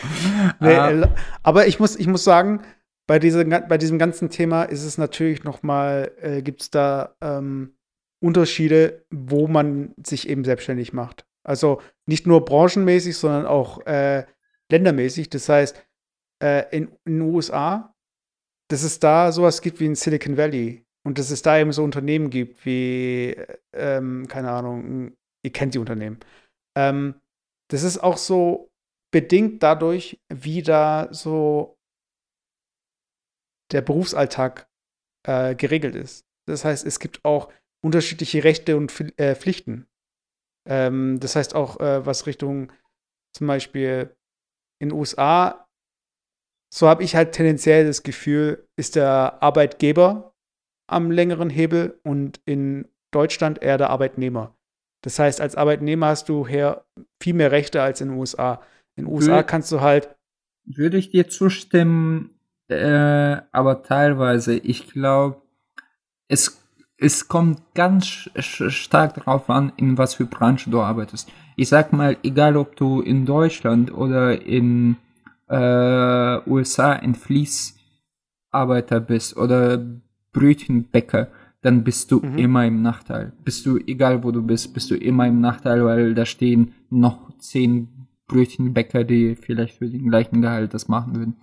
Nee, 0.60 0.78
uh, 0.78 1.08
aber 1.42 1.66
ich 1.66 1.80
muss, 1.80 1.96
ich 1.96 2.06
muss 2.08 2.24
sagen, 2.24 2.62
bei, 3.08 3.18
diese, 3.18 3.44
bei 3.46 3.80
diesem 3.80 3.98
ganzen 3.98 4.30
Thema 4.30 4.62
ist 4.64 4.84
es 4.84 5.00
natürlich 5.00 5.44
noch 5.44 5.64
mal, 5.64 6.12
äh, 6.22 6.44
gibt 6.44 6.62
es 6.62 6.70
da 6.70 7.16
ähm, 7.22 7.74
Unterschiede, 8.20 9.06
wo 9.10 9.48
man 9.48 9.96
sich 10.04 10.30
eben 10.30 10.44
selbstständig 10.44 10.94
macht. 10.94 11.26
Also 11.44 11.82
nicht 12.06 12.28
nur 12.28 12.46
branchenmäßig, 12.46 13.18
sondern 13.18 13.48
auch 13.48 13.84
äh, 13.88 14.26
ländermäßig. 14.70 15.30
Das 15.30 15.50
heißt, 15.50 15.84
äh, 16.42 16.76
in, 16.76 16.92
den 17.06 17.22
USA, 17.22 17.94
dass 18.70 18.84
es 18.84 19.00
da 19.00 19.32
sowas 19.32 19.62
gibt 19.62 19.80
wie 19.80 19.86
in 19.86 19.96
Silicon 19.96 20.38
Valley 20.38 20.86
und 21.06 21.18
dass 21.18 21.32
es 21.32 21.42
da 21.42 21.58
eben 21.58 21.72
so 21.72 21.84
Unternehmen 21.84 22.30
gibt 22.30 22.66
wie, 22.66 23.36
ähm, 23.74 24.28
keine 24.28 24.52
Ahnung, 24.52 25.16
ihr 25.44 25.52
kennt 25.52 25.74
die 25.74 25.80
Unternehmen. 25.80 26.20
Ähm, 26.78 27.16
das 27.70 27.84
ist 27.84 28.00
auch 28.00 28.18
so 28.18 28.70
bedingt 29.12 29.64
dadurch, 29.64 30.20
wie 30.30 30.62
da 30.62 31.08
so 31.12 31.78
der 33.72 33.82
Berufsalltag 33.82 34.70
äh, 35.28 35.56
geregelt 35.56 35.96
ist. 35.96 36.26
Das 36.48 36.64
heißt, 36.64 36.86
es 36.86 37.00
gibt 37.00 37.24
auch 37.26 37.52
unterschiedliche 37.84 38.44
Rechte 38.44 38.78
und 38.78 38.94
äh, 39.20 39.36
Pflichten. 39.36 39.88
Ähm, 40.68 41.20
das 41.20 41.36
heißt 41.36 41.56
auch, 41.56 41.80
äh, 41.80 42.06
was 42.06 42.28
Richtung 42.28 42.72
zum 43.36 43.48
Beispiel 43.48 44.16
in 44.80 44.90
den 44.90 44.98
USA, 44.98 45.67
so 46.74 46.88
habe 46.88 47.04
ich 47.04 47.16
halt 47.16 47.32
tendenziell 47.32 47.86
das 47.86 48.04
Gefühl, 48.04 48.68
ist 48.76 48.96
der 48.96 49.42
Arbeitgeber 49.42 50.34
am 50.88 51.12
längeren 51.12 51.50
Hebel 51.50 52.00
und 52.04 52.40
in 52.46 52.88
Deutschland 53.12 53.62
eher 53.62 53.78
der 53.78 53.90
Arbeitnehmer. 53.90 54.56
Das 55.04 55.20
heißt, 55.20 55.42
als 55.42 55.56
Arbeitnehmer 55.56 56.08
hast 56.08 56.30
du 56.30 56.48
hier 56.48 56.84
viel 57.22 57.34
mehr 57.34 57.52
Rechte 57.52 57.82
als 57.82 58.02
in 58.02 58.10
den 58.10 58.18
USA. 58.18 58.62
In 58.96 59.06
den 59.06 59.14
USA 59.14 59.44
kannst 59.44 59.72
du 59.72 59.82
halt. 59.82 60.16
Würde 60.66 60.98
ich 60.98 61.12
dir 61.12 61.30
zustimmen, 61.30 62.38
äh, 62.68 63.38
aber 63.52 63.84
teilweise, 63.84 64.56
ich 64.58 64.92
glaube, 64.92 65.42
es, 66.28 66.62
es 66.98 67.28
kommt 67.28 67.62
ganz 67.74 68.30
stark 68.36 69.14
darauf 69.14 69.50
an, 69.50 69.72
in 69.78 69.98
was 69.98 70.16
für 70.16 70.26
Branche 70.26 70.70
du 70.70 70.82
arbeitest. 70.82 71.30
Ich 71.56 71.70
sag 71.70 71.94
mal, 71.94 72.18
egal 72.24 72.58
ob 72.58 72.76
du 72.76 73.02
in 73.02 73.26
Deutschland 73.26 73.94
oder 73.94 74.42
in 74.42 74.98
äh, 75.50 76.50
USA 76.50 76.94
ein 76.94 77.16
Fließarbeiter 77.16 79.00
bist 79.00 79.38
oder 79.38 79.84
Brötchenbäcker, 80.34 81.30
dann 81.62 81.84
bist 81.84 82.12
du 82.12 82.20
mhm. 82.20 82.38
immer 82.38 82.66
im 82.66 82.82
Nachteil. 82.82 83.34
Bist 83.44 83.66
du, 83.66 83.78
egal 83.78 84.24
wo 84.24 84.32
du 84.32 84.42
bist, 84.42 84.74
bist 84.74 84.92
du 84.92 84.96
immer 84.96 85.28
im 85.28 85.42
Nachteil, 85.42 85.84
weil 85.84 86.14
da 86.14 86.26
stehen 86.26 86.74
noch 86.90 87.38
zehn 87.40 87.88
Brötchenbäcker, 88.28 89.04
die 89.04 89.36
vielleicht 89.36 89.78
für 89.78 89.88
den 89.88 90.10
gleichen 90.10 90.42
Gehalt 90.42 90.74
das 90.74 90.88
machen 90.88 91.16
würden. 91.16 91.36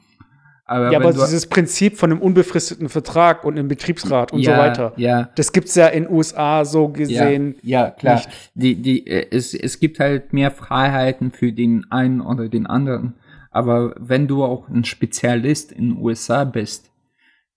Aber 0.66 0.90
ja, 0.90 0.98
aber 0.98 1.12
dieses 1.12 1.46
Prinzip 1.46 1.98
von 1.98 2.10
einem 2.10 2.22
unbefristeten 2.22 2.88
Vertrag 2.88 3.44
und 3.44 3.58
einem 3.58 3.68
Betriebsrat 3.68 4.32
und 4.32 4.40
ja, 4.40 4.56
so 4.56 4.62
weiter, 4.62 4.92
ja. 4.96 5.28
das 5.34 5.52
gibt 5.52 5.68
es 5.68 5.74
ja 5.74 5.88
in 5.88 6.08
USA 6.08 6.64
so 6.64 6.88
gesehen. 6.88 7.56
Ja, 7.62 7.84
ja 7.84 7.90
klar. 7.90 8.14
Nicht. 8.14 8.28
Die, 8.54 8.74
die, 8.76 9.06
äh, 9.06 9.26
es, 9.30 9.52
es 9.52 9.78
gibt 9.78 10.00
halt 10.00 10.32
mehr 10.32 10.50
Freiheiten 10.50 11.32
für 11.32 11.52
den 11.52 11.90
einen 11.90 12.22
oder 12.22 12.48
den 12.48 12.66
anderen. 12.66 13.12
Aber 13.54 13.94
wenn 13.98 14.26
du 14.26 14.42
auch 14.42 14.68
ein 14.68 14.84
Spezialist 14.84 15.70
in 15.70 15.90
den 15.90 15.98
USA 15.98 16.42
bist, 16.44 16.90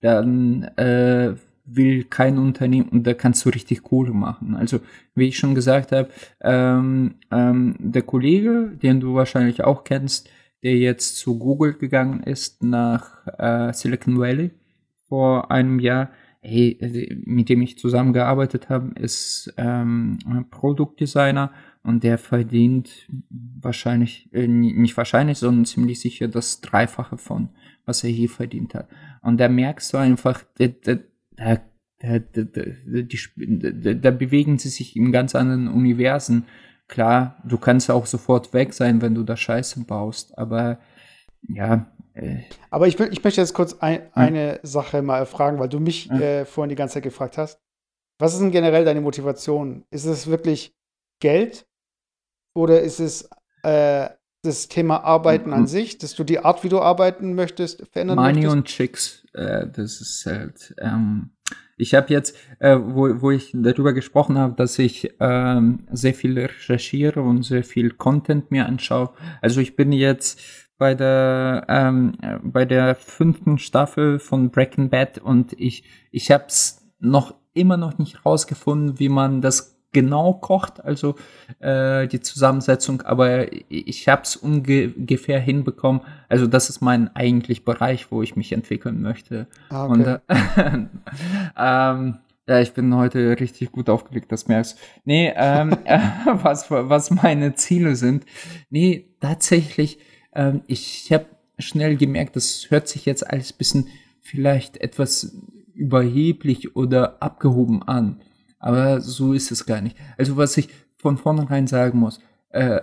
dann 0.02 0.64
äh, 0.78 1.34
will 1.66 2.04
kein 2.04 2.38
Unternehmen 2.38 2.90
und 2.90 3.06
da 3.06 3.16
kannst 3.16 3.44
du 3.44 3.50
richtig 3.50 3.82
Kohle 3.82 4.14
machen. 4.14 4.56
Also, 4.56 4.80
wie 5.16 5.28
ich 5.28 5.40
schon 5.40 5.56
gesagt 5.56 5.92
habe, 5.92 6.10
ähm, 6.42 7.16
ähm, 7.32 7.76
der 7.80 8.04
Kollege, 8.04 8.78
den 8.82 9.00
du 9.00 9.16
wahrscheinlich 9.16 9.64
auch 9.64 9.84
kennst, 9.84 10.30
der 10.62 10.76
jetzt 10.78 11.18
zu 11.18 11.40
Google 11.40 11.74
gegangen 11.74 12.22
ist 12.22 12.64
nach 12.64 13.26
äh, 13.40 13.74
Silicon 13.74 14.20
Valley 14.20 14.52
vor 15.08 15.50
einem 15.50 15.80
Jahr. 15.80 16.10
Hey, 16.42 16.78
mit 17.26 17.50
dem 17.50 17.64
ich 17.64 17.80
zusammengearbeitet 17.80 18.70
habe, 18.70 18.92
ist 19.00 19.52
ähm, 19.58 20.20
Produktdesigner 20.52 21.52
und 21.88 22.04
der 22.04 22.18
verdient 22.18 23.08
wahrscheinlich, 23.30 24.30
äh, 24.34 24.48
nicht 24.48 24.96
wahrscheinlich, 24.98 25.40
sondern 25.40 25.66
ziemlich 25.66 26.00
sicher 26.00 26.28
das 26.28 26.62
Dreifache 26.62 27.18
von, 27.18 27.50
was 27.86 28.04
er 28.04 28.10
hier 28.10 28.30
verdient 28.30 28.76
hat. 28.76 28.88
Und 29.22 29.38
da 29.40 29.50
merkst 29.50 29.94
du 29.94 29.98
einfach, 29.98 30.44
da, 30.58 30.68
da, 30.68 31.00
da, 32.00 32.20
da 33.94 34.12
bewegen 34.12 34.60
sie 34.60 34.70
sich 34.70 34.96
in 34.96 35.12
ganz 35.12 35.34
anderen 35.34 35.68
Universen 35.68 36.46
Klar, 36.88 37.38
du 37.44 37.58
kannst 37.58 37.92
auch 37.92 38.06
sofort 38.06 38.54
weg 38.54 38.74
sein, 38.74 39.02
wenn 39.02 39.14
du 39.14 39.24
da 39.24 39.36
Scheiße 39.36 39.82
baust, 39.82 40.38
aber 40.38 40.80
ja. 41.50 41.92
Äh. 42.14 42.44
Aber 42.70 42.88
ich, 42.88 42.98
will, 42.98 43.10
ich 43.12 43.24
möchte 43.24 43.42
jetzt 43.42 43.54
kurz 43.54 43.74
ein, 43.80 44.04
hm? 44.04 44.10
eine 44.14 44.60
Sache 44.64 45.02
mal 45.02 45.26
fragen, 45.26 45.60
weil 45.60 45.70
du 45.70 45.80
mich 45.80 46.10
hm? 46.10 46.22
äh, 46.22 46.46
vorhin 46.46 46.70
die 46.70 46.76
ganze 46.76 46.96
Zeit 46.96 47.04
gefragt 47.04 47.38
hast. 47.38 47.60
Was 48.20 48.34
ist 48.34 48.40
denn 48.40 48.52
generell 48.52 48.86
deine 48.86 49.02
Motivation? 49.02 49.86
Ist 49.92 50.06
es 50.06 50.28
wirklich 50.28 50.76
Geld 51.20 51.67
oder 52.58 52.82
ist 52.82 53.00
es 53.00 53.30
äh, 53.62 54.10
das 54.42 54.68
Thema 54.68 55.04
Arbeiten 55.04 55.54
an 55.54 55.68
sich, 55.68 56.00
dass 56.00 56.16
du 56.16 56.24
die 56.24 56.40
Art, 56.40 56.64
wie 56.64 56.70
du 56.70 56.80
arbeiten 56.80 57.36
möchtest, 57.36 57.88
verändern 57.92 58.18
Money 58.18 58.34
möchtest? 58.34 58.56
und 58.56 58.66
Chicks, 58.66 59.28
äh, 59.34 59.68
das 59.68 60.02
ist 60.02 60.26
halt. 60.26 60.74
Ähm, 60.80 61.32
ich 61.78 61.94
habe 61.94 62.12
jetzt, 62.12 62.36
äh, 62.60 62.76
wo, 62.76 63.22
wo 63.22 63.30
ich 63.30 63.52
darüber 63.54 63.94
gesprochen 63.94 64.40
habe, 64.40 64.56
dass 64.56 64.80
ich 64.80 65.14
ähm, 65.20 65.86
sehr 65.92 66.16
viel 66.16 66.38
recherchiere 66.40 67.22
und 67.22 67.44
sehr 67.44 67.64
viel 67.64 67.92
Content 67.92 68.50
mir 68.50 68.66
anschaue. 68.66 69.12
Also 69.42 69.62
ich 69.62 69.76
bin 69.76 69.92
jetzt 69.92 70.40
bei 70.80 70.96
der 70.96 71.66
ähm, 71.70 72.14
bei 72.44 72.66
der 72.66 72.96
fünften 72.96 73.60
Staffel 73.60 74.18
von 74.18 74.50
Breaking 74.50 74.90
Bad 74.90 75.20
und 75.20 75.54
ich 75.54 75.84
ich 76.12 76.32
habe 76.32 76.46
es 76.48 76.88
noch 77.00 77.36
immer 77.54 77.78
noch 77.78 78.00
nicht 78.00 78.26
rausgefunden, 78.26 78.98
wie 78.98 79.10
man 79.10 79.42
das 79.42 79.77
genau 79.94 80.34
kocht, 80.34 80.84
also 80.84 81.16
äh, 81.60 82.08
die 82.08 82.20
Zusammensetzung, 82.20 83.02
aber 83.02 83.52
ich 83.70 84.08
habe 84.08 84.24
es 84.24 84.36
ungefähr 84.36 85.40
hinbekommen. 85.40 86.02
Also 86.30 86.48
das 86.48 86.70
ist 86.70 86.82
mein 86.82 87.16
eigentlich 87.16 87.66
Bereich, 87.66 88.12
wo 88.12 88.22
ich 88.22 88.36
mich 88.36 88.52
entwickeln 88.52 89.02
möchte. 89.02 89.48
Ah, 89.70 89.86
Und 89.86 90.08
okay. 90.08 90.20
äh, 90.28 90.86
ähm, 91.58 92.18
ja, 92.48 92.62
ich 92.62 92.74
bin 92.74 92.96
heute 92.96 93.38
richtig 93.40 93.72
gut 93.72 93.90
aufgelegt, 93.90 94.32
das 94.32 94.48
merkst. 94.48 94.78
Nee, 95.04 95.34
ähm, 95.36 95.78
äh, 95.84 96.00
was, 96.26 96.72
was 96.72 97.12
meine 97.12 97.56
Ziele 97.56 97.96
sind. 97.96 98.26
Nee, 98.70 99.10
tatsächlich, 99.20 100.00
ähm, 100.34 100.62
ich 100.68 101.12
habe 101.12 101.26
schnell 101.60 101.98
gemerkt, 101.98 102.36
das 102.36 102.68
hört 102.70 102.88
sich 102.88 103.06
jetzt 103.06 103.30
alles 103.30 103.52
bisschen 103.52 103.88
vielleicht 104.22 104.78
etwas 104.78 105.36
überheblich 105.74 106.76
oder 106.76 107.22
abgehoben 107.22 107.84
an. 107.84 108.22
Aber 108.60 109.02
so 109.02 109.34
ist 109.34 109.52
es 109.52 109.66
gar 109.66 109.82
nicht. 109.82 109.96
Also 110.18 110.38
was 110.38 110.58
ich 110.58 110.70
von 110.98 111.18
vornherein 111.18 111.68
sagen 111.68 112.00
muss, 112.00 112.20
äh, 112.50 112.82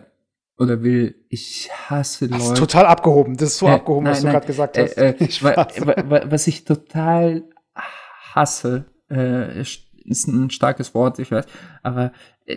oder 0.57 0.83
will, 0.85 1.17
ich 1.29 1.69
hasse 1.73 2.29
Das 2.29 2.41
ist 2.43 2.49
Leute. 2.51 2.61
total 2.61 2.87
abgehoben. 2.87 3.37
Das 3.37 3.49
ist 3.51 3.59
so 3.59 3.67
Äh, 3.67 3.71
abgehoben, 3.73 4.07
was 4.07 4.23
nein, 4.23 4.23
du 4.23 4.27
nein, 4.27 4.33
gerade 4.35 4.47
gesagt 4.47 4.79
hast. 4.79 4.97
Äh, 4.97 5.11
äh, 5.11 5.21
wa, 5.21 5.31
Spaß. 5.31 5.87
wa, 5.87 5.95
wa, 6.11 6.21
was 6.31 6.47
ich 6.47 6.65
total 6.65 7.43
hasse, 8.35 8.85
äh, 9.11 9.61
ist 9.61 10.29
ein 10.29 10.51
starkes 10.51 10.95
Wort, 10.95 11.19
ich 11.19 11.31
weiß, 11.31 11.47
aber 11.83 12.13
äh, 12.47 12.57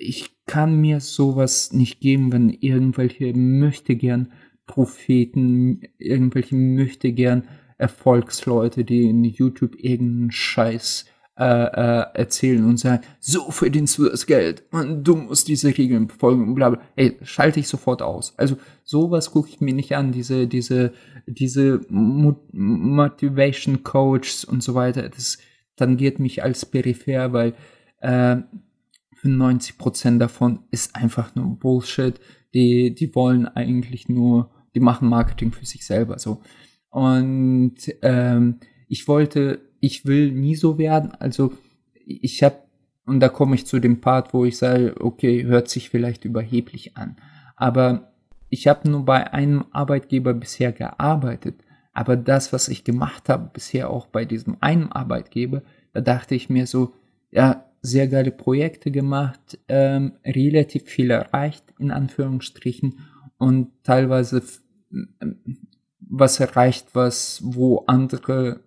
ich 0.00 0.30
kann 0.46 0.80
mir 0.80 1.00
sowas 1.00 1.72
nicht 1.72 2.00
geben, 2.00 2.32
wenn 2.32 2.48
irgendwelche 2.50 3.32
möchte 3.34 3.94
gern 3.96 4.32
Propheten, 4.66 5.82
irgendwelche 5.98 6.54
möchte 6.56 7.12
gern 7.12 7.46
Erfolgsleute, 7.78 8.84
die 8.84 9.08
in 9.08 9.22
YouTube 9.24 9.74
irgendeinen 9.76 10.30
Scheiß 10.32 11.04
äh, 11.38 11.44
äh, 11.44 12.06
erzählen 12.14 12.64
und 12.64 12.78
sagen, 12.78 13.02
so 13.20 13.50
verdienst 13.50 13.98
du 13.98 14.08
das 14.08 14.26
Geld 14.26 14.62
und 14.70 15.04
du 15.04 15.16
musst 15.16 15.48
diese 15.48 15.68
Regeln 15.76 16.06
befolgen 16.06 16.48
und 16.48 16.54
bla 16.54 16.70
bla. 16.70 16.80
Ey, 16.96 17.18
schalte 17.22 17.60
ich 17.60 17.68
sofort 17.68 18.00
aus. 18.00 18.32
Also 18.38 18.56
sowas 18.84 19.32
gucke 19.32 19.50
ich 19.50 19.60
mir 19.60 19.74
nicht 19.74 19.94
an, 19.96 20.12
diese, 20.12 20.46
diese, 20.46 20.92
diese 21.26 21.82
Mo 21.90 22.40
Motivation 22.52 23.82
Coaches 23.82 24.44
und 24.44 24.62
so 24.62 24.74
weiter. 24.74 25.08
Das 25.10 25.38
tangiert 25.76 26.18
mich 26.18 26.42
als 26.42 26.64
peripher, 26.64 27.34
weil 27.34 27.54
äh, 28.00 28.36
95% 29.22 30.18
davon 30.18 30.60
ist 30.70 30.96
einfach 30.96 31.34
nur 31.34 31.58
Bullshit. 31.58 32.18
Die, 32.54 32.94
die 32.94 33.14
wollen 33.14 33.46
eigentlich 33.46 34.08
nur, 34.08 34.50
die 34.74 34.80
machen 34.80 35.08
Marketing 35.08 35.52
für 35.52 35.66
sich 35.66 35.84
selber 35.84 36.18
so. 36.18 36.40
Und 36.88 37.76
ähm, 38.00 38.60
ich 38.88 39.06
wollte, 39.08 39.65
ich 39.86 40.04
will 40.04 40.32
nie 40.32 40.56
so 40.56 40.78
werden. 40.78 41.12
Also 41.12 41.52
ich 42.04 42.42
habe, 42.42 42.56
und 43.06 43.20
da 43.20 43.28
komme 43.28 43.54
ich 43.54 43.66
zu 43.66 43.78
dem 43.78 44.00
Part, 44.00 44.34
wo 44.34 44.44
ich 44.44 44.58
sage, 44.58 44.94
okay, 45.00 45.44
hört 45.44 45.68
sich 45.68 45.90
vielleicht 45.90 46.24
überheblich 46.24 46.96
an. 46.96 47.16
Aber 47.54 48.12
ich 48.50 48.66
habe 48.66 48.90
nur 48.90 49.04
bei 49.04 49.32
einem 49.32 49.64
Arbeitgeber 49.70 50.34
bisher 50.34 50.72
gearbeitet. 50.72 51.62
Aber 51.92 52.16
das, 52.16 52.52
was 52.52 52.68
ich 52.68 52.82
gemacht 52.82 53.28
habe, 53.28 53.50
bisher 53.52 53.88
auch 53.90 54.06
bei 54.06 54.24
diesem 54.24 54.56
einen 54.60 54.90
Arbeitgeber, 54.90 55.62
da 55.92 56.00
dachte 56.00 56.34
ich 56.34 56.50
mir 56.50 56.66
so, 56.66 56.92
ja, 57.30 57.64
sehr 57.80 58.08
geile 58.08 58.32
Projekte 58.32 58.90
gemacht, 58.90 59.58
ähm, 59.68 60.14
relativ 60.24 60.84
viel 60.84 61.10
erreicht, 61.10 61.64
in 61.78 61.92
Anführungsstrichen, 61.92 62.98
und 63.38 63.68
teilweise 63.84 64.42
was 66.00 66.40
erreicht, 66.40 66.88
was, 66.94 67.40
wo 67.44 67.84
andere 67.86 68.60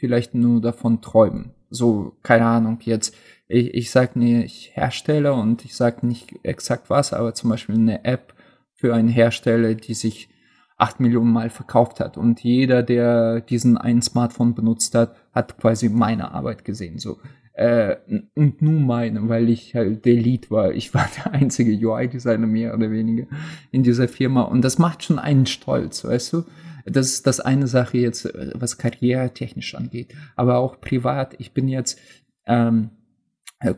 vielleicht 0.00 0.34
nur 0.34 0.60
davon 0.60 1.02
träumen. 1.02 1.50
So, 1.68 2.16
keine 2.22 2.46
Ahnung, 2.46 2.78
jetzt, 2.82 3.14
ich, 3.46 3.74
ich 3.74 3.90
sag 3.90 4.16
nicht 4.16 4.74
Hersteller 4.74 5.34
und 5.34 5.64
ich 5.64 5.76
sag 5.76 6.02
nicht 6.02 6.34
exakt 6.42 6.90
was, 6.90 7.12
aber 7.12 7.34
zum 7.34 7.50
Beispiel 7.50 7.76
eine 7.76 8.04
App 8.04 8.34
für 8.74 8.94
einen 8.94 9.08
Hersteller, 9.08 9.74
die 9.74 9.94
sich 9.94 10.30
acht 10.78 10.98
Millionen 10.98 11.32
Mal 11.32 11.50
verkauft 11.50 12.00
hat. 12.00 12.16
Und 12.16 12.42
jeder, 12.42 12.82
der 12.82 13.42
diesen 13.42 13.76
einen 13.76 14.00
Smartphone 14.00 14.54
benutzt 14.54 14.94
hat, 14.94 15.14
hat 15.32 15.58
quasi 15.58 15.90
meine 15.90 16.32
Arbeit 16.32 16.64
gesehen. 16.64 16.98
So. 16.98 17.18
Äh, 17.52 17.96
und 18.34 18.62
nur 18.62 18.80
meine, 18.80 19.28
weil 19.28 19.50
ich 19.50 19.74
halt 19.74 20.06
der 20.06 20.14
Lead 20.14 20.50
war. 20.50 20.72
Ich 20.72 20.94
war 20.94 21.06
der 21.16 21.32
einzige 21.32 21.72
UI-Designer 21.86 22.46
mehr 22.46 22.74
oder 22.74 22.90
weniger 22.90 23.26
in 23.70 23.82
dieser 23.82 24.08
Firma. 24.08 24.42
Und 24.42 24.62
das 24.62 24.78
macht 24.78 25.04
schon 25.04 25.18
einen 25.18 25.44
stolz, 25.44 26.04
weißt 26.04 26.32
du? 26.32 26.44
Das 26.90 27.08
ist 27.08 27.26
das 27.26 27.40
eine 27.40 27.66
Sache 27.66 27.98
jetzt, 27.98 28.28
was 28.54 28.78
karrieretechnisch 28.78 29.74
angeht. 29.74 30.14
Aber 30.36 30.58
auch 30.58 30.80
privat. 30.80 31.34
Ich 31.38 31.52
bin 31.52 31.68
jetzt 31.68 31.98
ähm, 32.46 32.90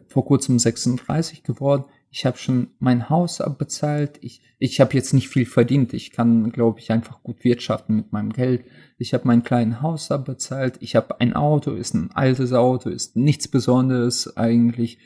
vor 0.08 0.24
kurzem 0.24 0.58
36 0.58 1.42
geworden. 1.42 1.84
Ich 2.10 2.26
habe 2.26 2.36
schon 2.36 2.68
mein 2.78 3.08
Haus 3.08 3.40
abbezahlt. 3.40 4.18
Ich, 4.20 4.42
ich 4.58 4.80
habe 4.80 4.94
jetzt 4.94 5.14
nicht 5.14 5.28
viel 5.28 5.46
verdient. 5.46 5.94
Ich 5.94 6.12
kann, 6.12 6.52
glaube 6.52 6.78
ich, 6.78 6.92
einfach 6.92 7.22
gut 7.22 7.42
wirtschaften 7.42 7.96
mit 7.96 8.12
meinem 8.12 8.32
Geld. 8.32 8.66
Ich 8.98 9.14
habe 9.14 9.26
mein 9.26 9.42
kleines 9.42 9.80
Haus 9.80 10.10
abbezahlt. 10.10 10.76
Ich 10.80 10.94
habe 10.94 11.20
ein 11.20 11.34
Auto, 11.34 11.72
ist 11.72 11.94
ein 11.94 12.10
altes 12.12 12.52
Auto, 12.52 12.90
ist 12.90 13.16
nichts 13.16 13.48
Besonderes 13.48 14.36
eigentlich. 14.36 14.98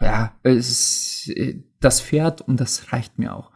Ja, 0.00 0.36
es 0.42 1.26
ist, 1.26 1.32
das 1.80 2.00
fährt 2.00 2.42
und 2.42 2.60
das 2.60 2.92
reicht 2.92 3.18
mir 3.18 3.34
auch. 3.34 3.51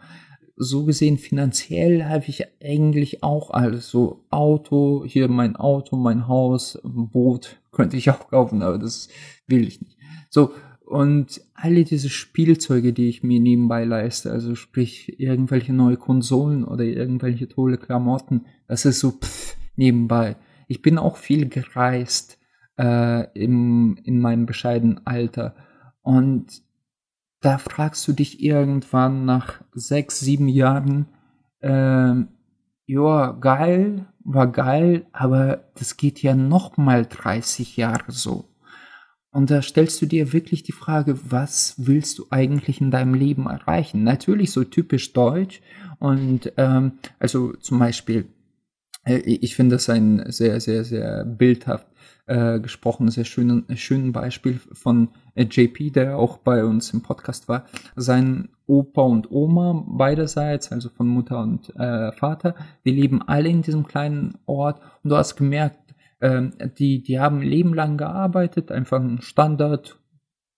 So 0.56 0.84
gesehen, 0.84 1.18
finanziell 1.18 2.04
habe 2.06 2.24
ich 2.28 2.44
eigentlich 2.62 3.22
auch 3.22 3.50
alles. 3.50 3.88
So 3.88 4.24
Auto, 4.30 5.04
hier 5.06 5.28
mein 5.28 5.56
Auto, 5.56 5.96
mein 5.96 6.28
Haus, 6.28 6.78
Boot 6.82 7.60
könnte 7.72 7.96
ich 7.96 8.10
auch 8.10 8.28
kaufen, 8.28 8.62
aber 8.62 8.78
das 8.78 9.08
will 9.46 9.66
ich 9.66 9.80
nicht. 9.80 9.96
So, 10.30 10.52
und 10.86 11.40
alle 11.54 11.84
diese 11.84 12.08
Spielzeuge, 12.08 12.92
die 12.92 13.08
ich 13.08 13.22
mir 13.22 13.40
nebenbei 13.40 13.84
leiste, 13.84 14.30
also 14.30 14.54
sprich 14.54 15.20
irgendwelche 15.20 15.72
neue 15.72 15.96
Konsolen 15.96 16.64
oder 16.64 16.84
irgendwelche 16.84 17.48
tolle 17.48 17.76
Klamotten, 17.76 18.46
das 18.68 18.84
ist 18.84 19.00
so 19.00 19.10
pff, 19.10 19.56
nebenbei. 19.74 20.36
Ich 20.68 20.82
bin 20.82 20.96
auch 20.96 21.16
viel 21.16 21.48
gereist 21.48 22.38
äh, 22.78 23.26
im, 23.34 23.98
in 24.04 24.20
meinem 24.20 24.46
bescheidenen 24.46 25.06
Alter. 25.06 25.56
Und 26.02 26.62
da 27.40 27.58
fragst 27.58 28.06
du 28.08 28.12
dich 28.12 28.42
irgendwann 28.42 29.24
nach 29.24 29.60
sechs, 29.72 30.20
sieben 30.20 30.48
Jahren, 30.48 31.06
äh, 31.60 32.14
ja, 32.86 33.32
geil, 33.32 34.06
war 34.24 34.50
geil, 34.50 35.06
aber 35.12 35.64
das 35.74 35.96
geht 35.96 36.22
ja 36.22 36.34
noch 36.34 36.76
mal 36.76 37.06
30 37.06 37.76
Jahre 37.76 38.10
so. 38.12 38.48
Und 39.30 39.50
da 39.50 39.60
stellst 39.60 40.00
du 40.00 40.06
dir 40.06 40.32
wirklich 40.32 40.62
die 40.62 40.72
Frage, 40.72 41.18
was 41.30 41.74
willst 41.76 42.18
du 42.18 42.26
eigentlich 42.30 42.80
in 42.80 42.90
deinem 42.90 43.12
Leben 43.12 43.46
erreichen? 43.46 44.02
Natürlich 44.02 44.50
so 44.50 44.64
typisch 44.64 45.12
deutsch. 45.12 45.60
Und 45.98 46.52
ähm, 46.56 46.92
also 47.18 47.52
zum 47.54 47.78
Beispiel, 47.78 48.28
äh, 49.04 49.18
ich 49.18 49.54
finde 49.54 49.76
das 49.76 49.90
ein 49.90 50.24
sehr, 50.32 50.60
sehr, 50.60 50.84
sehr 50.84 51.24
bildhaft 51.26 51.86
äh, 52.26 52.60
gesprochen, 52.60 53.08
sehr 53.10 53.24
schönen, 53.24 53.64
schönen 53.76 54.12
Beispiel 54.12 54.60
von 54.72 55.08
äh, 55.34 55.44
JP, 55.44 55.90
der 55.90 56.18
auch 56.18 56.38
bei 56.38 56.64
uns 56.64 56.92
im 56.92 57.02
Podcast 57.02 57.48
war. 57.48 57.66
Sein 57.94 58.48
Opa 58.66 59.02
und 59.02 59.30
Oma 59.30 59.84
beiderseits, 59.86 60.72
also 60.72 60.88
von 60.88 61.06
Mutter 61.06 61.40
und 61.40 61.74
äh, 61.76 62.12
Vater, 62.12 62.54
die 62.84 62.90
leben 62.90 63.22
alle 63.22 63.48
in 63.48 63.62
diesem 63.62 63.86
kleinen 63.86 64.38
Ort. 64.46 64.80
Und 65.02 65.10
du 65.10 65.16
hast 65.16 65.36
gemerkt, 65.36 65.94
ähm, 66.20 66.52
die, 66.78 67.02
die 67.02 67.20
haben 67.20 67.42
Leben 67.42 67.74
lang 67.74 67.96
gearbeitet, 67.96 68.72
einfach 68.72 69.00
ein 69.00 69.20
Standard, 69.20 69.98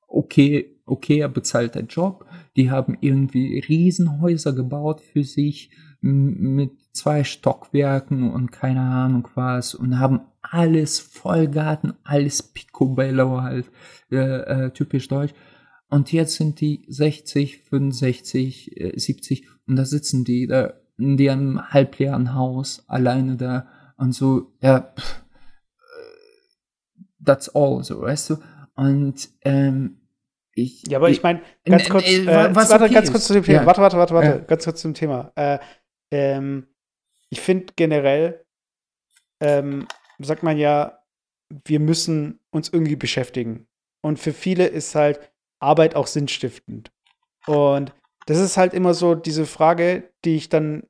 okay, 0.07 0.81
okayer 0.87 1.29
bezahlter 1.29 1.83
Job. 1.83 2.25
Die 2.57 2.71
haben 2.71 2.97
irgendwie 3.01 3.59
Riesenhäuser 3.59 4.55
gebaut 4.55 5.01
für 5.01 5.25
sich 5.25 5.71
mit 6.01 6.73
zwei 6.99 7.25
Stockwerken 7.25 8.31
und 8.33 8.53
keine 8.53 8.81
Ahnung 8.83 9.29
was 9.35 9.75
und 9.75 9.99
haben 9.99 10.21
alles 10.43 10.99
Vollgarten, 10.99 11.95
alles 12.05 12.43
Picobello 12.43 13.43
halt, 13.43 13.71
äh, 14.11 14.17
äh, 14.67 14.71
typisch 14.71 15.09
deutsch. 15.09 15.33
Und 15.89 16.13
jetzt 16.13 16.35
sind 16.35 16.61
die 16.61 16.85
60, 16.89 17.63
65, 17.65 18.77
äh, 18.81 18.99
70 18.99 19.47
und 19.67 19.77
da 19.77 19.85
sitzen 19.85 20.25
die 20.25 20.47
da 20.47 20.75
in 20.99 21.17
deren 21.17 21.71
halbleeren 21.71 22.35
Haus 22.35 22.85
alleine 22.89 23.37
da 23.37 23.69
und 23.97 24.13
so, 24.13 24.53
ja, 24.61 24.93
pff, 24.99 25.23
that's 27.25 27.49
all, 27.55 27.83
so, 27.85 28.01
weißt 28.01 28.31
du? 28.31 28.37
Und 28.75 29.29
ähm, 29.43 30.01
ich, 30.55 30.87
Ja, 30.89 30.99
aber 30.99 31.11
ich 31.11 31.23
meine, 31.23 31.41
ganz 31.65 31.87
Äh, 31.87 31.89
kurz, 31.91 32.05
äh, 32.09 32.23
äh, 32.23 32.55
was 32.55 32.71
warte, 32.71 32.85
okay 32.85 32.95
ganz 32.95 33.11
kurz 33.11 33.27
zu 33.27 33.33
dem 33.33 33.45
Thema. 33.45 33.61
Ja. 33.61 33.67
Warte, 33.67 33.81
warte, 33.81 33.97
warte, 33.97 34.15
warte, 34.15 34.29
Ja. 34.29 34.39
ganz 34.39 34.65
kurz 34.65 34.81
zum 34.81 34.95
Thema. 34.95 35.33
Äh, 35.37 35.59
ähm, 36.11 36.67
ich 37.31 37.41
finde 37.41 37.73
generell, 37.77 38.45
ähm, 39.43 39.87
sagt 40.19 40.43
man 40.43 40.59
ja, 40.59 41.05
wir 41.65 41.81
müssen 41.81 42.41
uns 42.51 42.69
irgendwie 42.69 42.97
beschäftigen. 42.97 43.67
Und 44.03 44.19
für 44.19 44.33
viele 44.33 44.67
ist 44.67 44.95
halt 44.95 45.33
Arbeit 45.61 45.95
auch 45.95 46.07
sinnstiftend. 46.07 46.91
Und 47.47 47.93
das 48.27 48.39
ist 48.39 48.57
halt 48.57 48.75
immer 48.75 48.95
so 48.95 49.15
diese 49.15 49.47
Frage, 49.47 50.13
die 50.25 50.37
ich 50.37 50.49
dann, 50.49 50.87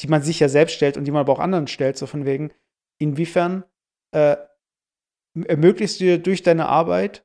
die 0.00 0.08
man 0.08 0.22
sich 0.22 0.40
ja 0.40 0.48
selbst 0.48 0.74
stellt 0.74 0.96
und 0.96 1.04
die 1.04 1.10
man 1.10 1.20
aber 1.20 1.32
auch 1.32 1.38
anderen 1.38 1.66
stellt, 1.66 1.96
so 1.96 2.06
von 2.06 2.26
wegen, 2.26 2.52
inwiefern 3.00 3.64
äh, 4.14 4.36
ermöglichst 5.46 6.00
du 6.00 6.04
dir 6.04 6.18
durch 6.18 6.42
deine 6.42 6.68
Arbeit 6.68 7.24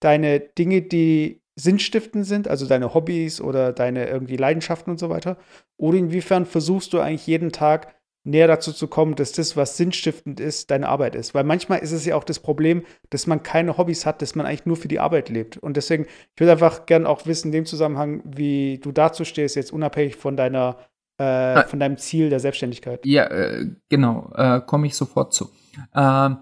deine 0.00 0.40
Dinge, 0.40 0.82
die 0.82 1.37
sinnstiftend 1.58 2.24
sind, 2.24 2.48
also 2.48 2.66
deine 2.66 2.94
Hobbys 2.94 3.40
oder 3.40 3.72
deine 3.72 4.08
irgendwie 4.08 4.36
Leidenschaften 4.36 4.92
und 4.92 4.98
so 4.98 5.10
weiter? 5.10 5.36
Oder 5.76 5.98
inwiefern 5.98 6.46
versuchst 6.46 6.92
du 6.92 7.00
eigentlich 7.00 7.26
jeden 7.26 7.50
Tag 7.52 7.94
näher 8.24 8.46
dazu 8.46 8.72
zu 8.72 8.86
kommen, 8.86 9.16
dass 9.16 9.32
das, 9.32 9.56
was 9.56 9.76
sinnstiftend 9.76 10.38
ist, 10.38 10.70
deine 10.70 10.88
Arbeit 10.88 11.14
ist? 11.14 11.34
Weil 11.34 11.44
manchmal 11.44 11.80
ist 11.80 11.92
es 11.92 12.04
ja 12.04 12.14
auch 12.14 12.24
das 12.24 12.38
Problem, 12.38 12.84
dass 13.10 13.26
man 13.26 13.42
keine 13.42 13.76
Hobbys 13.76 14.06
hat, 14.06 14.22
dass 14.22 14.34
man 14.34 14.46
eigentlich 14.46 14.66
nur 14.66 14.76
für 14.76 14.88
die 14.88 15.00
Arbeit 15.00 15.30
lebt. 15.30 15.56
Und 15.56 15.76
deswegen, 15.76 16.04
ich 16.04 16.40
würde 16.40 16.52
einfach 16.52 16.86
gern 16.86 17.06
auch 17.06 17.26
wissen, 17.26 17.48
in 17.48 17.52
dem 17.52 17.66
Zusammenhang, 17.66 18.22
wie 18.24 18.78
du 18.78 18.92
dazu 18.92 19.24
stehst, 19.24 19.56
jetzt 19.56 19.72
unabhängig 19.72 20.16
von 20.16 20.36
deiner, 20.36 20.76
äh, 21.18 21.64
von 21.64 21.80
deinem 21.80 21.96
Ziel 21.96 22.30
der 22.30 22.40
Selbstständigkeit. 22.40 23.04
Ja, 23.04 23.24
äh, 23.24 23.66
genau, 23.88 24.30
äh, 24.36 24.60
komme 24.60 24.86
ich 24.86 24.94
sofort 24.94 25.32
zu. 25.32 25.50
Ähm, 25.94 26.38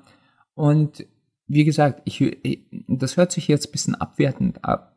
und 0.54 1.06
wie 1.46 1.64
gesagt, 1.64 2.02
ich, 2.04 2.66
das 2.88 3.16
hört 3.16 3.32
sich 3.32 3.48
jetzt 3.48 3.68
ein 3.68 3.72
bisschen 3.72 3.94
abwertend 3.94 4.64
ab, 4.64 4.95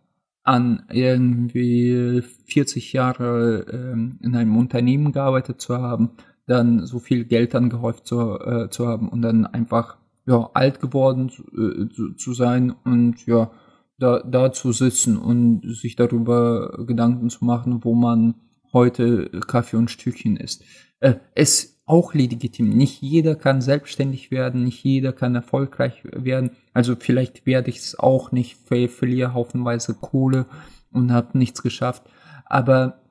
an, 0.50 0.84
irgendwie 0.91 2.24
40 2.47 2.91
Jahre 2.93 3.66
ähm, 3.72 4.18
in 4.22 4.36
einem 4.36 4.58
Unternehmen 4.58 5.12
gearbeitet 5.12 5.62
zu 5.62 5.78
haben, 5.78 6.12
dann 6.47 6.88
so 6.88 6.97
viel 6.97 7.26
Geld 7.26 7.54
angehäuft 7.54 8.08
zu, 8.08 8.39
äh, 8.39 8.70
zu 8.72 8.88
haben 8.88 9.10
und 9.10 9.22
dann 9.22 9.45
einfach 9.45 9.97
ja, 10.26 10.50
alt 10.56 10.80
geworden 10.80 11.32
äh, 11.54 11.93
zu, 11.93 12.14
zu 12.14 12.34
sein 12.34 12.74
und 12.84 13.28
ja, 13.28 13.52
da, 14.00 14.24
da 14.24 14.52
zu 14.52 14.72
sitzen 14.72 15.18
und 15.18 15.62
sich 15.76 15.95
darüber 15.95 16.84
Gedanken 16.88 17.30
zu 17.30 17.45
machen, 17.45 17.84
wo 17.84 17.93
man 17.93 18.34
heute 18.74 19.30
Kaffee 19.47 19.78
und 19.78 19.91
Stückchen 19.91 20.36
isst. 20.36 20.64
Äh, 21.00 21.16
es 21.36 21.78
auch 21.90 22.14
legitim. 22.14 22.70
Nicht 22.70 23.02
jeder 23.02 23.36
kann 23.36 23.62
selbstständig 23.62 24.30
werden, 24.30 24.64
nicht 24.64 24.84
jeder 24.84 25.12
kann 25.12 25.34
erfolgreich 25.34 26.04
werden. 26.04 26.52
Also 26.72 26.96
vielleicht 26.96 27.48
werde 27.48 27.72
ich 27.72 27.78
es 27.78 27.98
auch 27.98 28.32
nicht, 28.32 28.58
ver 28.68 28.88
verliere 28.88 29.34
haufenweise 29.34 29.96
Kohle 29.96 30.46
und 30.92 31.12
habe 31.12 31.38
nichts 31.38 31.64
geschafft. 31.64 32.04
Aber 32.46 33.02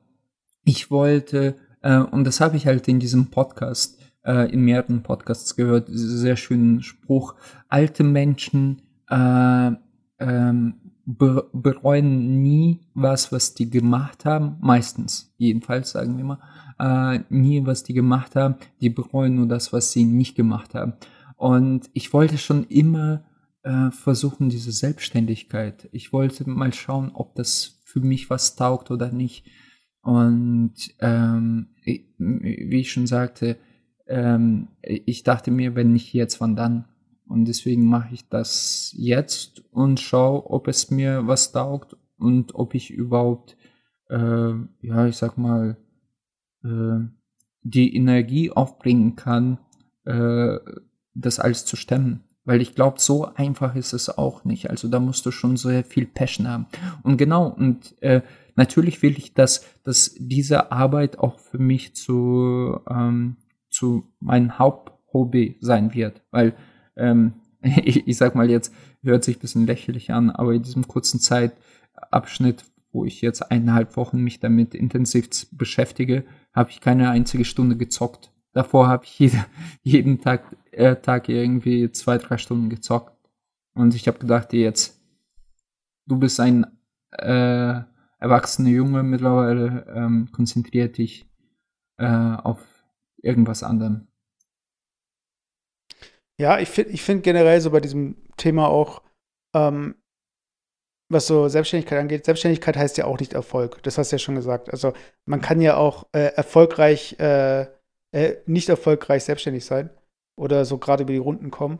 ich 0.64 0.93
wollte, 0.93 1.57
äh, 1.83 1.99
und 1.99 2.22
das 2.22 2.41
habe 2.41 2.57
ich 2.57 2.68
halt 2.68 2.87
in 2.87 3.01
diesem 3.01 3.31
Podcast, 3.31 3.99
äh, 4.24 4.49
in 4.53 4.61
mehreren 4.61 5.03
Podcasts 5.03 5.57
gehört, 5.57 5.89
sehr 5.91 6.37
schönen 6.37 6.83
Spruch, 6.83 7.35
alte 7.68 8.05
Menschen 8.05 8.83
äh, 9.11 9.72
ähm, 10.20 10.74
be 11.05 11.49
bereuen 11.53 12.43
nie 12.43 12.81
was, 12.95 13.33
was 13.33 13.55
die 13.55 13.70
gemacht 13.70 14.24
haben, 14.24 14.57
meistens, 14.61 15.35
jedenfalls 15.37 15.91
sagen 15.91 16.16
wir 16.16 16.24
mal, 16.24 16.39
äh, 16.79 17.20
nie 17.29 17.64
was 17.66 17.83
die 17.83 17.95
gemacht 17.95 18.37
haben, 18.37 18.57
die 18.81 18.91
bereuen 18.91 19.35
nur 19.35 19.47
das, 19.47 19.72
was 19.72 19.93
sie 19.93 20.05
nicht 20.05 20.35
gemacht 20.35 20.74
haben. 20.74 20.95
Und 21.37 21.89
ich 21.93 22.12
wollte 22.12 22.39
schon 22.39 22.64
immer 22.64 23.24
äh, 23.62 23.91
versuchen, 23.91 24.49
diese 24.49 24.72
Selbstständigkeit. 24.72 25.89
Ich 25.93 26.12
wollte 26.12 26.49
mal 26.49 26.72
schauen, 26.72 27.11
ob 27.14 27.35
das 27.35 27.81
für 27.85 28.01
mich 28.01 28.31
was 28.31 28.57
taugt 28.57 28.91
oder 28.91 29.12
nicht. 29.12 29.47
Und 30.03 30.74
ähm, 31.01 31.68
wie 31.85 32.81
ich 32.81 32.93
schon 32.93 33.07
sagte, 33.07 33.57
ähm, 34.07 34.68
ich 34.83 35.22
dachte 35.22 35.51
mir, 35.51 35.74
wenn 35.74 35.93
nicht 35.93 36.12
jetzt, 36.12 36.41
wann 36.41 36.57
dann? 36.57 36.87
Und 37.26 37.45
deswegen 37.45 37.85
mache 37.85 38.14
ich 38.14 38.29
das 38.29 38.95
jetzt 38.97 39.62
und 39.70 40.01
schaue, 40.01 40.51
ob 40.51 40.66
es 40.66 40.91
mir 40.91 41.26
was 41.26 41.53
taugt 41.53 41.97
und 42.16 42.55
ob 42.55 42.74
ich 42.74 42.91
überhaupt, 42.91 43.57
äh, 44.09 44.53
ja, 44.81 45.07
ich 45.07 45.16
sag 45.16 45.37
mal, 45.37 45.76
äh, 46.68 47.08
die 47.62 47.94
Energie 47.94 48.50
aufbringen 48.50 49.16
kann, 49.16 49.58
äh, 50.04 50.58
das 51.14 51.38
alles 51.38 51.64
zu 51.64 51.76
stemmen. 51.76 52.24
Weil 52.44 52.62
ich 52.62 52.74
glaube, 52.74 52.98
so 52.98 53.26
einfach 53.34 53.74
ist 53.74 53.92
es 53.92 54.08
auch 54.16 54.44
nicht. 54.44 54.70
Also 54.70 54.88
da 54.88 55.00
musst 55.00 55.26
du 55.26 55.30
schon 55.30 55.58
sehr 55.58 55.84
viel 55.84 56.06
Passion 56.06 56.48
haben. 56.48 56.66
Und 57.02 57.18
genau, 57.18 57.48
und 57.48 58.00
äh, 58.02 58.22
natürlich 58.56 59.02
will 59.02 59.18
ich, 59.18 59.34
dass, 59.34 59.66
dass 59.84 60.14
diese 60.18 60.72
Arbeit 60.72 61.18
auch 61.18 61.38
für 61.38 61.58
mich 61.58 61.94
zu, 61.94 62.80
ähm, 62.88 63.36
zu 63.68 64.10
meinem 64.18 64.58
Haupthobby 64.58 65.58
sein 65.60 65.92
wird. 65.92 66.22
Weil 66.30 66.54
ähm, 66.96 67.34
ich, 67.62 68.08
ich 68.08 68.16
sag 68.16 68.34
mal 68.34 68.48
jetzt, 68.48 68.72
hört 69.02 69.24
sich 69.24 69.36
ein 69.36 69.40
bisschen 69.40 69.66
lächerlich 69.66 70.12
an, 70.12 70.30
aber 70.30 70.54
in 70.54 70.62
diesem 70.62 70.88
kurzen 70.88 71.20
Zeitabschnitt, 71.20 72.64
wo 72.99 73.05
ich 73.05 73.20
jetzt 73.20 73.53
eineinhalb 73.53 73.96
Wochen 73.96 74.20
mich 74.22 74.40
damit 74.40 74.74
intensiv 74.74 75.28
beschäftige, 75.53 76.24
habe 76.53 76.70
ich 76.70 76.80
keine 76.80 77.11
einzige 77.11 77.44
Stunde 77.44 77.76
gezockt. 77.76 78.32
Davor 78.53 78.88
habe 78.88 79.05
ich 79.05 79.16
jede, 79.20 79.44
jeden 79.82 80.20
Tag, 80.20 80.57
äh, 80.72 80.96
Tag 80.96 81.28
irgendwie 81.28 81.92
zwei, 81.92 82.18
drei 82.18 82.38
Stunden 82.38 82.70
gezockt. 82.70 83.16
Und 83.74 83.94
ich 83.94 84.09
habe 84.09 84.18
gedacht, 84.18 84.53
jetzt, 84.53 85.01
du 86.07 86.18
bist 86.18 86.40
ein 86.40 86.66
äh, 87.12 87.82
erwachsener 88.18 88.70
Junge 88.70 89.05
mittlerweile, 89.05 89.86
ähm, 89.94 90.28
konzentrier 90.32 90.90
dich 90.90 91.30
äh, 91.99 92.05
auf 92.05 92.66
irgendwas 93.22 93.62
anderem. 93.62 94.09
Ja, 96.36 96.59
ich 96.59 96.68
finde 96.68 96.90
ich 96.90 97.03
find 97.03 97.22
generell 97.22 97.61
so 97.61 97.70
bei 97.70 97.80
diesem 97.80 98.16
Thema 98.36 98.66
auch, 98.66 99.03
ähm, 99.55 99.94
was 101.09 101.26
so 101.26 101.48
Selbstständigkeit 101.48 101.98
angeht, 101.98 102.24
Selbstständigkeit 102.24 102.76
heißt 102.76 102.98
ja 102.98 103.06
auch 103.06 103.18
nicht 103.18 103.32
Erfolg. 103.32 103.82
Das 103.82 103.98
hast 103.98 104.12
du 104.12 104.16
ja 104.16 104.18
schon 104.18 104.34
gesagt. 104.34 104.70
Also 104.70 104.92
man 105.26 105.40
kann 105.40 105.61
ja 105.61 105.76
auch 105.76 106.06
äh, 106.12 106.32
erfolgreich, 106.34 107.18
äh, 107.18 107.66
äh, 108.12 108.36
nicht 108.46 108.68
erfolgreich 108.68 109.24
selbstständig 109.24 109.64
sein 109.64 109.90
oder 110.36 110.64
so 110.64 110.78
gerade 110.78 111.04
über 111.04 111.12
die 111.12 111.18
Runden 111.18 111.50
kommen. 111.50 111.78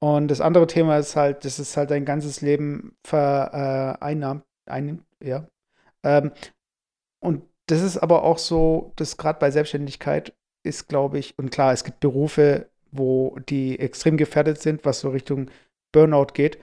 Und 0.00 0.28
das 0.28 0.40
andere 0.40 0.66
Thema 0.68 0.98
ist 0.98 1.16
halt, 1.16 1.44
dass 1.44 1.58
es 1.58 1.76
halt 1.76 1.90
dein 1.90 2.04
ganzes 2.04 2.40
Leben 2.40 2.96
vereinnahmt, 3.04 4.44
einnimmt, 4.66 5.04
ja. 5.22 5.48
Ähm, 6.04 6.30
und 7.20 7.42
das 7.66 7.82
ist 7.82 7.98
aber 7.98 8.22
auch 8.22 8.38
so, 8.38 8.92
dass 8.96 9.16
gerade 9.16 9.40
bei 9.40 9.50
Selbstständigkeit 9.50 10.34
ist, 10.64 10.88
glaube 10.88 11.18
ich, 11.18 11.36
und 11.36 11.50
klar, 11.50 11.72
es 11.72 11.82
gibt 11.84 12.00
Berufe, 12.00 12.68
wo 12.92 13.38
die 13.48 13.78
extrem 13.78 14.16
gefährdet 14.16 14.62
sind, 14.62 14.84
was 14.84 15.00
so 15.00 15.10
Richtung 15.10 15.50
Burnout 15.92 16.28
geht. 16.34 16.58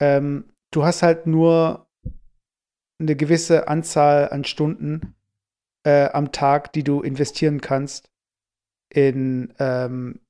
Ähm, 0.00 0.44
du 0.72 0.84
hast 0.84 1.02
halt 1.02 1.26
nur 1.26 1.88
eine 3.00 3.16
gewisse 3.16 3.68
Anzahl 3.68 4.28
an 4.30 4.44
Stunden 4.44 5.14
äh, 5.84 6.08
am 6.10 6.32
Tag, 6.32 6.72
die 6.72 6.84
du 6.84 7.00
investieren 7.00 7.60
kannst 7.60 8.10
in 8.92 9.54
ähm, 9.58 10.20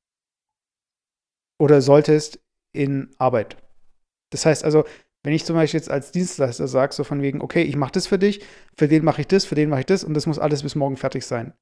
oder 1.60 1.82
solltest 1.82 2.40
in 2.72 3.10
Arbeit. 3.18 3.56
Das 4.30 4.46
heißt 4.46 4.64
also, 4.64 4.84
wenn 5.22 5.34
ich 5.34 5.44
zum 5.44 5.56
Beispiel 5.56 5.78
jetzt 5.78 5.90
als 5.90 6.12
Dienstleister 6.12 6.68
sage, 6.68 6.94
so 6.94 7.04
von 7.04 7.20
wegen, 7.20 7.42
okay, 7.42 7.62
ich 7.62 7.76
mache 7.76 7.92
das 7.92 8.06
für 8.06 8.18
dich, 8.18 8.44
für 8.76 8.88
den 8.88 9.04
mache 9.04 9.20
ich 9.20 9.26
das, 9.26 9.44
für 9.44 9.54
den 9.54 9.68
mache 9.68 9.80
ich 9.80 9.86
das 9.86 10.04
und 10.04 10.14
das 10.14 10.26
muss 10.26 10.38
alles 10.38 10.62
bis 10.62 10.74
morgen 10.74 10.96
fertig 10.96 11.26
sein. 11.26 11.52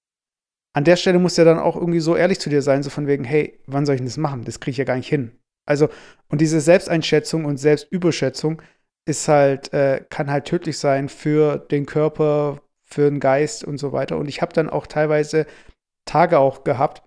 An 0.76 0.84
der 0.84 0.96
Stelle 0.96 1.18
muss 1.18 1.36
ja 1.36 1.44
dann 1.44 1.58
auch 1.58 1.74
irgendwie 1.74 2.00
so 2.00 2.14
ehrlich 2.14 2.38
zu 2.38 2.50
dir 2.50 2.62
sein, 2.62 2.82
so 2.82 2.90
von 2.90 3.06
wegen, 3.06 3.24
hey, 3.24 3.58
wann 3.66 3.86
soll 3.86 3.96
ich 3.96 4.00
denn 4.00 4.06
das 4.06 4.18
machen? 4.18 4.44
Das 4.44 4.60
kriege 4.60 4.72
ich 4.72 4.76
ja 4.76 4.84
gar 4.84 4.96
nicht 4.96 5.08
hin. 5.08 5.32
Also, 5.68 5.88
und 6.28 6.40
diese 6.40 6.60
Selbsteinschätzung 6.60 7.44
und 7.44 7.58
Selbstüberschätzung 7.58 8.62
ist 9.06 9.28
halt, 9.28 9.72
äh, 9.72 10.04
kann 10.10 10.30
halt 10.30 10.46
tödlich 10.46 10.78
sein 10.78 11.08
für 11.08 11.58
den 11.58 11.86
Körper, 11.86 12.60
für 12.84 13.10
den 13.10 13.20
Geist 13.20 13.64
und 13.64 13.78
so 13.78 13.92
weiter. 13.92 14.18
Und 14.18 14.28
ich 14.28 14.42
habe 14.42 14.52
dann 14.52 14.70
auch 14.70 14.86
teilweise 14.86 15.46
Tage 16.06 16.38
auch 16.38 16.64
gehabt, 16.64 17.02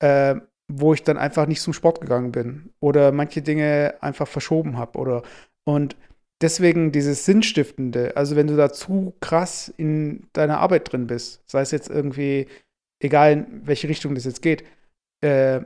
äh, 0.00 0.36
wo 0.68 0.94
ich 0.94 1.02
dann 1.02 1.18
einfach 1.18 1.46
nicht 1.46 1.62
zum 1.62 1.72
Sport 1.72 2.00
gegangen 2.00 2.32
bin 2.32 2.72
oder 2.80 3.12
manche 3.12 3.42
Dinge 3.42 3.94
einfach 4.00 4.28
verschoben 4.28 4.78
habe 4.78 4.98
oder 4.98 5.22
und 5.64 5.96
deswegen 6.42 6.92
dieses 6.92 7.24
Sinnstiftende, 7.24 8.16
also 8.16 8.36
wenn 8.36 8.46
du 8.48 8.56
da 8.56 8.72
zu 8.72 9.14
krass 9.20 9.72
in 9.76 10.28
deiner 10.32 10.58
Arbeit 10.60 10.92
drin 10.92 11.06
bist, 11.06 11.42
sei 11.46 11.60
es 11.62 11.70
jetzt 11.70 11.88
irgendwie, 11.90 12.48
egal 13.00 13.32
in 13.32 13.66
welche 13.66 13.88
Richtung 13.88 14.14
das 14.14 14.24
jetzt 14.24 14.42
geht, 14.42 14.64
äh, 15.22 15.60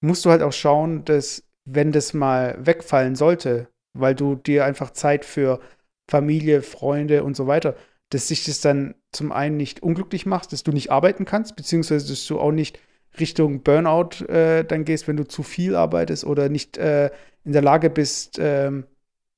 musst 0.00 0.24
du 0.24 0.30
halt 0.30 0.42
auch 0.42 0.52
schauen, 0.52 1.04
dass 1.04 1.43
wenn 1.64 1.92
das 1.92 2.14
mal 2.14 2.56
wegfallen 2.58 3.16
sollte, 3.16 3.68
weil 3.94 4.14
du 4.14 4.34
dir 4.34 4.64
einfach 4.64 4.90
Zeit 4.90 5.24
für 5.24 5.60
Familie, 6.08 6.62
Freunde 6.62 7.24
und 7.24 7.36
so 7.36 7.46
weiter, 7.46 7.74
dass 8.10 8.28
sich 8.28 8.44
das 8.44 8.60
dann 8.60 8.94
zum 9.12 9.32
einen 9.32 9.56
nicht 9.56 9.82
unglücklich 9.82 10.26
macht, 10.26 10.52
dass 10.52 10.62
du 10.62 10.72
nicht 10.72 10.90
arbeiten 10.90 11.24
kannst, 11.24 11.56
beziehungsweise 11.56 12.08
dass 12.08 12.26
du 12.26 12.38
auch 12.38 12.52
nicht 12.52 12.78
Richtung 13.18 13.62
Burnout 13.62 14.24
äh, 14.26 14.64
dann 14.64 14.84
gehst, 14.84 15.08
wenn 15.08 15.16
du 15.16 15.26
zu 15.26 15.42
viel 15.42 15.76
arbeitest 15.76 16.24
oder 16.24 16.48
nicht 16.48 16.76
äh, 16.76 17.10
in 17.44 17.52
der 17.52 17.62
Lage 17.62 17.90
bist, 17.90 18.38
ähm, 18.40 18.84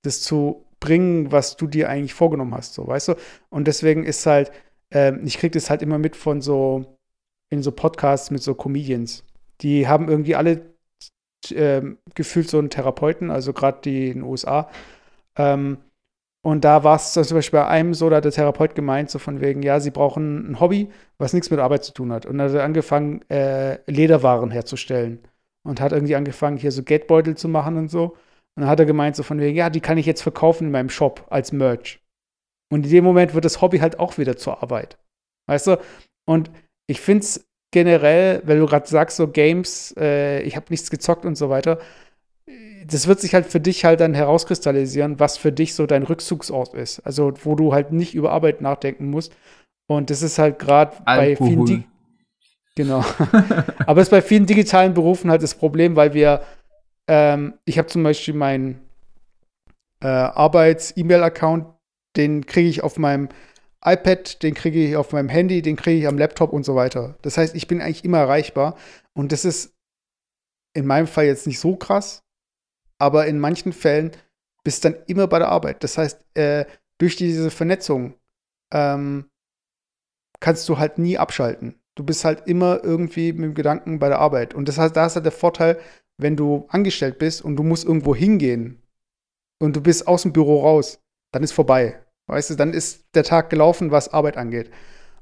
das 0.02 0.22
zu 0.22 0.64
bringen, 0.80 1.32
was 1.32 1.56
du 1.56 1.66
dir 1.66 1.88
eigentlich 1.88 2.14
vorgenommen 2.14 2.54
hast, 2.54 2.74
so, 2.74 2.86
weißt 2.86 3.08
du? 3.08 3.14
Und 3.50 3.66
deswegen 3.66 4.04
ist 4.04 4.26
halt, 4.26 4.50
ähm, 4.90 5.20
ich 5.24 5.38
krieg 5.38 5.52
das 5.52 5.70
halt 5.70 5.82
immer 5.82 5.98
mit 5.98 6.16
von 6.16 6.40
so, 6.40 6.98
in 7.50 7.62
so 7.62 7.72
Podcasts 7.72 8.30
mit 8.30 8.42
so 8.42 8.54
Comedians. 8.54 9.24
Die 9.60 9.88
haben 9.88 10.08
irgendwie 10.08 10.36
alle 10.36 10.75
ähm, 11.52 11.98
gefühlt 12.14 12.48
so 12.48 12.58
einen 12.58 12.70
Therapeuten, 12.70 13.30
also 13.30 13.52
gerade 13.52 13.78
die 13.82 14.08
in 14.08 14.20
den 14.20 14.22
USA. 14.22 14.70
Ähm, 15.36 15.78
und 16.46 16.64
da 16.64 16.84
war 16.84 16.94
es 16.94 17.12
zum 17.12 17.36
Beispiel 17.36 17.58
bei 17.58 17.66
einem 17.66 17.92
so, 17.92 18.08
da 18.08 18.16
hat 18.16 18.24
der 18.24 18.30
Therapeut 18.30 18.76
gemeint, 18.76 19.10
so 19.10 19.18
von 19.18 19.40
wegen, 19.40 19.62
ja, 19.62 19.80
sie 19.80 19.90
brauchen 19.90 20.52
ein 20.52 20.60
Hobby, 20.60 20.90
was 21.18 21.32
nichts 21.32 21.50
mit 21.50 21.58
Arbeit 21.58 21.82
zu 21.82 21.92
tun 21.92 22.12
hat. 22.12 22.24
Und 22.24 22.38
dann 22.38 22.48
hat 22.48 22.56
er 22.56 22.62
angefangen, 22.62 23.28
äh, 23.28 23.78
Lederwaren 23.90 24.52
herzustellen. 24.52 25.18
Und 25.64 25.80
hat 25.80 25.90
irgendwie 25.90 26.14
angefangen, 26.14 26.56
hier 26.56 26.70
so 26.70 26.84
Geldbeutel 26.84 27.36
zu 27.36 27.48
machen 27.48 27.76
und 27.76 27.88
so. 27.88 28.16
Und 28.54 28.60
dann 28.60 28.68
hat 28.68 28.78
er 28.78 28.86
gemeint, 28.86 29.16
so 29.16 29.24
von 29.24 29.40
wegen, 29.40 29.56
ja, 29.56 29.70
die 29.70 29.80
kann 29.80 29.98
ich 29.98 30.06
jetzt 30.06 30.22
verkaufen 30.22 30.66
in 30.66 30.70
meinem 30.70 30.88
Shop 30.88 31.26
als 31.30 31.50
Merch. 31.50 32.00
Und 32.72 32.84
in 32.84 32.92
dem 32.92 33.02
Moment 33.02 33.34
wird 33.34 33.44
das 33.44 33.60
Hobby 33.60 33.78
halt 33.78 33.98
auch 33.98 34.16
wieder 34.16 34.36
zur 34.36 34.62
Arbeit. 34.62 34.98
Weißt 35.48 35.66
du? 35.66 35.80
Und 36.28 36.52
ich 36.88 37.00
finde 37.00 37.24
es 37.24 37.45
generell, 37.76 38.40
wenn 38.46 38.58
du 38.58 38.64
gerade 38.64 38.88
sagst, 38.88 39.18
so 39.18 39.28
Games, 39.28 39.94
äh, 39.98 40.40
ich 40.44 40.56
habe 40.56 40.64
nichts 40.70 40.88
gezockt 40.88 41.26
und 41.26 41.36
so 41.36 41.50
weiter, 41.50 41.78
das 42.86 43.06
wird 43.06 43.20
sich 43.20 43.34
halt 43.34 43.44
für 43.44 43.60
dich 43.60 43.84
halt 43.84 44.00
dann 44.00 44.14
herauskristallisieren, 44.14 45.20
was 45.20 45.36
für 45.36 45.52
dich 45.52 45.74
so 45.74 45.84
dein 45.84 46.02
Rückzugsort 46.02 46.72
ist. 46.72 47.00
Also, 47.00 47.34
wo 47.44 47.54
du 47.54 47.74
halt 47.74 47.92
nicht 47.92 48.14
über 48.14 48.32
Arbeit 48.32 48.62
nachdenken 48.62 49.10
musst. 49.10 49.36
Und 49.88 50.08
das 50.08 50.22
ist 50.22 50.38
halt 50.38 50.58
gerade 50.58 50.96
bei 51.04 51.36
vielen. 51.36 51.66
Di 51.66 51.84
genau. 52.76 53.04
Aber 53.86 54.00
es 54.00 54.06
ist 54.06 54.10
bei 54.10 54.22
vielen 54.22 54.46
digitalen 54.46 54.94
Berufen 54.94 55.30
halt 55.30 55.42
das 55.42 55.54
Problem, 55.54 55.96
weil 55.96 56.14
wir, 56.14 56.40
ähm, 57.08 57.58
ich 57.66 57.76
habe 57.76 57.88
zum 57.88 58.02
Beispiel 58.02 58.32
meinen 58.32 58.80
äh, 60.00 60.06
Arbeits-E-Mail-Account, 60.06 61.66
den 62.16 62.46
kriege 62.46 62.70
ich 62.70 62.82
auf 62.82 62.96
meinem 62.96 63.28
iPad, 63.84 64.42
den 64.42 64.54
kriege 64.54 64.84
ich 64.84 64.96
auf 64.96 65.12
meinem 65.12 65.28
Handy, 65.28 65.62
den 65.62 65.76
kriege 65.76 66.00
ich 66.00 66.08
am 66.08 66.18
Laptop 66.18 66.52
und 66.52 66.64
so 66.64 66.74
weiter. 66.74 67.16
Das 67.22 67.38
heißt, 67.38 67.54
ich 67.54 67.68
bin 67.68 67.80
eigentlich 67.80 68.04
immer 68.04 68.18
erreichbar. 68.18 68.76
Und 69.14 69.32
das 69.32 69.44
ist 69.44 69.74
in 70.74 70.86
meinem 70.86 71.06
Fall 71.06 71.26
jetzt 71.26 71.46
nicht 71.46 71.60
so 71.60 71.76
krass, 71.76 72.22
aber 72.98 73.26
in 73.26 73.38
manchen 73.38 73.72
Fällen 73.72 74.12
bist 74.64 74.84
du 74.84 74.90
dann 74.90 75.02
immer 75.06 75.26
bei 75.26 75.38
der 75.38 75.48
Arbeit. 75.48 75.84
Das 75.84 75.96
heißt, 75.96 76.24
äh, 76.34 76.66
durch 76.98 77.16
diese 77.16 77.50
Vernetzung 77.50 78.14
ähm, 78.72 79.30
kannst 80.40 80.68
du 80.68 80.78
halt 80.78 80.98
nie 80.98 81.18
abschalten. 81.18 81.80
Du 81.94 82.04
bist 82.04 82.24
halt 82.24 82.46
immer 82.46 82.82
irgendwie 82.82 83.32
mit 83.32 83.44
dem 83.44 83.54
Gedanken 83.54 83.98
bei 83.98 84.08
der 84.08 84.18
Arbeit. 84.18 84.54
Und 84.54 84.68
das 84.68 84.78
heißt, 84.78 84.94
da 84.96 85.06
ist 85.06 85.14
halt 85.14 85.24
der 85.24 85.32
Vorteil, 85.32 85.80
wenn 86.18 86.36
du 86.36 86.66
angestellt 86.68 87.18
bist 87.18 87.42
und 87.42 87.56
du 87.56 87.62
musst 87.62 87.84
irgendwo 87.84 88.14
hingehen 88.14 88.82
und 89.60 89.76
du 89.76 89.80
bist 89.80 90.06
aus 90.06 90.22
dem 90.22 90.32
Büro 90.32 90.60
raus, 90.60 91.00
dann 91.32 91.42
ist 91.42 91.52
vorbei. 91.52 92.04
Weißt 92.26 92.50
du, 92.50 92.54
dann 92.54 92.72
ist 92.72 93.14
der 93.14 93.24
Tag 93.24 93.50
gelaufen, 93.50 93.90
was 93.90 94.12
Arbeit 94.12 94.36
angeht. 94.36 94.70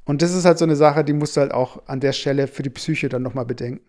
Und 0.04 0.22
das 0.22 0.34
ist 0.34 0.44
halt 0.44 0.58
so 0.58 0.64
eine 0.64 0.76
Sache, 0.76 1.04
die 1.04 1.12
musst 1.12 1.36
du 1.36 1.40
halt 1.40 1.52
auch 1.52 1.86
an 1.86 2.00
der 2.00 2.12
Stelle 2.12 2.46
für 2.46 2.62
die 2.62 2.70
Psyche 2.70 3.08
dann 3.08 3.22
nochmal 3.22 3.46
bedenken. 3.46 3.84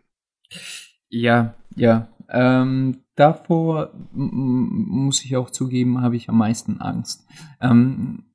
Ja, 1.10 1.56
ja. 1.76 2.10
Ähm, 2.30 3.04
davor 3.16 3.94
muss 4.12 5.24
ich 5.24 5.36
auch 5.38 5.50
zugeben, 5.50 6.02
habe 6.02 6.16
ich 6.16 6.30
am 6.30 6.38
meisten 6.38 6.82
Angst. 6.82 7.28
Ähm, 7.62 8.26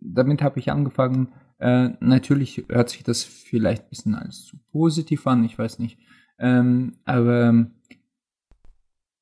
damit 0.00 0.42
habe 0.42 0.58
ich 0.60 0.70
angefangen. 0.70 1.32
Äh, 1.58 1.90
natürlich 2.00 2.64
hört 2.68 2.90
sich 2.90 3.02
das 3.02 3.24
vielleicht 3.24 3.84
ein 3.84 3.88
bisschen 3.88 4.14
als 4.14 4.44
zu 4.44 4.56
positiv 4.70 5.26
an, 5.26 5.44
ich 5.44 5.58
weiß 5.58 5.80
nicht. 5.80 5.98
Ähm, 6.38 6.98
aber 7.04 7.66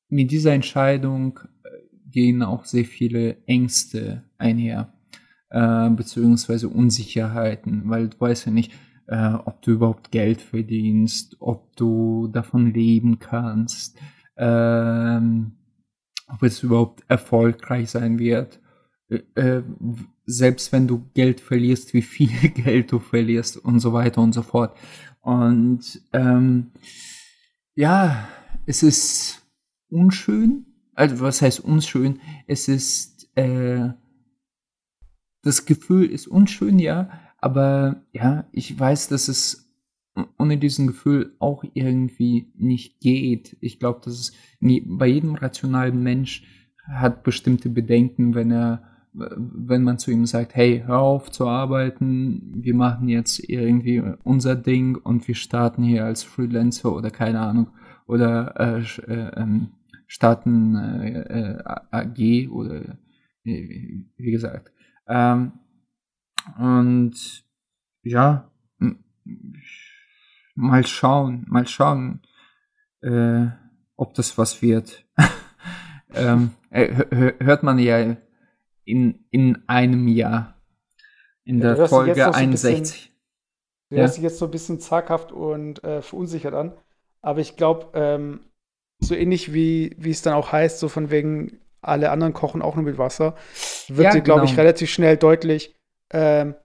mit 0.09 0.31
dieser 0.31 0.53
Entscheidung 0.53 1.39
äh, 1.63 1.69
gehen 2.11 2.43
auch 2.43 2.65
sehr 2.65 2.85
viele 2.85 3.43
Ängste 3.47 4.23
einher, 4.37 4.93
äh, 5.49 5.89
beziehungsweise 5.89 6.69
Unsicherheiten, 6.69 7.89
weil 7.89 8.09
du 8.09 8.19
weißt 8.19 8.47
ja 8.47 8.51
nicht, 8.51 8.71
äh, 9.07 9.33
ob 9.33 9.61
du 9.61 9.71
überhaupt 9.71 10.11
Geld 10.11 10.41
verdienst, 10.41 11.37
ob 11.39 11.75
du 11.75 12.27
davon 12.27 12.73
leben 12.73 13.19
kannst, 13.19 13.97
ähm, 14.37 15.53
ob 16.27 16.43
es 16.43 16.61
überhaupt 16.63 17.03
erfolgreich 17.07 17.89
sein 17.89 18.19
wird. 18.19 18.59
Äh, 19.09 19.21
äh 19.35 19.63
selbst 20.29 20.73
wenn 20.73 20.87
du 20.87 21.09
Geld 21.13 21.39
verlierst, 21.39 21.93
wie 21.93 22.01
viel 22.01 22.49
Geld 22.49 22.91
du 22.91 22.99
verlierst 22.99 23.57
und 23.57 23.79
so 23.79 23.93
weiter 23.93 24.21
und 24.21 24.33
so 24.33 24.41
fort. 24.41 24.77
Und 25.21 26.01
ähm, 26.13 26.71
ja, 27.75 28.27
es 28.65 28.83
ist 28.83 29.47
unschön. 29.89 30.65
Also 30.93 31.21
was 31.21 31.41
heißt 31.41 31.61
unschön? 31.61 32.19
Es 32.45 32.67
ist 32.67 33.29
äh, 33.35 33.89
das 35.47 35.65
Gefühl 35.65 36.05
ist 36.05 36.27
unschön, 36.27 36.77
ja, 36.77 37.09
aber 37.39 38.03
ja, 38.11 38.45
ich 38.51 38.77
weiß, 38.77 39.07
dass 39.07 39.27
es 39.29 39.71
ohne 40.37 40.57
diesen 40.57 40.87
Gefühl 40.87 41.35
auch 41.39 41.63
irgendwie 41.73 42.51
nicht 42.57 42.99
geht. 42.99 43.55
Ich 43.61 43.79
glaube, 43.79 44.01
dass 44.03 44.13
es 44.13 44.31
nie, 44.59 44.81
bei 44.81 45.07
jedem 45.07 45.35
rationalen 45.35 46.01
Mensch 46.01 46.43
hat 46.83 47.23
bestimmte 47.23 47.69
Bedenken, 47.69 48.35
wenn 48.35 48.51
er, 48.51 48.83
wenn 49.13 49.83
man 49.83 49.99
zu 49.99 50.11
ihm 50.11 50.25
sagt, 50.25 50.55
hey, 50.55 50.83
hör 50.85 50.99
auf 50.99 51.31
zu 51.31 51.47
arbeiten, 51.47 52.63
wir 52.63 52.75
machen 52.75 53.07
jetzt 53.07 53.47
irgendwie 53.47 54.01
unser 54.23 54.55
Ding 54.55 54.95
und 54.95 55.27
wir 55.27 55.35
starten 55.35 55.83
hier 55.83 56.05
als 56.05 56.23
Freelancer 56.23 56.93
oder 56.93 57.11
keine 57.11 57.39
Ahnung 57.39 57.67
oder 58.07 58.55
äh, 58.59 58.81
äh, 59.11 59.31
ähm, 59.35 59.69
starten 60.07 60.75
äh, 60.75 61.19
äh 61.19 61.63
AG 61.91 62.49
oder 62.51 62.97
äh, 63.43 64.03
wie 64.17 64.31
gesagt. 64.31 64.71
Ähm, 65.07 65.53
und 66.57 67.43
ja, 68.03 68.49
mal 70.55 70.85
schauen, 70.85 71.45
mal 71.47 71.67
schauen, 71.67 72.21
äh, 73.01 73.47
ob 73.95 74.13
das 74.15 74.37
was 74.37 74.61
wird. 74.61 75.05
ähm, 76.13 76.51
äh, 76.71 77.33
hört 77.39 77.63
man 77.63 77.79
ja 77.79 78.17
in, 78.83 79.25
in 79.29 79.63
einem 79.67 80.07
Jahr. 80.07 80.55
In 81.43 81.59
ja, 81.59 81.75
der 81.75 81.87
Folge 81.87 82.15
so 82.15 82.31
61. 82.31 82.81
Bisschen, 82.81 83.11
du 83.89 83.95
ja? 83.95 84.01
hörst 84.01 84.17
dich 84.17 84.23
jetzt 84.23 84.39
so 84.39 84.45
ein 84.45 84.51
bisschen 84.51 84.79
zaghaft 84.79 85.31
und 85.31 85.83
äh, 85.83 86.01
verunsichert 86.01 86.53
an. 86.53 86.73
Aber 87.21 87.39
ich 87.39 87.55
glaube, 87.55 87.87
ähm, 87.93 88.41
so 88.99 89.15
ähnlich 89.15 89.53
wie, 89.53 89.95
wie 89.97 90.11
es 90.11 90.21
dann 90.21 90.33
auch 90.33 90.51
heißt, 90.51 90.79
so 90.79 90.89
von 90.89 91.11
wegen, 91.11 91.59
alle 91.81 92.09
anderen 92.09 92.33
kochen 92.33 92.61
auch 92.61 92.75
nur 92.75 92.83
mit 92.83 92.97
Wasser, 92.97 93.35
wird 93.89 94.05
ja, 94.05 94.11
dir, 94.11 94.21
glaube 94.21 94.41
genau. 94.41 94.51
ich, 94.51 94.57
relativ 94.57 94.89
schnell 94.89 95.17
deutlich, 95.17 95.75
ähm, 96.11 96.55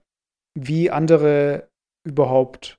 wie 0.55 0.91
andere 0.91 1.69
überhaupt 2.03 2.77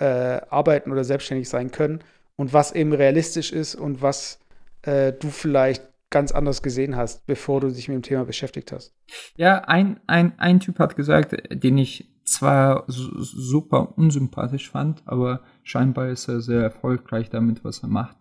äh, 0.00 0.04
arbeiten 0.04 0.90
oder 0.90 1.04
selbstständig 1.04 1.48
sein 1.48 1.70
können 1.70 2.02
und 2.36 2.52
was 2.52 2.72
eben 2.72 2.92
realistisch 2.92 3.52
ist 3.52 3.74
und 3.74 4.02
was 4.02 4.40
äh, 4.82 5.12
du 5.12 5.28
vielleicht 5.30 5.84
ganz 6.10 6.32
anders 6.32 6.62
gesehen 6.62 6.96
hast, 6.96 7.26
bevor 7.26 7.60
du 7.60 7.68
dich 7.68 7.88
mit 7.88 7.96
dem 7.96 8.02
Thema 8.02 8.24
beschäftigt 8.24 8.72
hast. 8.72 8.94
Ja, 9.36 9.58
ein, 9.64 10.00
ein, 10.06 10.38
ein 10.38 10.60
Typ 10.60 10.78
hat 10.78 10.96
gesagt, 10.96 11.34
den 11.50 11.76
ich 11.78 12.08
zwar 12.24 12.84
super 12.86 13.98
unsympathisch 13.98 14.70
fand, 14.70 15.02
aber 15.06 15.40
scheinbar 15.62 16.08
ist 16.08 16.28
er 16.28 16.40
sehr 16.40 16.62
erfolgreich 16.62 17.30
damit, 17.30 17.64
was 17.64 17.82
er 17.82 17.88
macht. 17.88 18.16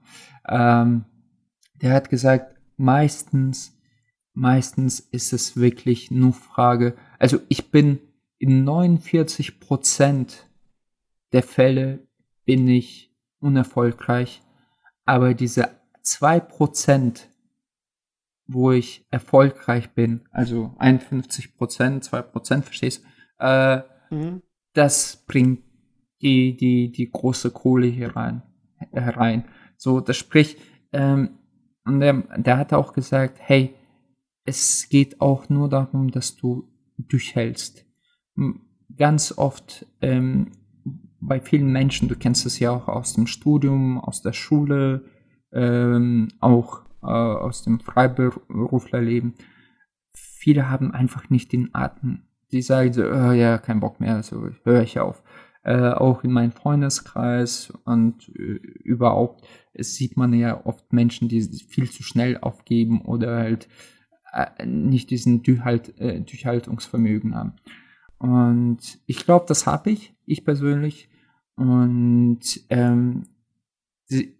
Ähm, 0.48 1.06
der 1.82 1.94
hat 1.94 2.10
gesagt, 2.10 2.56
meistens, 2.78 3.78
meistens 4.34 5.00
ist 5.00 5.34
es 5.34 5.58
wirklich 5.58 6.12
nur 6.12 6.34
Frage, 6.34 6.96
also 7.20 7.40
ich 7.50 7.72
bin 7.72 8.00
in 8.38 8.64
49 8.64 9.60
Prozent 9.60 10.50
der 11.32 11.44
Fälle 11.44 12.08
bin 12.46 12.68
ich 12.68 13.12
unerfolgreich, 13.40 14.42
aber 15.06 15.34
diese 15.34 15.70
zwei 16.02 16.40
Prozent, 16.40 17.30
wo 18.46 18.72
ich 18.72 19.06
erfolgreich 19.10 19.92
bin, 19.92 20.22
also 20.32 20.76
51 20.78 21.56
Prozent, 21.56 22.04
zwei 22.04 22.22
Prozent, 22.22 22.66
verstehst, 22.66 23.04
äh, 23.40 23.82
mhm. 24.10 24.42
das 24.74 25.24
bringt 25.26 25.64
die, 26.22 26.56
die, 26.56 26.92
die 26.92 27.10
große 27.10 27.52
Kohle 27.52 27.88
hier 27.88 28.16
rein, 28.16 28.44
herein. 28.92 29.46
So, 29.78 30.00
das 30.00 30.18
spricht, 30.18 30.60
ähm, 30.92 31.40
und 31.86 32.00
der, 32.00 32.14
der 32.38 32.58
hat 32.58 32.74
auch 32.74 32.94
gesagt, 32.94 33.40
hey, 33.42 33.76
es 34.46 34.90
geht 34.90 35.22
auch 35.22 35.50
nur 35.50 35.70
darum, 35.70 36.12
dass 36.12 36.36
du 36.36 36.70
durchhältst 36.98 37.86
ganz 38.98 39.38
oft 39.38 39.86
ähm, 40.02 40.52
bei 41.20 41.40
vielen 41.40 41.72
Menschen, 41.72 42.10
du 42.10 42.16
kennst 42.16 42.46
es 42.46 42.60
ja 42.60 42.72
auch 42.72 42.88
aus 42.88 43.14
dem 43.14 43.28
Studium, 43.28 44.00
aus 44.00 44.22
der 44.22 44.34
Schule, 44.34 45.06
ähm, 45.52 46.30
auch 46.40 46.82
äh, 47.02 47.08
aus 47.08 47.64
dem 47.64 47.80
Freiberuflerleben, 47.80 49.36
viele 50.14 50.70
haben 50.70 50.92
einfach 50.92 51.30
nicht 51.30 51.52
den 51.54 51.74
Atem. 51.74 52.24
Die 52.52 52.62
sagen 52.62 52.94
so, 52.94 53.04
oh, 53.04 53.32
ja, 53.32 53.58
kein 53.58 53.80
Bock 53.80 54.00
mehr, 54.00 54.22
so 54.22 54.50
höre 54.64 54.84
ich 54.84 55.00
auf. 55.00 55.24
Äh, 55.64 55.92
auch 55.92 56.24
in 56.26 56.32
meinem 56.32 56.52
Freundeskreis 56.52 57.74
und 57.86 58.28
äh, 58.30 58.60
überhaupt, 58.84 59.48
es 59.74 59.96
sieht 59.96 60.18
man 60.18 60.34
ja 60.34 60.66
oft 60.66 60.92
Menschen, 60.92 61.30
die 61.30 61.42
viel 61.42 61.90
zu 61.90 62.04
schnell 62.04 62.38
aufgeben 62.38 63.02
oder 63.02 63.38
halt 63.38 63.70
äh, 64.34 64.66
nicht 64.66 65.10
diesen 65.10 65.44
Durchhalt, 65.44 66.00
äh, 66.00 66.22
Durchhaltungsvermögen 66.22 67.36
haben. 67.36 67.54
Und 68.18 69.00
ich 69.06 69.26
glaube, 69.26 69.46
das 69.48 69.68
habe 69.68 69.92
ich, 69.92 70.16
ich 70.26 70.46
persönlich. 70.46 71.10
Und 71.56 72.42
ähm, 72.70 73.24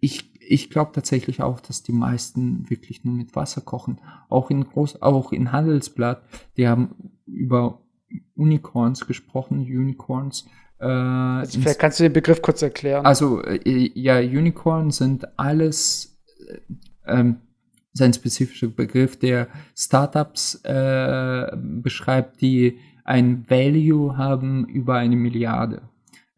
ich, 0.00 0.40
ich 0.40 0.70
glaube 0.70 0.92
tatsächlich 0.92 1.42
auch, 1.42 1.60
dass 1.60 1.82
die 1.82 1.92
meisten 1.92 2.68
wirklich 2.70 3.04
nur 3.04 3.14
mit 3.14 3.36
Wasser 3.36 3.60
kochen. 3.60 4.00
Auch 4.28 4.50
in 4.50 4.64
Groß, 4.64 5.02
auch 5.02 5.32
in 5.32 5.52
Handelsblatt, 5.52 6.22
die 6.56 6.68
haben 6.68 7.12
über 7.26 7.82
Unicorns 8.36 9.06
gesprochen, 9.06 9.60
Unicorns. 9.60 10.46
Äh, 10.78 10.86
also 10.86 11.60
vielleicht 11.60 11.78
kannst 11.78 12.00
du 12.00 12.04
den 12.04 12.12
Begriff 12.12 12.42
kurz 12.42 12.62
erklären. 12.62 13.06
Also 13.06 13.42
äh, 13.42 13.90
ja, 13.94 14.18
Unicorns 14.18 14.98
sind 14.98 15.38
alles 15.38 16.18
äh, 16.48 16.60
ähm, 17.06 17.36
sein 17.94 18.12
spezifischer 18.12 18.68
Begriff, 18.68 19.18
der 19.18 19.48
Startups 19.76 20.60
äh, 20.64 21.56
beschreibt, 21.56 22.40
die 22.40 22.78
ein 23.04 23.48
Value 23.48 24.16
haben 24.16 24.66
über 24.66 24.96
eine 24.96 25.16
Milliarde 25.16 25.82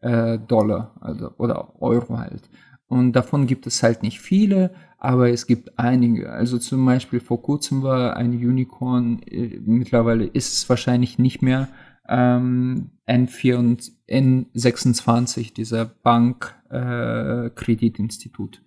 äh, 0.01 0.37
Dollar 0.37 0.95
also, 1.01 1.31
oder 1.37 1.81
Euro 1.81 2.19
halt. 2.19 2.49
Und 2.87 3.13
davon 3.13 3.47
gibt 3.47 3.65
es 3.67 3.81
halt 3.83 4.03
nicht 4.03 4.21
viele, 4.21 4.71
aber 4.97 5.29
es 5.29 5.47
gibt 5.47 5.77
einige. 5.77 6.31
Also 6.31 6.57
zum 6.57 6.85
Beispiel 6.85 7.19
vor 7.19 7.41
kurzem 7.41 7.83
war 7.83 8.15
ein 8.15 8.31
Unicorn, 8.31 9.21
äh, 9.23 9.59
mittlerweile 9.59 10.23
ist 10.25 10.53
es 10.53 10.69
wahrscheinlich 10.69 11.19
nicht 11.19 11.41
mehr 11.41 11.67
ähm, 12.07 12.91
N4 13.07 13.55
und 13.55 13.91
N26, 14.07 15.53
dieser 15.53 15.83
Bankkreditinstitut. 15.85 18.61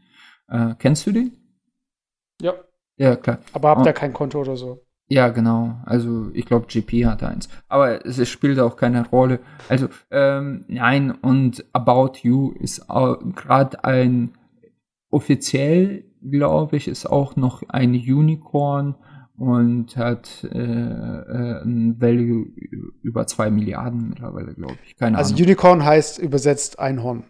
Äh, 0.49 0.71
äh, 0.71 0.75
kennst 0.79 1.07
du 1.07 1.13
den? 1.13 1.33
Ja. 2.43 2.55
Ja, 3.01 3.17
klar. 3.17 3.39
Aber 3.55 3.71
habt 3.71 3.87
ihr 3.87 3.95
kein 3.95 4.13
Konto 4.13 4.41
oder 4.43 4.57
so? 4.57 4.85
Ja, 5.09 5.29
genau. 5.29 5.81
Also 5.87 6.31
ich 6.35 6.45
glaube, 6.45 6.67
GP 6.67 7.07
hat 7.07 7.23
eins. 7.23 7.49
Aber 7.67 8.05
es 8.05 8.29
spielt 8.29 8.61
auch 8.61 8.77
keine 8.77 9.09
Rolle. 9.09 9.41
Also 9.71 9.89
ähm, 10.11 10.67
nein, 10.69 11.11
und 11.11 11.65
About 11.73 12.19
You 12.23 12.53
ist 12.53 12.87
gerade 12.89 13.83
ein 13.85 14.33
offiziell, 15.11 16.05
glaube 16.23 16.77
ich, 16.77 16.89
ist 16.89 17.07
auch 17.07 17.37
noch 17.37 17.63
ein 17.71 17.95
Unicorn 17.95 18.97
und 19.39 19.97
hat 19.97 20.45
äh, 20.53 20.59
äh, 20.59 21.63
ein 21.63 21.99
Value 22.03 22.49
über 23.03 23.27
zwei 23.27 23.51
Milliarden 23.51 24.11
mittlerweile, 24.11 24.53
glaube 24.53 24.77
ich. 24.85 24.97
Keine 24.97 25.17
also 25.17 25.35
Ahnung. 25.35 25.47
Unicorn 25.47 25.85
heißt 25.87 26.19
übersetzt 26.19 26.79
Einhorn. 26.79 27.25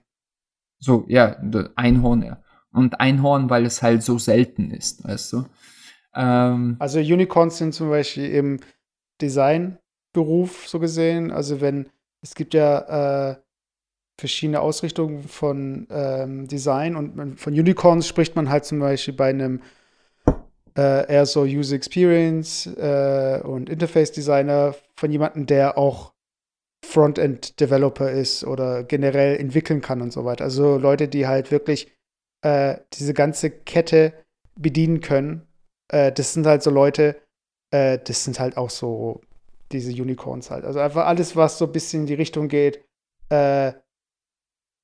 So, 0.80 1.04
ja, 1.06 1.36
Einhorn, 1.76 2.22
ja. 2.22 2.42
Und 2.72 3.00
Einhorn, 3.00 3.50
weil 3.50 3.66
es 3.66 3.82
halt 3.82 4.02
so 4.02 4.18
selten 4.18 4.70
ist, 4.70 5.04
weißt 5.04 5.32
du. 5.32 5.44
Ähm, 6.14 6.76
also 6.78 6.98
Unicorns 7.00 7.58
sind 7.58 7.74
zum 7.74 7.90
Beispiel 7.90 8.30
im 8.30 8.60
Designberuf 9.20 10.68
so 10.68 10.78
gesehen. 10.78 11.30
Also 11.30 11.60
wenn, 11.60 11.86
es 12.22 12.34
gibt 12.34 12.54
ja 12.54 13.30
äh, 13.30 13.36
verschiedene 14.18 14.60
Ausrichtungen 14.60 15.24
von 15.24 15.86
ähm, 15.90 16.46
Design 16.46 16.94
und 16.94 17.40
von 17.40 17.52
Unicorns 17.52 18.06
spricht 18.06 18.36
man 18.36 18.50
halt 18.50 18.64
zum 18.64 18.78
Beispiel 18.78 19.14
bei 19.14 19.30
einem 19.30 19.62
äh, 20.76 21.12
eher 21.12 21.26
so 21.26 21.42
User 21.42 21.74
Experience 21.74 22.66
äh, 22.66 23.40
und 23.42 23.68
Interface 23.68 24.12
Designer 24.12 24.74
von 24.94 25.10
jemandem, 25.10 25.46
der 25.46 25.76
auch 25.76 26.12
Frontend 26.84 27.60
Developer 27.60 28.10
ist 28.10 28.44
oder 28.44 28.84
generell 28.84 29.36
entwickeln 29.36 29.80
kann 29.80 30.00
und 30.00 30.12
so 30.12 30.24
weiter. 30.24 30.44
Also 30.44 30.78
Leute, 30.78 31.08
die 31.08 31.26
halt 31.26 31.50
wirklich 31.50 31.92
äh, 32.42 32.78
diese 32.92 33.14
ganze 33.14 33.50
Kette 33.50 34.12
bedienen 34.56 35.00
können 35.00 35.46
äh, 35.90 36.12
das 36.12 36.32
sind 36.32 36.46
halt 36.46 36.62
so 36.62 36.70
Leute, 36.70 37.16
äh, 37.70 37.98
das 37.98 38.24
sind 38.24 38.38
halt 38.40 38.56
auch 38.56 38.70
so 38.70 39.20
diese 39.72 39.90
Unicorns 39.90 40.50
halt. 40.50 40.64
Also 40.64 40.78
einfach 40.78 41.06
alles, 41.06 41.36
was 41.36 41.58
so 41.58 41.66
ein 41.66 41.72
bisschen 41.72 42.02
in 42.02 42.06
die 42.06 42.14
Richtung 42.14 42.48
geht, 42.48 42.84
äh, 43.28 43.72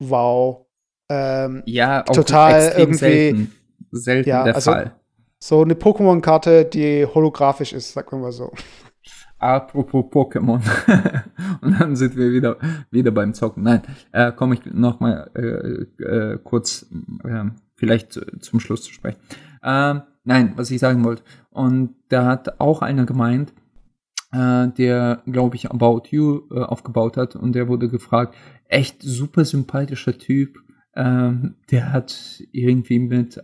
wow. 0.02 0.66
Ähm, 1.08 1.62
ja, 1.66 2.02
auch 2.02 2.14
total 2.14 2.74
irgendwie 2.76 2.96
selten, 2.96 3.52
selten 3.92 4.28
ja, 4.28 4.44
der 4.44 4.54
also, 4.56 4.72
Fall. 4.72 4.96
So 5.38 5.62
eine 5.62 5.74
Pokémon-Karte, 5.74 6.64
die 6.64 7.06
holographisch 7.06 7.72
ist, 7.72 7.92
sagen 7.92 8.10
wir 8.10 8.18
mal 8.18 8.32
so. 8.32 8.52
Apropos 9.38 10.06
Pokémon. 10.06 10.60
Und 11.60 11.80
dann 11.80 11.96
sind 11.96 12.16
wir 12.16 12.32
wieder, 12.32 12.56
wieder 12.90 13.10
beim 13.10 13.34
Zocken. 13.34 13.62
Nein, 13.62 13.82
äh, 14.12 14.32
komme 14.32 14.54
ich 14.54 14.64
noch 14.66 15.00
mal 15.00 15.30
äh, 15.34 16.02
äh, 16.02 16.38
kurz 16.42 16.86
äh, 17.24 17.44
vielleicht 17.74 18.20
zum 18.40 18.60
Schluss 18.60 18.82
zu 18.82 18.92
sprechen. 18.92 19.18
Ähm, 19.62 20.02
Nein, 20.26 20.54
was 20.56 20.72
ich 20.72 20.80
sagen 20.80 21.04
wollte. 21.04 21.22
Und 21.50 21.94
da 22.08 22.26
hat 22.26 22.60
auch 22.60 22.82
einer 22.82 23.06
gemeint, 23.06 23.54
äh, 24.32 24.66
der, 24.76 25.22
glaube 25.24 25.54
ich, 25.54 25.70
About 25.70 26.02
You 26.10 26.40
äh, 26.50 26.58
aufgebaut 26.58 27.16
hat 27.16 27.36
und 27.36 27.52
der 27.54 27.68
wurde 27.68 27.88
gefragt, 27.88 28.34
echt 28.66 29.02
super 29.02 29.44
sympathischer 29.44 30.18
Typ, 30.18 30.58
ähm, 30.96 31.54
der 31.70 31.92
hat 31.92 32.42
irgendwie 32.50 32.98
mit 32.98 33.36
äh, 33.36 33.40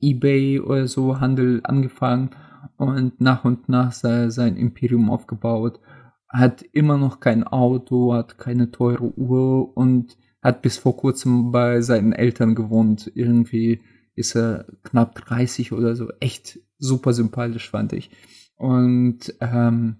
eBay 0.00 0.60
oder 0.60 0.86
so 0.86 1.18
Handel 1.18 1.60
angefangen 1.64 2.30
und 2.76 3.20
nach 3.20 3.44
und 3.44 3.68
nach 3.68 3.92
sei, 3.92 4.30
sein 4.30 4.56
Imperium 4.56 5.10
aufgebaut, 5.10 5.80
hat 6.28 6.62
immer 6.72 6.98
noch 6.98 7.20
kein 7.20 7.44
Auto, 7.44 8.14
hat 8.14 8.38
keine 8.38 8.70
teure 8.70 9.16
Uhr 9.16 9.76
und 9.76 10.16
hat 10.42 10.62
bis 10.62 10.78
vor 10.78 10.96
kurzem 10.96 11.50
bei 11.50 11.80
seinen 11.80 12.12
Eltern 12.12 12.54
gewohnt, 12.54 13.10
irgendwie 13.14 13.80
ist 14.14 14.34
er 14.34 14.66
knapp 14.82 15.14
30 15.14 15.72
oder 15.72 15.94
so. 15.94 16.10
Echt 16.20 16.58
super 16.78 17.12
sympathisch, 17.12 17.70
fand 17.70 17.92
ich. 17.92 18.10
Und 18.56 19.34
ähm, 19.40 19.96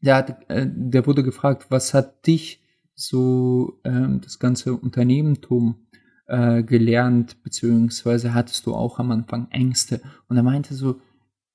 der, 0.00 0.16
hat, 0.16 0.50
äh, 0.50 0.66
der 0.68 1.06
wurde 1.06 1.22
gefragt, 1.22 1.66
was 1.70 1.94
hat 1.94 2.26
dich 2.26 2.62
so 2.94 3.80
ähm, 3.84 4.20
das 4.22 4.38
ganze 4.38 4.74
Unternehmertum 4.74 5.86
äh, 6.26 6.62
gelernt, 6.62 7.42
beziehungsweise 7.42 8.34
hattest 8.34 8.66
du 8.66 8.74
auch 8.74 8.98
am 8.98 9.10
Anfang 9.10 9.48
Ängste? 9.50 10.00
Und 10.28 10.36
er 10.36 10.42
meinte 10.42 10.74
so, 10.74 11.00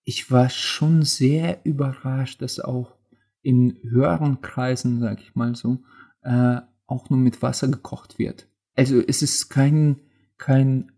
ich 0.04 0.32
war 0.32 0.50
schon 0.50 1.04
sehr 1.04 1.60
überrascht, 1.64 2.42
dass 2.42 2.60
auch 2.60 2.98
in 3.42 3.78
höheren 3.84 4.42
Kreisen, 4.42 5.00
sag 5.00 5.22
ich 5.22 5.36
mal 5.36 5.56
so, 5.56 5.80
äh, 6.22 6.58
auch 6.88 7.10
nur 7.10 7.20
mit 7.20 7.42
Wasser 7.42 7.68
gekocht 7.68 8.20
wird. 8.20 8.48
Also 8.76 9.02
es 9.06 9.22
ist 9.22 9.50
kein, 9.50 10.00
kein 10.38 10.92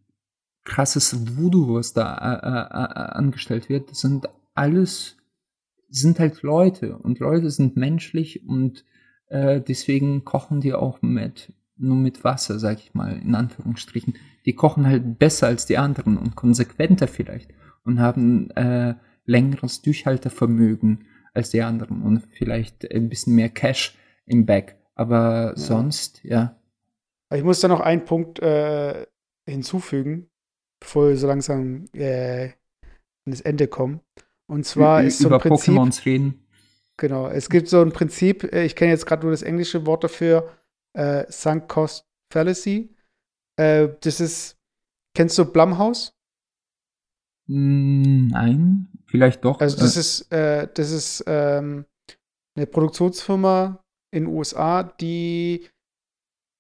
krasses 0.63 1.37
Voodoo, 1.37 1.75
was 1.75 1.93
da 1.93 2.15
äh, 2.15 2.47
äh, 2.47 2.83
äh, 2.83 3.17
angestellt 3.17 3.69
wird. 3.69 3.91
Das 3.91 3.99
sind 4.01 4.27
alles, 4.53 5.17
sind 5.89 6.19
halt 6.19 6.41
Leute 6.41 6.97
und 6.97 7.19
Leute 7.19 7.51
sind 7.51 7.75
menschlich 7.77 8.47
und 8.47 8.85
äh, 9.27 9.61
deswegen 9.61 10.25
kochen 10.25 10.61
die 10.61 10.73
auch 10.73 11.01
mit, 11.01 11.53
nur 11.77 11.97
mit 11.97 12.23
Wasser, 12.23 12.59
sag 12.59 12.79
ich 12.79 12.93
mal, 12.93 13.17
in 13.17 13.35
Anführungsstrichen. 13.35 14.15
Die 14.45 14.53
kochen 14.53 14.87
halt 14.87 15.19
besser 15.19 15.47
als 15.47 15.65
die 15.65 15.77
anderen 15.77 16.17
und 16.17 16.35
konsequenter 16.35 17.07
vielleicht 17.07 17.51
und 17.85 17.99
haben 17.99 18.49
äh, 18.51 18.95
längeres 19.25 19.81
Durchhaltevermögen 19.81 21.05
als 21.33 21.51
die 21.51 21.61
anderen 21.61 22.01
und 22.01 22.23
vielleicht 22.31 22.89
ein 22.91 23.09
bisschen 23.09 23.35
mehr 23.35 23.49
Cash 23.49 23.97
im 24.25 24.45
Back. 24.45 24.77
Aber 24.95 25.49
ja. 25.49 25.57
sonst, 25.57 26.23
ja. 26.23 26.59
Ich 27.33 27.43
muss 27.43 27.59
da 27.59 27.67
noch 27.67 27.81
einen 27.81 28.05
Punkt 28.05 28.39
äh, 28.39 29.05
hinzufügen 29.47 30.29
bevor 30.79 31.09
wir 31.09 31.17
so 31.17 31.27
langsam 31.27 31.85
äh, 31.93 32.49
an 33.25 33.31
das 33.31 33.41
Ende 33.41 33.67
kommen. 33.67 34.01
Und 34.47 34.65
zwar 34.65 35.01
Ü 35.01 35.07
ist 35.07 35.19
so 35.19 35.29
ein 35.29 35.39
Prinzip. 35.39 35.73
Pokémons 35.73 36.05
reden. 36.05 36.45
Genau, 36.97 37.27
es 37.27 37.49
gibt 37.49 37.67
so 37.67 37.81
ein 37.81 37.91
Prinzip, 37.91 38.43
äh, 38.53 38.63
ich 38.65 38.75
kenne 38.75 38.91
jetzt 38.91 39.05
gerade 39.05 39.23
nur 39.23 39.31
das 39.31 39.41
englische 39.41 39.85
Wort 39.85 40.03
dafür, 40.03 40.55
äh, 40.93 41.25
Sunk 41.29 41.67
Cost 41.67 42.05
Fallacy. 42.31 42.95
Äh, 43.57 43.89
das 44.01 44.21
ist, 44.21 44.57
kennst 45.15 45.37
du 45.37 45.45
Blumhouse? 45.45 46.14
Hm, 47.47 48.27
nein, 48.27 48.87
vielleicht 49.05 49.45
doch. 49.45 49.59
Also 49.59 49.77
das 49.77 49.95
äh. 49.95 49.99
ist, 49.99 50.31
äh, 50.31 50.67
das 50.73 50.91
ist 50.91 51.23
ähm, 51.27 51.85
eine 52.55 52.65
Produktionsfirma 52.65 53.83
in 54.11 54.25
den 54.25 54.33
USA, 54.33 54.83
die 54.83 55.67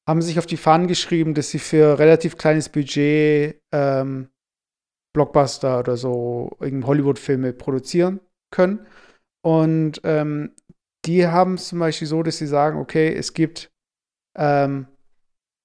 haben 0.07 0.21
sich 0.21 0.37
auf 0.37 0.45
die 0.45 0.57
Fahnen 0.57 0.87
geschrieben, 0.87 1.33
dass 1.33 1.49
sie 1.49 1.59
für 1.59 1.97
relativ 1.97 2.37
kleines 2.37 2.69
Budget 2.69 3.59
ähm, 3.71 4.29
Blockbuster 5.13 5.79
oder 5.79 5.97
so 5.97 6.57
Hollywood-Filme 6.61 7.53
produzieren 7.53 8.19
können. 8.51 8.85
Und 9.43 10.01
ähm, 10.03 10.51
die 11.05 11.25
haben 11.27 11.55
es 11.55 11.69
zum 11.69 11.79
Beispiel 11.79 12.07
so, 12.07 12.21
dass 12.21 12.37
sie 12.37 12.47
sagen, 12.47 12.79
okay, 12.79 13.13
es 13.13 13.33
gibt 13.33 13.71
ähm, 14.37 14.87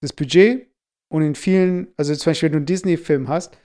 das 0.00 0.12
Budget 0.12 0.70
und 1.12 1.22
in 1.22 1.34
vielen, 1.34 1.88
also 1.96 2.14
zum 2.14 2.30
Beispiel, 2.30 2.48
wenn 2.48 2.52
du 2.52 2.58
einen 2.58 2.66
Disney-Film 2.66 3.28
hast, 3.28 3.58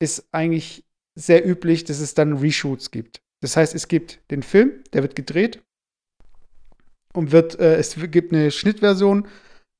ist 0.00 0.28
eigentlich 0.32 0.84
sehr 1.14 1.46
üblich, 1.46 1.84
dass 1.84 2.00
es 2.00 2.14
dann 2.14 2.38
Reshoots 2.38 2.90
gibt. 2.90 3.20
Das 3.40 3.56
heißt, 3.56 3.74
es 3.74 3.88
gibt 3.88 4.20
den 4.30 4.42
Film, 4.42 4.84
der 4.92 5.02
wird 5.02 5.16
gedreht 5.16 5.62
und 7.12 7.32
wird, 7.32 7.58
äh, 7.58 7.76
es 7.76 7.96
gibt 8.10 8.32
eine 8.32 8.50
Schnittversion 8.50 9.26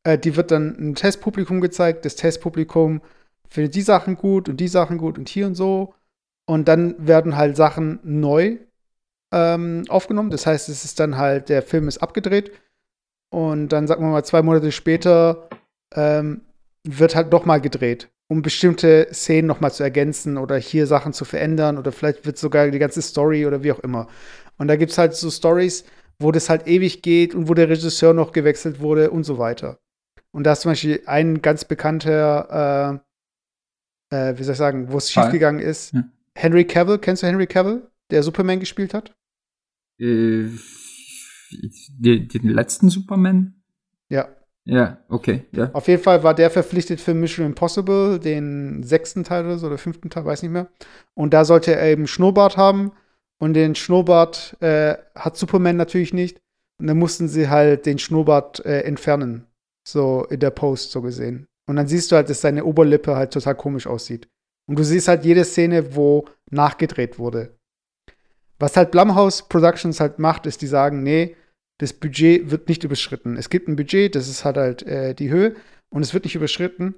äh, 0.09 0.19
die 0.19 0.37
wird 0.37 0.51
dann 0.51 0.77
ein 0.79 0.95
Testpublikum 0.95 1.61
gezeigt. 1.61 2.05
Das 2.05 2.17
Testpublikum 2.17 3.03
findet 3.49 3.75
die 3.75 3.83
Sachen 3.83 4.17
gut 4.17 4.49
und 4.49 4.59
die 4.59 4.69
Sachen 4.69 4.99
gut 4.99 5.19
und 5.19 5.29
hier 5.29 5.47
und 5.47 5.55
so. 5.55 5.95
Und 6.47 6.69
dann 6.69 6.95
werden 7.07 7.37
halt 7.37 7.57
Sachen 7.57 8.01
neu 8.03 8.59
ähm, 9.33 9.85
aufgenommen. 9.89 10.31
Das 10.31 10.47
heißt, 10.47 10.69
es 10.69 10.85
ist 10.85 11.01
dann 11.01 11.19
halt, 11.19 11.49
der 11.51 11.63
Film 11.63 11.89
ist 11.89 11.99
abgedreht 11.99 12.53
und 13.31 13.69
dann, 13.69 13.87
sagen 13.87 14.03
wir 14.03 14.11
mal, 14.11 14.25
zwei 14.25 14.43
Monate 14.43 14.73
später 14.73 15.49
ähm, 15.95 16.43
wird 16.85 17.15
halt 17.15 17.31
noch 17.31 17.45
mal 17.45 17.61
gedreht, 17.61 18.09
um 18.29 18.43
bestimmte 18.43 19.09
Szenen 19.13 19.49
noch 19.49 19.61
mal 19.61 19.73
zu 19.73 19.83
ergänzen 19.83 20.37
oder 20.37 20.57
hier 20.57 20.87
Sachen 20.87 21.13
zu 21.13 21.25
verändern 21.25 21.79
oder 21.79 21.93
vielleicht 21.93 22.27
wird 22.27 22.39
sogar 22.39 22.71
die 22.71 22.79
ganze 22.79 23.03
Story 23.03 23.47
oder 23.47 23.63
wie 23.63 23.73
auch 23.73 23.79
immer. 23.81 24.07
Und 24.59 24.69
da 24.69 24.77
gibt 24.77 24.93
es 24.93 24.99
halt 24.99 25.15
so 25.15 25.31
Stories, 25.31 25.85
wo 26.19 26.31
das 26.31 26.51
halt 26.51 26.67
ewig 26.67 27.03
geht 27.03 27.35
und 27.35 27.49
wo 27.49 27.55
der 27.55 27.69
Regisseur 27.69 28.13
noch 28.13 28.33
gewechselt 28.33 28.81
wurde 28.81 29.11
und 29.11 29.25
so 29.25 29.39
weiter. 29.39 29.79
Und 30.31 30.45
da 30.45 30.53
ist 30.53 30.61
zum 30.61 30.73
Beispiel 30.73 31.03
ein 31.07 31.41
ganz 31.41 31.65
bekannter, 31.65 33.01
äh, 34.11 34.17
äh, 34.17 34.39
wie 34.39 34.43
soll 34.43 34.53
ich 34.53 34.59
sagen, 34.59 34.93
wo 34.93 34.99
es 34.99 35.11
schiefgegangen 35.11 35.61
ist. 35.61 35.95
Ja. 35.95 36.05
Henry 36.35 36.65
Cavill, 36.65 36.99
kennst 36.99 37.23
du 37.23 37.27
Henry 37.27 37.47
Cavill, 37.47 37.91
der 38.11 38.23
Superman 38.23 38.61
gespielt 38.61 38.93
hat? 38.93 39.17
Äh, 39.99 40.51
den 41.51 42.43
letzten 42.43 42.91
Superman? 42.91 43.63
Ja. 44.11 44.29
Ja, 44.69 44.99
okay, 45.09 45.47
ja. 45.53 45.71
Auf 45.73 45.89
jeden 45.89 46.03
Fall 46.03 46.23
war 46.23 46.35
der 46.35 46.51
verpflichtet 46.51 47.01
für 47.01 47.15
Mission 47.15 47.47
Impossible, 47.47 48.19
den 48.19 48.83
sechsten 48.83 49.25
Teil 49.25 49.47
oder 49.47 49.57
so, 49.57 49.67
oder 49.67 49.79
fünften 49.79 50.11
Teil, 50.11 50.27
weiß 50.27 50.43
nicht 50.43 50.53
mehr. 50.53 50.69
Und 51.15 51.33
da 51.33 51.47
sollte 51.47 51.75
er 51.75 51.91
eben 51.91 52.07
Schnurrbart 52.07 52.59
haben. 52.59 52.93
Und 53.41 53.55
den 53.55 53.75
Schnurrbart 53.75 54.59
äh, 54.61 54.97
hat 55.15 55.39
Superman 55.39 55.77
natürlich 55.77 56.13
nicht. 56.13 56.43
Und 56.79 56.87
dann 56.87 56.99
mussten 56.99 57.29
sie 57.29 57.49
halt 57.49 57.87
den 57.87 57.99
Schnurrbart 57.99 58.65
äh, 58.67 58.83
entfernen. 58.83 59.47
So 59.89 60.27
in 60.29 60.41
der 60.41 60.51
Post, 60.51 60.91
so 60.91 61.01
gesehen. 61.01 61.47
Und 61.67 61.77
dann 61.77 61.89
siehst 61.89 62.13
du 62.13 62.17
halt, 62.17 62.29
dass 62.29 62.43
seine 62.43 62.67
Oberlippe 62.67 63.17
halt 63.17 63.33
total 63.33 63.55
komisch 63.55 63.87
aussieht. 63.87 64.29
Und 64.69 64.79
du 64.79 64.85
siehst 64.85 65.09
halt 65.09 65.25
jede 65.25 65.45
Szene, 65.45 65.97
wo 65.97 66.27
nachgedreht 66.51 67.19
wurde. 67.19 67.57
Was 68.59 68.77
halt 68.77 68.91
Blumhouse 68.91 69.49
Productions 69.49 69.99
halt 69.99 70.19
macht, 70.19 70.45
ist, 70.45 70.61
die 70.61 70.67
sagen, 70.67 71.03
nee, 71.03 71.37
das 71.79 71.93
Budget 71.93 72.51
wird 72.51 72.69
nicht 72.69 72.85
überschritten. 72.85 73.37
Es 73.37 73.51
gibt 73.51 73.69
ein 73.69 73.77
Budget, 73.77 74.15
das 74.15 74.29
ist 74.29 74.45
halt 74.45 74.57
halt 74.57 74.83
äh, 74.83 75.15
die 75.15 75.31
Höhe 75.31 75.55
und 75.91 76.03
es 76.03 76.13
wird 76.13 76.25
nicht 76.25 76.35
überschritten. 76.35 76.95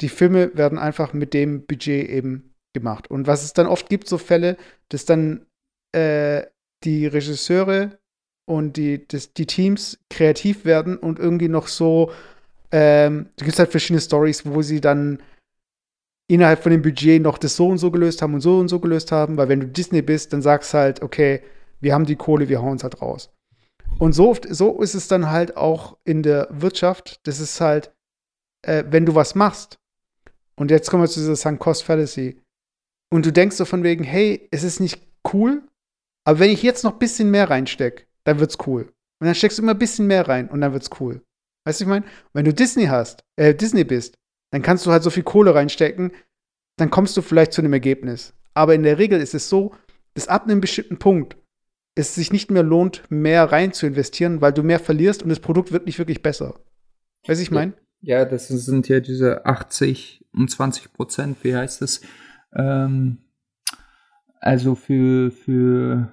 Die 0.00 0.08
Filme 0.08 0.50
werden 0.54 0.78
einfach 0.78 1.12
mit 1.12 1.34
dem 1.34 1.66
Budget 1.66 2.08
eben 2.08 2.54
gemacht. 2.74 3.10
Und 3.10 3.26
was 3.26 3.44
es 3.44 3.52
dann 3.52 3.66
oft 3.66 3.88
gibt, 3.88 4.08
so 4.08 4.18
Fälle, 4.18 4.56
dass 4.90 5.04
dann 5.04 5.46
äh, 5.92 6.42
die 6.84 7.06
Regisseure 7.06 7.98
und 8.48 8.76
die, 8.76 9.06
das, 9.06 9.32
die 9.32 9.46
Teams 9.46 9.98
kreativ 10.10 10.64
werden 10.64 10.96
und 10.96 11.18
irgendwie 11.18 11.48
noch 11.48 11.68
so, 11.68 12.12
ähm, 12.70 13.30
da 13.36 13.44
gibt 13.44 13.54
es 13.54 13.58
halt 13.58 13.70
verschiedene 13.70 14.00
Stories, 14.00 14.46
wo 14.46 14.62
sie 14.62 14.80
dann 14.80 15.22
innerhalb 16.30 16.62
von 16.62 16.72
dem 16.72 16.82
Budget 16.82 17.22
noch 17.22 17.38
das 17.38 17.56
so 17.56 17.68
und 17.68 17.78
so 17.78 17.90
gelöst 17.90 18.22
haben 18.22 18.34
und 18.34 18.40
so 18.40 18.58
und 18.58 18.68
so 18.68 18.80
gelöst 18.80 19.12
haben, 19.12 19.36
weil 19.36 19.48
wenn 19.48 19.60
du 19.60 19.66
Disney 19.66 20.02
bist, 20.02 20.32
dann 20.32 20.42
sagst 20.42 20.74
halt, 20.74 21.02
okay, 21.02 21.42
wir 21.80 21.94
haben 21.94 22.04
die 22.04 22.16
Kohle, 22.16 22.48
wir 22.48 22.60
hauen 22.60 22.76
es 22.76 22.82
halt 22.82 23.00
raus. 23.00 23.30
Und 23.98 24.12
so, 24.12 24.36
so 24.48 24.80
ist 24.80 24.94
es 24.94 25.08
dann 25.08 25.30
halt 25.30 25.56
auch 25.56 25.96
in 26.04 26.22
der 26.22 26.48
Wirtschaft. 26.50 27.20
Das 27.26 27.40
ist 27.40 27.60
halt, 27.60 27.92
äh, 28.62 28.84
wenn 28.88 29.06
du 29.06 29.14
was 29.14 29.34
machst, 29.34 29.78
und 30.56 30.70
jetzt 30.70 30.90
kommen 30.90 31.02
wir 31.02 31.08
zu 31.08 31.20
dieser 31.20 31.36
Sunk 31.36 31.60
Cost 31.60 31.84
Fallacy, 31.84 32.40
und 33.10 33.24
du 33.24 33.32
denkst 33.32 33.56
so 33.56 33.64
von 33.64 33.82
wegen, 33.82 34.04
hey, 34.04 34.48
es 34.50 34.62
ist 34.62 34.80
nicht 34.80 35.00
cool, 35.32 35.62
aber 36.24 36.40
wenn 36.40 36.50
ich 36.50 36.62
jetzt 36.62 36.84
noch 36.84 36.92
ein 36.92 36.98
bisschen 36.98 37.30
mehr 37.30 37.48
reinstecke, 37.48 38.04
dann 38.24 38.38
wird's 38.38 38.58
cool. 38.66 38.82
Und 39.20 39.26
dann 39.26 39.34
steckst 39.34 39.58
du 39.58 39.62
immer 39.62 39.72
ein 39.72 39.78
bisschen 39.78 40.06
mehr 40.06 40.28
rein 40.28 40.48
und 40.48 40.60
dann 40.60 40.72
wird's 40.72 40.90
cool. 41.00 41.22
Weißt 41.64 41.80
du, 41.80 41.84
ich 41.84 41.88
meine? 41.88 42.04
Wenn 42.32 42.44
du 42.44 42.52
Disney 42.52 42.86
hast, 42.86 43.24
äh, 43.36 43.54
Disney 43.54 43.84
bist, 43.84 44.14
dann 44.52 44.62
kannst 44.62 44.86
du 44.86 44.90
halt 44.90 45.02
so 45.02 45.10
viel 45.10 45.22
Kohle 45.22 45.54
reinstecken, 45.54 46.12
dann 46.78 46.90
kommst 46.90 47.16
du 47.16 47.22
vielleicht 47.22 47.52
zu 47.52 47.60
einem 47.60 47.72
Ergebnis. 47.72 48.32
Aber 48.54 48.74
in 48.74 48.82
der 48.82 48.98
Regel 48.98 49.20
ist 49.20 49.34
es 49.34 49.48
so, 49.48 49.74
dass 50.14 50.28
ab 50.28 50.44
einem 50.44 50.60
bestimmten 50.60 50.98
Punkt 50.98 51.36
es 51.98 52.14
sich 52.14 52.32
nicht 52.32 52.50
mehr 52.50 52.62
lohnt, 52.62 53.02
mehr 53.10 53.50
rein 53.50 53.72
zu 53.72 53.86
investieren, 53.86 54.40
weil 54.40 54.52
du 54.52 54.62
mehr 54.62 54.78
verlierst 54.78 55.22
und 55.22 55.30
das 55.30 55.40
Produkt 55.40 55.72
wird 55.72 55.86
nicht 55.86 55.98
wirklich 55.98 56.22
besser. 56.22 56.54
Weißt 57.26 57.40
du, 57.40 57.42
ich 57.42 57.50
meine? 57.50 57.74
Ja, 58.00 58.24
das 58.24 58.46
sind 58.48 58.88
ja 58.88 59.00
diese 59.00 59.44
80 59.44 60.24
und 60.32 60.48
20 60.48 60.92
Prozent, 60.92 61.38
wie 61.42 61.56
heißt 61.56 61.82
das? 61.82 62.00
Ähm, 62.54 63.18
also 64.40 64.76
für, 64.76 65.32
für 65.32 66.12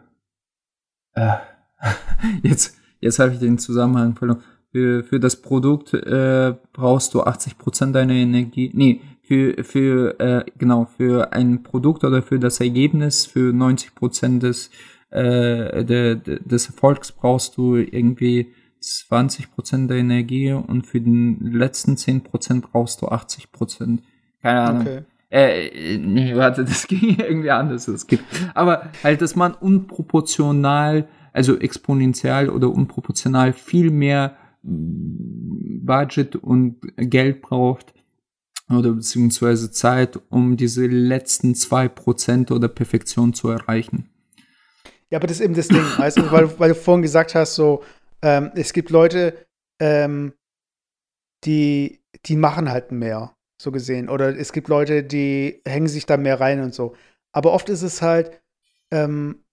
äh, 1.14 1.36
jetzt, 2.44 2.78
jetzt 3.00 3.20
habe 3.20 3.34
ich 3.34 3.40
den 3.40 3.60
Zusammenhang 3.60 4.16
verloren. 4.16 4.44
Für, 4.72 5.04
für 5.04 5.20
das 5.20 5.42
Produkt 5.42 5.94
äh, 5.94 6.54
brauchst 6.74 7.14
du 7.14 7.22
80 7.22 7.58
Prozent 7.58 7.96
deiner 7.96 8.14
Energie. 8.14 8.72
Nee, 8.74 9.02
für, 9.22 9.64
für 9.64 10.20
äh, 10.20 10.46
genau, 10.58 10.86
für 10.86 11.32
ein 11.32 11.64
Produkt 11.64 12.04
oder 12.04 12.22
für 12.22 12.40
das 12.40 12.60
Ergebnis, 12.60 13.26
für 13.26 13.54
90 13.54 13.96
Prozent 13.96 14.44
des 14.44 14.72
äh, 15.16 15.86
de, 15.86 16.16
de, 16.16 16.40
des 16.44 16.68
Erfolgs 16.68 17.12
brauchst 17.12 17.58
du 17.58 17.76
irgendwie 17.76 18.54
20% 18.82 19.88
der 19.88 19.98
Energie 19.98 20.52
und 20.52 20.86
für 20.86 21.00
den 21.00 21.40
letzten 21.40 21.96
10% 21.96 22.62
brauchst 22.62 23.02
du 23.02 23.08
80%. 23.08 24.00
Keine 24.42 24.62
Ahnung. 24.62 24.82
Okay. 24.82 25.02
Äh, 25.30 25.98
nee, 25.98 26.36
warte, 26.36 26.66
das 26.66 26.88
ging 26.90 27.18
irgendwie 27.18 27.52
anders. 27.52 27.86
Das 27.86 28.06
geht. 28.08 28.20
Aber 28.54 28.92
halt, 29.04 29.22
dass 29.22 29.36
man 29.36 29.54
unproportional, 29.54 31.08
also 31.34 31.58
exponentiell 31.58 32.50
oder 32.50 32.70
unproportional 32.70 33.54
viel 33.54 33.92
mehr 33.92 34.36
Budget 34.64 36.36
und 36.36 36.78
Geld 36.98 37.42
braucht 37.42 37.94
oder 38.70 38.94
beziehungsweise 38.94 39.72
Zeit, 39.72 40.20
um 40.30 40.58
diese 40.58 40.88
letzten 40.88 41.56
zwei 41.56 41.88
Prozent 41.88 42.52
oder 42.52 42.68
Perfektion 42.68 43.34
zu 43.34 43.50
erreichen. 43.50 44.10
Ja, 45.12 45.20
aber 45.20 45.28
das 45.28 45.38
ist 45.38 45.44
eben 45.44 45.54
das 45.54 45.68
Ding, 45.68 45.84
weißt 45.98 46.18
du, 46.18 46.32
weil, 46.32 46.60
weil 46.60 46.70
du 46.70 46.76
vorhin 46.76 47.02
gesagt 47.02 47.36
hast, 47.36 47.56
so, 47.56 47.84
ähm, 48.22 48.52
es 48.56 48.74
gibt 48.74 48.90
Leute, 48.90 49.46
ähm, 49.80 50.34
die, 51.44 52.02
die 52.26 52.36
machen 52.36 52.70
halt 52.70 52.92
mehr, 52.92 53.36
so 53.62 53.72
gesehen. 53.72 54.10
Oder 54.10 54.36
es 54.36 54.52
gibt 54.52 54.68
Leute, 54.68 55.04
die 55.04 55.62
hängen 55.66 55.88
sich 55.88 56.06
da 56.06 56.18
mehr 56.18 56.40
rein 56.40 56.62
und 56.62 56.74
so. 56.74 56.96
Aber 57.32 57.54
oft 57.54 57.70
ist 57.70 57.84
es 57.84 58.02
halt, 58.02 58.42
ähm, 58.92 59.44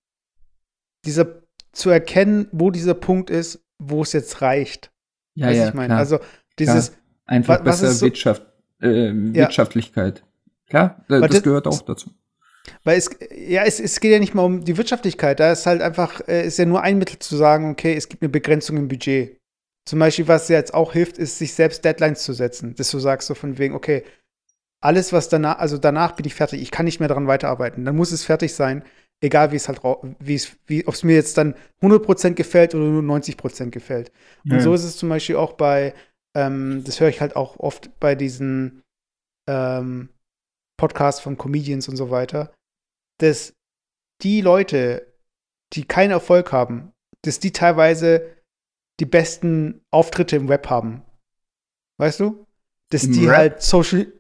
dieser, 1.05 1.43
zu 1.73 1.91
erkennen, 1.91 2.49
wo 2.53 2.71
dieser 2.71 2.95
Punkt 2.95 3.31
ist, 3.31 3.65
wo 3.79 4.03
es 4.03 4.13
jetzt 4.13 4.41
reicht. 4.41 4.93
Ja, 5.35 5.51
ja, 5.51 5.69
ich 5.69 5.75
meine. 5.75 5.97
Also 5.97 6.21
dieses 6.59 6.91
klar. 6.91 7.01
einfach 7.27 7.61
besser 7.63 7.91
so, 7.91 8.07
Wirtschaft, 8.07 8.47
äh, 8.81 9.13
Wirtschaftlichkeit. 9.13 10.21
Ja. 10.21 10.27
Klar, 10.69 11.05
das, 11.09 11.31
das 11.31 11.43
gehört 11.43 11.67
auch 11.67 11.83
dazu. 11.83 12.11
Weil 12.85 12.99
es, 12.99 13.11
ja, 13.35 13.65
es, 13.65 13.81
es 13.81 14.01
geht 14.01 14.13
ja 14.13 14.19
nicht 14.19 14.35
mal 14.35 14.45
um 14.45 14.65
die 14.65 14.77
Wirtschaftlichkeit. 14.77 15.41
Da 15.41 15.53
ist 15.53 15.67
halt 15.67 15.83
einfach, 15.83 16.27
äh, 16.29 16.47
ist 16.47 16.59
ja 16.59 16.65
nur 16.65 16.83
ein 16.83 16.99
Mittel 16.99 17.19
zu 17.19 17.37
sagen, 17.37 17.71
okay, 17.71 17.95
es 17.95 18.09
gibt 18.09 18.23
eine 18.23 18.29
Begrenzung 18.29 18.77
im 18.77 18.89
Budget. 18.89 19.39
Zum 19.85 19.99
Beispiel, 19.99 20.29
was 20.29 20.49
jetzt 20.49 20.75
auch 20.75 20.93
hilft, 20.93 21.19
ist, 21.19 21.39
sich 21.39 21.55
selbst 21.55 21.85
Deadlines 21.85 22.23
zu 22.23 22.33
setzen. 22.33 22.75
Dass 22.77 22.91
du 22.91 22.99
sagst 22.99 23.29
so 23.29 23.35
von 23.35 23.59
wegen, 23.59 23.75
okay, 23.75 24.05
alles, 24.81 25.13
was 25.13 25.29
danach, 25.29 25.59
also 25.59 25.79
danach 25.79 26.13
bin 26.13 26.27
ich 26.27 26.35
fertig, 26.35 26.61
ich 26.61 26.71
kann 26.71 26.85
nicht 26.85 27.01
mehr 27.01 27.09
daran 27.09 27.27
weiterarbeiten. 27.27 27.85
Dann 27.85 27.97
muss 27.97 28.13
es 28.13 28.25
fertig 28.25 28.55
sein, 28.55 28.85
egal 29.21 29.53
wie 29.53 29.57
es 29.57 29.69
halt, 29.69 29.81
wie 30.19 30.35
es, 30.35 30.57
wie, 30.67 30.87
ob 30.87 30.95
es 30.95 31.05
mir 31.05 31.15
jetzt 31.15 31.39
dann 31.39 31.55
100% 31.81 32.35
gefällt 32.35 32.75
oder 32.75 32.85
nur 32.85 33.03
90% 33.03 33.71
gefällt. 33.71 34.13
Und 34.45 34.61
so 34.61 34.75
ist 34.75 34.85
es 34.85 34.97
zum 34.97 35.09
Beispiel 35.09 35.37
auch 35.37 35.53
bei, 35.53 35.95
ähm, 36.37 36.83
das 36.85 37.01
höre 37.01 37.09
ich 37.09 37.21
halt 37.21 37.37
auch 37.37 37.59
oft 37.59 37.99
bei 38.01 38.15
diesen 38.15 38.83
ähm, 39.49 40.09
Podcasts 40.83 41.21
von 41.21 41.39
Comedians 41.39 41.89
und 41.89 41.95
so 41.95 42.11
weiter, 42.11 42.53
dass 43.19 43.55
die 44.21 44.41
Leute, 44.41 45.15
die 45.75 45.85
keinen 45.85 46.11
Erfolg 46.11 46.51
haben, 46.51 46.91
dass 47.23 47.39
die 47.39 47.53
teilweise 47.53 48.27
die 48.99 49.07
besten 49.07 49.81
Auftritte 49.93 50.35
im 50.35 50.49
Web 50.49 50.69
haben. 50.71 51.03
Weißt 51.99 52.19
du? 52.19 52.49
Dass 52.91 53.05
Im 53.05 53.13
die 53.13 53.27
Rap? 53.27 53.37
halt 53.37 53.63
Social 53.63 54.13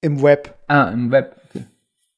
im 0.00 0.22
Web. 0.22 0.58
Ah, 0.68 0.88
im 0.88 1.10
Web. 1.10 1.38
Okay. 1.50 1.66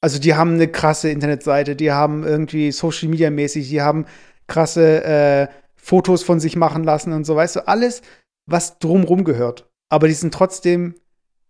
Also 0.01 0.21
die 0.21 0.37
haben 0.37 0.55
eine 0.55 0.69
krasse 0.69 1.11
Internetseite, 1.11 1.75
die 1.75 1.91
haben 1.91 2.23
irgendwie 2.23 2.71
Social 2.71 3.09
Media 3.09 3.31
mäßig, 3.31 3.69
die 3.69 3.83
haben 3.83 4.07
krasse 4.47 5.03
äh, 5.03 5.49
Fotos 5.75 6.23
von 6.23 6.39
sich 6.39 6.55
machen 6.55 6.85
lassen 6.85 7.13
und 7.13 7.25
so, 7.25 7.35
weißt 7.35 7.57
du, 7.57 7.67
alles, 7.67 8.03
was 8.47 8.79
drumrum 8.79 9.25
gehört. 9.25 9.69
Aber 9.89 10.07
die 10.07 10.15
sind 10.15 10.33
trotzdem, 10.33 10.95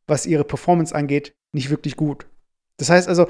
was 0.07 0.25
ihre 0.25 0.45
Performance 0.45 0.95
angeht, 0.95 1.35
nicht 1.53 1.69
wirklich 1.69 1.95
gut. 1.95 2.27
Das 2.79 2.91
heißt 2.91 3.09
also, 3.09 3.27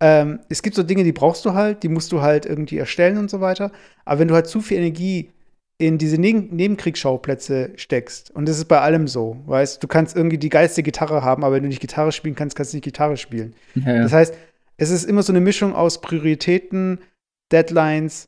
ähm, 0.00 0.40
es 0.48 0.62
gibt 0.62 0.74
so 0.74 0.82
Dinge, 0.82 1.04
die 1.04 1.12
brauchst 1.12 1.44
du 1.44 1.52
halt, 1.54 1.82
die 1.82 1.88
musst 1.88 2.10
du 2.10 2.22
halt 2.22 2.46
irgendwie 2.46 2.78
erstellen 2.78 3.18
und 3.18 3.30
so 3.30 3.40
weiter. 3.40 3.70
Aber 4.04 4.20
wenn 4.20 4.28
du 4.28 4.34
halt 4.34 4.48
zu 4.48 4.60
viel 4.60 4.78
Energie 4.78 5.30
in 5.78 5.98
diese 5.98 6.18
Neben 6.18 6.54
Nebenkriegsschauplätze 6.54 7.72
steckst, 7.76 8.30
und 8.30 8.48
das 8.48 8.58
ist 8.58 8.66
bei 8.66 8.80
allem 8.80 9.06
so, 9.08 9.36
weißt 9.46 9.82
du, 9.82 9.88
kannst 9.88 10.16
irgendwie 10.16 10.38
die 10.38 10.48
geilste 10.48 10.82
Gitarre 10.82 11.22
haben, 11.22 11.44
aber 11.44 11.56
wenn 11.56 11.62
du 11.62 11.68
nicht 11.68 11.80
Gitarre 11.80 12.12
spielen 12.12 12.34
kannst, 12.34 12.56
kannst 12.56 12.72
du 12.72 12.76
nicht 12.76 12.84
Gitarre 12.84 13.16
spielen. 13.16 13.54
Ja, 13.74 13.94
ja. 13.94 14.02
Das 14.02 14.12
heißt, 14.12 14.34
es 14.76 14.90
ist 14.90 15.04
immer 15.04 15.22
so 15.22 15.32
eine 15.32 15.40
Mischung 15.40 15.74
aus 15.74 16.00
Prioritäten, 16.00 17.00
Deadlines, 17.52 18.26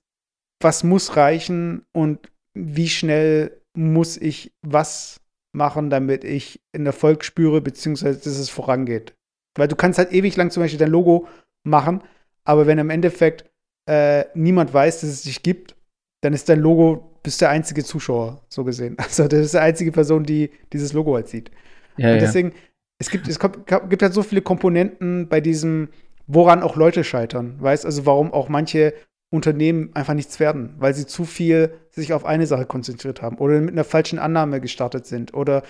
was 0.61 0.85
muss 0.85 1.17
reichen 1.17 1.85
und 1.93 2.31
wie 2.55 2.89
schnell 2.89 3.61
muss 3.77 4.17
ich 4.17 4.53
was 4.63 5.21
machen, 5.53 5.91
damit 5.91 6.25
ich 6.25 6.61
einen 6.73 6.87
Erfolg 6.87 7.25
spüre, 7.25 7.61
beziehungsweise 7.61 8.19
dass 8.19 8.39
es 8.39 8.51
vorangeht. 8.51 9.15
Weil 9.57 9.69
du 9.69 9.77
kannst 9.77 9.99
halt 9.99 10.13
ewig 10.13 10.37
lang 10.37 10.51
zum 10.51 10.63
Beispiel 10.63 10.79
dein 10.79 10.91
Logo 10.91 11.29
machen, 11.63 12.03
aber 12.45 12.67
wenn 12.67 12.79
im 12.79 12.91
Endeffekt 12.91 13.51
äh, 13.89 14.25
niemand 14.35 14.73
weiß, 14.73 15.01
dass 15.01 15.11
es 15.11 15.23
dich 15.23 15.43
gibt, 15.43 15.77
dann 16.23 16.33
ist 16.33 16.49
dein 16.49 16.61
Logo, 16.61 17.19
bist 17.23 17.41
der 17.41 17.51
einzige 17.51 17.85
Zuschauer, 17.85 18.43
so 18.49 18.65
gesehen. 18.65 18.97
Also 19.03 19.29
das 19.29 19.41
ist 19.41 19.55
die 19.55 19.59
einzige 19.59 19.93
Person, 19.93 20.25
die 20.25 20.51
dieses 20.73 20.93
Logo 20.93 21.15
halt 21.15 21.29
sieht. 21.29 21.51
Ja, 21.97 22.13
Und 22.13 22.21
deswegen, 22.21 22.53
es 22.99 23.11
gibt, 23.11 23.29
es 23.29 23.39
kommt, 23.39 23.67
gibt 23.67 24.03
halt 24.03 24.15
so 24.15 24.23
viele 24.23 24.43
Komponenten 24.43 25.29
bei 25.29 25.41
diesem, 25.41 25.89
woran 26.27 26.63
auch 26.63 26.77
Leute 26.77 27.05
scheitern. 27.05 27.57
Weißt 27.61 27.85
also, 27.85 28.07
warum 28.07 28.33
auch 28.33 28.49
manche 28.49 28.95
Unternehmen 29.31 29.91
einfach 29.95 30.15
nichts 30.15 30.39
werden, 30.41 30.75
weil 30.79 30.95
sie 30.95 31.07
zu 31.07 31.25
viel 31.25 31.75
sich 31.91 32.13
auf 32.13 32.25
eine 32.25 32.47
Sache 32.47 32.67
konzentriert 32.67 33.21
haben 33.21 33.39
oder 33.39 33.61
mit 33.61 33.73
einer 33.73 33.85
falschen 33.85 34.19
Annahme 34.19 34.61
gestartet 34.61 35.07
sind 35.07 35.35
oder 35.35 35.63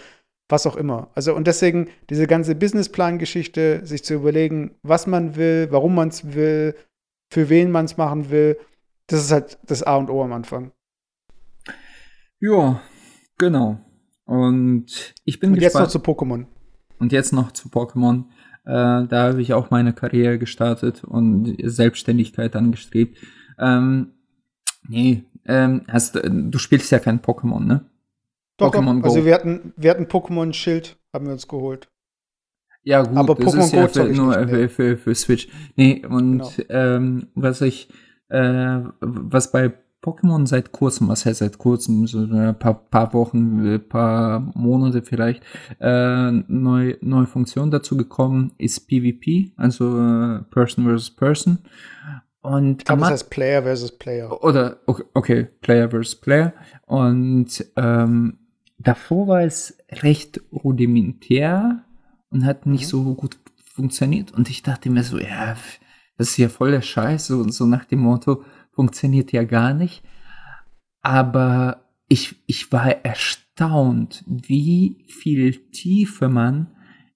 was 0.49 0.67
auch 0.67 0.77
immer. 0.77 1.11
Also 1.15 1.35
und 1.35 1.47
deswegen 1.47 1.89
diese 2.11 2.27
ganze 2.27 2.55
Businessplan-Geschichte, 2.55 3.81
sich 3.85 4.05
zu 4.05 4.15
überlegen, 4.15 4.77
was 4.83 5.07
man 5.07 5.37
will, 5.37 5.69
warum 5.71 5.95
man 5.95 6.09
es 6.09 6.35
will, 6.35 6.75
für 7.31 7.49
wen 7.49 7.71
man 7.71 7.87
es 7.87 7.97
machen 7.97 8.31
will, 8.31 8.59
das 9.07 9.25
ist 9.25 9.33
halt 9.33 9.59
das 9.67 9.83
A 9.83 9.97
und 9.97 10.11
O 10.11 10.23
am 10.23 10.33
Anfang. 10.33 10.73
Ja, 12.41 12.81
genau. 13.39 13.79
Und 14.25 15.15
ich 15.25 15.41
bin 15.41 15.53
und 15.53 15.61
jetzt 15.61 15.75
noch 15.75 15.85
gespannt. 15.85 16.05
zu 16.05 16.11
Pokémon. 16.11 16.47
Und 16.99 17.13
jetzt 17.13 17.33
noch 17.33 17.53
zu 17.53 17.69
Pokémon. 17.69 18.25
Äh, 18.65 19.07
da 19.09 19.29
habe 19.29 19.43
ich 19.43 19.53
auch 19.53 19.71
meine 19.71 19.93
Karriere 19.93 20.39
gestartet 20.39 21.05
und 21.05 21.57
Selbstständigkeit 21.63 22.57
angestrebt. 22.57 23.19
Ähm, 23.59 24.13
nee, 24.89 25.25
ähm, 25.47 25.83
hast, 25.89 26.15
du 26.23 26.59
spielst 26.59 26.91
ja 26.91 26.99
kein 26.99 27.21
Pokémon, 27.21 27.61
ne? 27.61 27.85
Doch, 28.57 28.73
Pokémon. 28.73 29.01
Go. 29.01 29.09
Also 29.09 29.25
wir 29.25 29.35
hatten, 29.35 29.73
wir 29.77 29.91
hatten 29.91 30.05
Pokémon 30.07 30.53
Schild, 30.53 30.97
haben 31.13 31.27
wir 31.27 31.33
uns 31.33 31.49
geholt. 31.49 31.89
Ja, 32.83 33.03
gut, 33.03 33.17
Aber 33.17 33.35
das 33.35 33.47
Pokémon 33.55 33.59
ist 33.65 33.73
ja 33.73 33.83
Go 33.87 33.89
für, 33.93 34.05
nur 34.13 34.37
nicht, 34.37 34.51
für, 34.51 34.69
für, 34.69 34.97
für 34.97 35.15
Switch. 35.15 35.49
Nee, 35.77 36.05
und 36.07 36.39
Genau. 36.39 36.53
ähm, 36.69 37.29
was 37.35 37.61
ich, 37.63 37.89
äh, 38.29 38.81
was 39.01 39.51
bei 39.51 39.73
Pokémon 40.03 40.47
seit 40.47 40.71
kurzem, 40.73 41.09
was 41.09 41.25
heißt 41.25 41.39
seit 41.39 41.57
kurzem, 41.57 42.07
so 42.07 42.19
ein 42.19 42.59
paar, 42.59 42.75
paar 42.75 43.15
Wochen, 43.15 43.67
ein 43.67 43.89
paar 43.89 44.39
Monate 44.55 45.01
vielleicht, 45.01 45.43
äh, 45.81 46.31
neu, 46.31 46.97
neue 47.01 47.27
Funktion 47.27 47.71
dazu 47.71 47.97
gekommen, 47.97 48.53
ist 48.59 48.87
PvP, 48.87 49.53
also 49.57 49.99
äh, 49.99 50.43
Person 50.51 50.85
versus 50.85 51.11
Person. 51.11 51.59
Und 52.43 52.83
Ich 52.83 52.85
glaube, 52.85 53.01
das 53.01 53.11
heißt 53.13 53.31
Player 53.31 53.63
versus 53.63 53.97
Player. 53.97 54.45
oder 54.45 54.77
okay, 54.85 55.05
okay, 55.15 55.45
Player 55.63 55.89
versus 55.89 56.15
Player. 56.21 56.53
Und 56.85 57.65
ähm, 57.77 58.37
davor 58.79 59.29
war 59.29 59.43
es 59.43 59.79
recht 59.91 60.41
rudimentär 60.53 61.85
und 62.31 62.45
hat 62.45 62.67
nicht 62.67 62.85
Mhm. 62.85 62.89
so 62.89 63.15
gut 63.15 63.39
funktioniert. 63.65 64.33
Und 64.33 64.51
ich 64.51 64.63
dachte 64.63 64.91
mir 64.91 65.03
so, 65.03 65.19
ja, 65.19 65.57
das 66.17 66.31
ist 66.31 66.37
ja 66.37 66.49
voll 66.49 66.71
der 66.71 66.83
Scheiß, 66.83 67.27
so, 67.27 67.49
so 67.49 67.67
nach 67.67 67.85
dem 67.85 68.01
Motto, 68.01 68.45
funktioniert 68.73 69.33
ja 69.33 69.45
gar 69.45 69.75
nicht. 69.75 70.03
Aber 71.03 71.85
ich, 72.09 72.37
ich 72.47 72.71
war 72.73 73.05
erstaunt, 73.05 74.25
wie 74.27 75.05
viel 75.09 75.71
Tiefe 75.71 76.29
man 76.29 76.69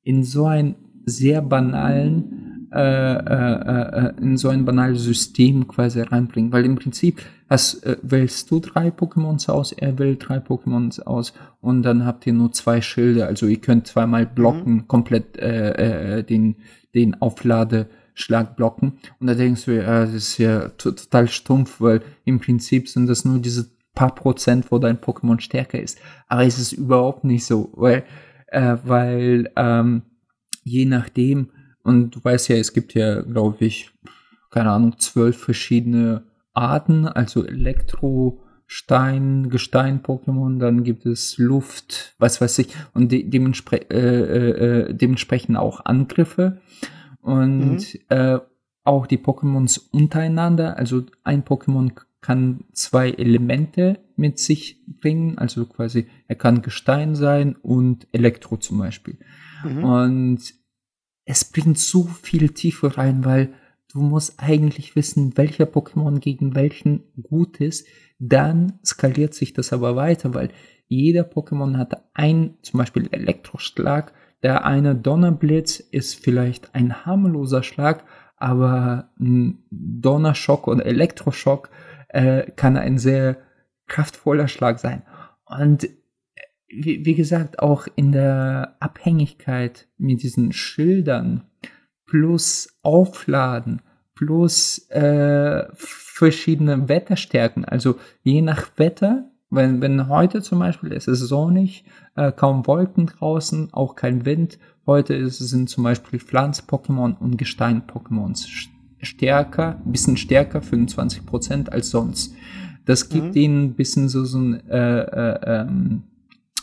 in 0.03 0.25
so 0.25 0.47
einen 0.47 0.77
sehr 1.05 1.43
banalen, 1.43 2.48
äh, 2.73 3.15
äh, 3.15 4.07
äh, 4.07 4.13
in 4.21 4.37
so 4.37 4.49
ein 4.49 4.65
banales 4.65 5.03
System 5.03 5.69
quasi 5.69 6.01
reinbringt. 6.01 6.53
Weil 6.53 6.65
im 6.65 6.77
Prinzip 6.77 7.23
hast, 7.49 7.85
äh, 7.85 7.97
wählst 8.03 8.51
du 8.51 8.61
drei 8.61 8.89
Pokémons 8.89 9.51
aus, 9.51 9.73
er 9.73 9.99
wählt 9.99 10.29
drei 10.29 10.39
Pokémons 10.39 11.01
aus 11.01 11.33
und 11.61 11.83
dann 11.83 12.05
habt 12.05 12.27
ihr 12.27 12.33
nur 12.33 12.53
zwei 12.53 12.81
Schilde. 12.81 13.27
Also 13.27 13.47
ihr 13.47 13.61
könnt 13.61 13.87
zweimal 13.87 14.27
blocken, 14.27 14.87
komplett 14.87 15.39
äh, 15.39 16.19
äh, 16.19 16.23
den, 16.23 16.57
den 16.95 17.21
Aufladeschlag 17.23 18.57
blocken. 18.57 18.99
Und 19.19 19.27
da 19.29 19.35
denkst 19.35 19.65
du, 19.65 19.77
ja, 19.77 20.05
das 20.05 20.15
ist 20.15 20.39
ja 20.39 20.69
to- 20.71 20.93
total 20.93 21.29
stumpf, 21.29 21.81
weil 21.81 22.03
im 22.25 22.39
Prinzip 22.39 22.89
sind 22.89 23.07
das 23.07 23.25
nur 23.25 23.39
diese 23.39 23.71
paar 23.95 24.15
Prozent, 24.15 24.71
wo 24.71 24.79
dein 24.79 24.99
Pokémon 24.99 25.41
stärker 25.41 25.81
ist. 25.81 25.99
Aber 26.29 26.45
es 26.45 26.59
ist 26.59 26.73
überhaupt 26.73 27.25
nicht 27.25 27.45
so, 27.45 27.73
weil, 27.75 28.05
äh, 28.49 28.77
weil 28.85 29.51
ähm, 29.57 30.03
je 30.63 30.85
nachdem, 30.85 31.49
und 31.89 32.11
du 32.11 32.23
weißt 32.23 32.49
ja, 32.49 32.57
es 32.57 32.75
gibt 32.75 32.93
ja, 32.95 33.23
glaube 33.23 33.65
ich, 33.65 33.91
keine 34.51 34.71
Ahnung, 34.71 34.99
zwölf 34.99 35.39
verschiedene 35.39 36.23
Arten, 36.53 37.07
also 37.07 37.47
Elektro, 37.47 38.43
Stein, 38.67 39.49
Gestein-Pokémon, 39.49 40.59
dann 40.59 40.85
gibt 40.85 41.07
es 41.07 41.39
Luft, 41.39 42.15
was 42.19 42.41
weiß 42.41 42.59
ich, 42.59 42.69
und 42.93 43.11
de 43.11 43.23
demenspre 43.23 43.91
äh, 43.91 44.89
äh, 44.91 44.95
dementsprechend 44.95 45.57
auch 45.57 45.87
Angriffe. 45.87 46.61
Und 47.23 47.99
äh, 48.11 48.39
auch 48.85 49.07
die 49.07 49.19
Pokémons 49.19 49.81
untereinander, 49.91 50.77
also 50.77 51.05
ein 51.25 51.43
Pokémon 51.45 51.93
kann 52.21 52.65
zwei 52.73 53.11
Elemente 53.11 54.01
mit 54.17 54.39
sich 54.39 54.85
bringen, 55.01 55.39
also 55.39 55.65
quasi 55.65 56.09
er 56.27 56.37
kann 56.37 56.61
Gestein 56.61 57.15
sein 57.15 57.57
und 57.57 58.07
Elektro 58.13 58.59
zum 58.59 58.79
Beispiel. 58.79 59.17
Mhm. 59.65 59.85
Und 59.85 60.58
es 61.29 61.45
bringt 61.45 61.79
so 61.79 62.05
viel 62.05 62.49
Tiefe 62.49 62.97
rein, 62.97 63.23
weil 63.23 63.53
du 63.93 64.01
musst 64.01 64.41
eigentlich 64.43 64.97
wissen, 64.97 65.37
welcher 65.37 65.67
Pokémon 65.67 66.21
gegen 66.21 66.55
welchen 66.55 67.05
gut 67.23 67.59
ist. 67.61 67.87
Dann 68.19 68.79
skaliert 68.83 69.35
sich 69.35 69.53
das 69.53 69.75
aber 69.75 69.95
weiter, 69.95 70.33
weil 70.33 70.49
jeder 70.87 71.25
Pokémon 71.25 71.77
hat 71.77 72.03
ein, 72.15 72.55
zum 72.63 72.79
Beispiel 72.79 73.09
Elektroschlag. 73.11 74.15
Der 74.43 74.65
eine 74.65 74.97
Donnerblitz 74.97 75.81
ist 75.81 76.15
vielleicht 76.15 76.75
ein 76.75 77.05
harmloser 77.05 77.63
Schlag, 77.63 78.05
aber 78.39 79.11
ein 79.21 79.59
Donnerschock 79.71 80.67
oder 80.67 80.87
Elektroschock 80.87 81.69
äh, 82.09 82.51
kann 82.53 82.79
ein 82.79 82.97
sehr 82.97 83.37
kraftvoller 83.87 84.49
Schlag 84.49 84.79
sein. 84.79 85.03
Und 85.45 85.91
wie, 86.69 87.05
wie 87.05 87.15
gesagt, 87.15 87.59
auch 87.61 87.87
in 87.97 88.13
der 88.13 88.77
Abhängigkeit 88.81 89.89
mit 89.97 90.23
diesen 90.23 90.53
Schildern 90.53 91.43
plus 92.07 92.79
Aufladen 92.83 93.83
plus 94.15 94.89
äh, 94.91 95.65
verschiedene 95.75 96.89
Wetterstärken. 96.89 97.65
Also 97.65 97.97
je 98.23 98.43
nach 98.43 98.71
Wetter, 98.77 99.31
wenn, 99.51 99.81
wenn 99.81 100.09
heute 100.09 100.43
zum 100.43 100.59
Beispiel 100.59 100.93
es 100.93 101.07
ist 101.07 101.21
sonnig, 101.21 101.85
äh, 102.17 102.33
kaum 102.33 102.67
Wolken 102.67 103.07
draußen, 103.07 103.73
auch 103.73 103.95
kein 103.95 104.25
Wind. 104.27 104.59
Heute 104.87 105.15
ist, 105.15 105.39
sind 105.39 105.71
zum 105.71 105.85
Beispiel 105.85 106.19
Pflanz-Pokémon 106.19 107.17
und 107.19 107.37
Gestein-Pokémons 107.39 108.47
st- 108.47 108.69
stärker, 109.01 109.81
ein 109.87 109.93
bisschen 109.93 110.17
stärker, 110.17 110.61
25% 110.61 111.69
als 111.69 111.91
sonst. 111.91 112.35
Das 112.85 113.09
gibt 113.09 113.37
Mhm. 113.37 113.41
ihnen 113.41 113.65
ein 113.67 113.75
bisschen 113.75 114.09
so, 114.09 114.25
so 114.25 114.39
ein 114.39 114.67
äh, 114.69 115.01
äh, 115.01 115.61
ähm, 115.61 116.03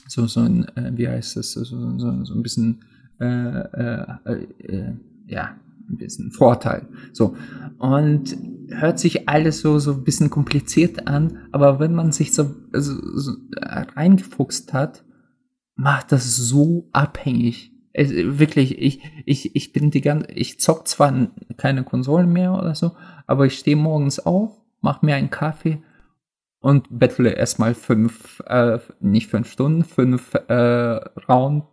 so, 0.07 0.27
so 0.27 0.41
ein, 0.41 0.65
äh, 0.75 0.91
wie 0.95 1.07
heißt 1.07 1.37
das, 1.37 1.51
so, 1.53 1.63
so, 1.63 1.99
so, 1.99 2.23
so 2.23 2.33
ein 2.33 2.43
bisschen, 2.43 2.83
äh, 3.19 3.25
äh, 3.25 4.03
äh, 4.59 4.93
ja, 5.27 5.55
ein 5.89 5.97
bisschen 5.97 6.31
Vorteil. 6.31 6.87
So. 7.13 7.35
Und 7.77 8.37
hört 8.69 8.99
sich 8.99 9.29
alles 9.29 9.59
so, 9.59 9.79
so 9.79 9.93
ein 9.93 10.03
bisschen 10.03 10.29
kompliziert 10.29 11.07
an, 11.07 11.39
aber 11.51 11.79
wenn 11.79 11.93
man 11.93 12.11
sich 12.11 12.33
so, 12.33 12.55
so, 12.73 12.93
so 13.17 13.33
reingefuchst 13.61 14.73
hat, 14.73 15.03
macht 15.75 16.11
das 16.11 16.35
so 16.35 16.89
abhängig. 16.91 17.71
Es, 17.93 18.11
wirklich, 18.11 18.77
ich, 18.79 19.01
ich, 19.25 19.55
ich 19.55 19.71
bin 19.71 19.91
die 19.91 20.01
ganze, 20.01 20.31
ich 20.31 20.59
zock 20.59 20.87
zwar 20.87 21.29
keine 21.57 21.83
Konsolen 21.83 22.31
mehr 22.31 22.53
oder 22.53 22.75
so, 22.75 22.91
aber 23.27 23.45
ich 23.45 23.57
stehe 23.57 23.77
morgens 23.77 24.19
auf, 24.19 24.51
mach 24.81 25.01
mir 25.01 25.15
einen 25.15 25.29
Kaffee 25.29 25.81
und 26.65 26.87
bettle 26.89 27.29
erstmal 27.29 27.75
fünf, 27.75 28.41
äh, 28.47 28.79
nicht 28.99 29.29
fünf 29.29 29.51
Stunden, 29.51 29.83
fünf 29.83 30.33
äh, 30.33 30.95
Round, 31.29 31.63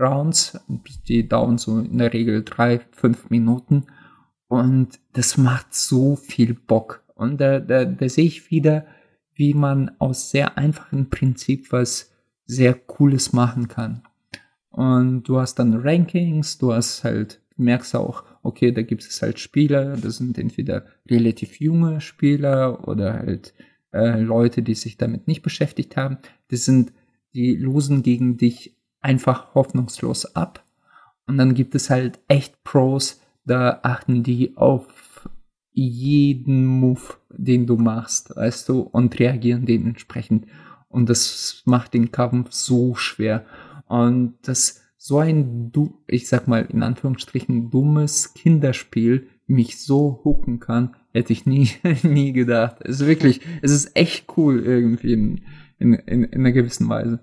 Rounds. 0.00 0.58
Die 1.06 1.28
dauern 1.28 1.58
so 1.58 1.80
in 1.80 1.98
der 1.98 2.14
Regel 2.14 2.42
drei, 2.44 2.80
fünf 2.92 3.28
Minuten. 3.28 3.84
Und 4.46 5.00
das 5.12 5.36
macht 5.36 5.74
so 5.74 6.16
viel 6.16 6.54
Bock. 6.54 7.04
Und 7.14 7.42
da, 7.42 7.60
da, 7.60 7.84
da 7.84 8.08
sehe 8.08 8.24
ich 8.24 8.50
wieder, 8.50 8.86
wie 9.34 9.52
man 9.52 9.90
aus 9.98 10.30
sehr 10.30 10.56
einfachen 10.56 11.10
Prinzip 11.10 11.70
was 11.70 12.10
sehr 12.46 12.72
Cooles 12.72 13.34
machen 13.34 13.68
kann. 13.68 14.02
Und 14.70 15.24
du 15.24 15.38
hast 15.38 15.56
dann 15.56 15.74
Rankings, 15.74 16.56
du 16.56 16.72
hast 16.72 17.04
halt, 17.04 17.42
merkst 17.58 17.94
auch, 17.94 18.24
okay, 18.42 18.72
da 18.72 18.80
gibt 18.80 19.02
es 19.02 19.20
halt 19.20 19.40
Spieler, 19.40 19.98
das 19.98 20.16
sind 20.16 20.38
entweder 20.38 20.86
relativ 21.06 21.60
junge 21.60 22.00
Spieler 22.00 22.88
oder 22.88 23.12
halt 23.12 23.52
äh, 23.92 24.20
Leute, 24.20 24.62
die 24.62 24.74
sich 24.74 24.96
damit 24.96 25.26
nicht 25.28 25.42
beschäftigt 25.42 25.96
haben. 25.96 26.18
Das 26.48 26.64
sind, 26.64 26.92
die 27.34 27.56
losen 27.56 28.02
gegen 28.02 28.36
dich 28.36 28.76
einfach 29.00 29.54
hoffnungslos 29.54 30.36
ab. 30.36 30.64
Und 31.26 31.38
dann 31.38 31.54
gibt 31.54 31.74
es 31.74 31.90
halt 31.90 32.20
echt 32.28 32.62
Pros, 32.64 33.20
da 33.44 33.80
achten 33.82 34.22
die 34.22 34.56
auf 34.56 35.28
jeden 35.72 36.66
Move, 36.66 37.14
den 37.30 37.66
du 37.66 37.76
machst, 37.76 38.34
weißt 38.34 38.68
du, 38.68 38.80
und 38.80 39.18
reagieren 39.18 39.64
dementsprechend. 39.64 40.46
Und 40.88 41.08
das 41.08 41.62
macht 41.66 41.94
den 41.94 42.10
Kampf 42.10 42.52
so 42.52 42.94
schwer. 42.94 43.44
Und 43.86 44.34
das 44.42 44.82
so 44.96 45.18
ein, 45.18 45.70
du, 45.70 46.02
ich 46.06 46.28
sag 46.28 46.48
mal 46.48 46.66
in 46.66 46.82
Anführungsstrichen, 46.82 47.70
dummes 47.70 48.34
Kinderspiel 48.34 49.28
mich 49.48 49.80
so 49.82 50.20
hooken 50.24 50.60
kann, 50.60 50.94
hätte 51.12 51.32
ich 51.32 51.46
nie, 51.46 51.70
nie 52.02 52.32
gedacht. 52.32 52.76
Es 52.80 53.00
ist 53.00 53.06
wirklich, 53.06 53.40
es 53.62 53.72
ist 53.72 53.96
echt 53.96 54.26
cool 54.36 54.60
irgendwie 54.60 55.12
in, 55.14 55.40
in, 55.78 55.94
in, 55.94 56.24
in 56.24 56.40
einer 56.40 56.52
gewissen 56.52 56.88
Weise. 56.88 57.20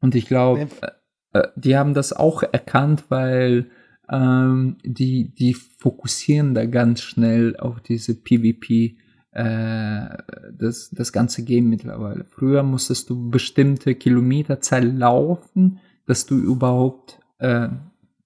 Und 0.00 0.14
ich 0.14 0.26
glaube, 0.26 0.68
äh, 0.82 1.38
äh, 1.38 1.48
die 1.56 1.76
haben 1.76 1.94
das 1.94 2.12
auch 2.12 2.42
erkannt, 2.42 3.04
weil 3.08 3.70
ähm, 4.10 4.76
die, 4.84 5.34
die 5.34 5.54
fokussieren 5.54 6.54
da 6.54 6.66
ganz 6.66 7.00
schnell 7.00 7.56
auf 7.56 7.80
diese 7.80 8.14
PvP, 8.14 8.98
äh, 9.32 10.08
das, 10.52 10.90
das 10.90 11.12
ganze 11.12 11.42
Game 11.42 11.68
mittlerweile. 11.68 12.24
Früher 12.30 12.62
musstest 12.62 13.10
du 13.10 13.30
bestimmte 13.30 13.94
Kilometerzahl 13.94 14.86
laufen, 14.86 15.80
dass 16.06 16.26
du 16.26 16.38
überhaupt 16.38 17.18
äh, 17.38 17.68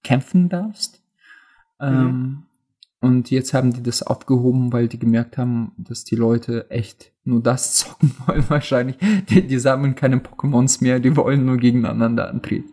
kämpfen 0.03 0.49
darfst. 0.49 1.01
Ähm, 1.79 2.03
mhm. 2.03 2.43
Und 3.01 3.31
jetzt 3.31 3.53
haben 3.53 3.71
die 3.71 3.81
das 3.81 4.03
aufgehoben, 4.03 4.73
weil 4.73 4.89
die 4.89 4.99
gemerkt 4.99 5.37
haben, 5.37 5.71
dass 5.77 6.03
die 6.03 6.17
Leute 6.17 6.69
echt 6.69 7.13
nur 7.23 7.41
das 7.41 7.73
zocken 7.77 8.13
wollen 8.25 8.49
wahrscheinlich. 8.49 8.97
Die, 9.29 9.45
die 9.47 9.59
sammeln 9.59 9.95
keine 9.95 10.17
Pokémons 10.17 10.83
mehr, 10.83 10.99
die 10.99 11.15
wollen 11.15 11.45
nur 11.45 11.57
gegeneinander 11.57 12.29
antreten. 12.29 12.71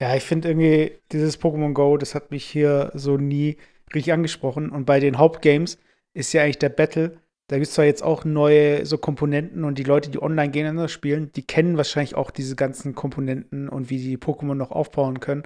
Ja, 0.00 0.16
ich 0.16 0.24
finde 0.24 0.48
irgendwie 0.48 0.92
dieses 1.12 1.40
Pokémon 1.40 1.72
Go, 1.72 1.96
das 1.96 2.14
hat 2.14 2.32
mich 2.32 2.44
hier 2.44 2.90
so 2.94 3.16
nie 3.16 3.56
richtig 3.94 4.12
angesprochen. 4.12 4.70
Und 4.70 4.84
bei 4.84 4.98
den 4.98 5.18
Hauptgames 5.18 5.78
ist 6.12 6.32
ja 6.32 6.42
eigentlich 6.42 6.58
der 6.58 6.70
Battle. 6.70 7.20
Da 7.46 7.56
gibt 7.56 7.68
es 7.68 7.74
zwar 7.74 7.84
jetzt 7.84 8.02
auch 8.02 8.24
neue 8.24 8.86
so 8.86 8.98
Komponenten 8.98 9.64
und 9.64 9.78
die 9.78 9.84
Leute, 9.84 10.10
die 10.10 10.20
online 10.20 10.50
gegeneinander 10.50 10.88
spielen, 10.88 11.30
die 11.32 11.46
kennen 11.46 11.76
wahrscheinlich 11.76 12.14
auch 12.14 12.30
diese 12.30 12.56
ganzen 12.56 12.94
Komponenten 12.94 13.68
und 13.68 13.90
wie 13.90 13.98
die 13.98 14.16
Pokémon 14.16 14.54
noch 14.54 14.70
aufbauen 14.70 15.20
können. 15.20 15.44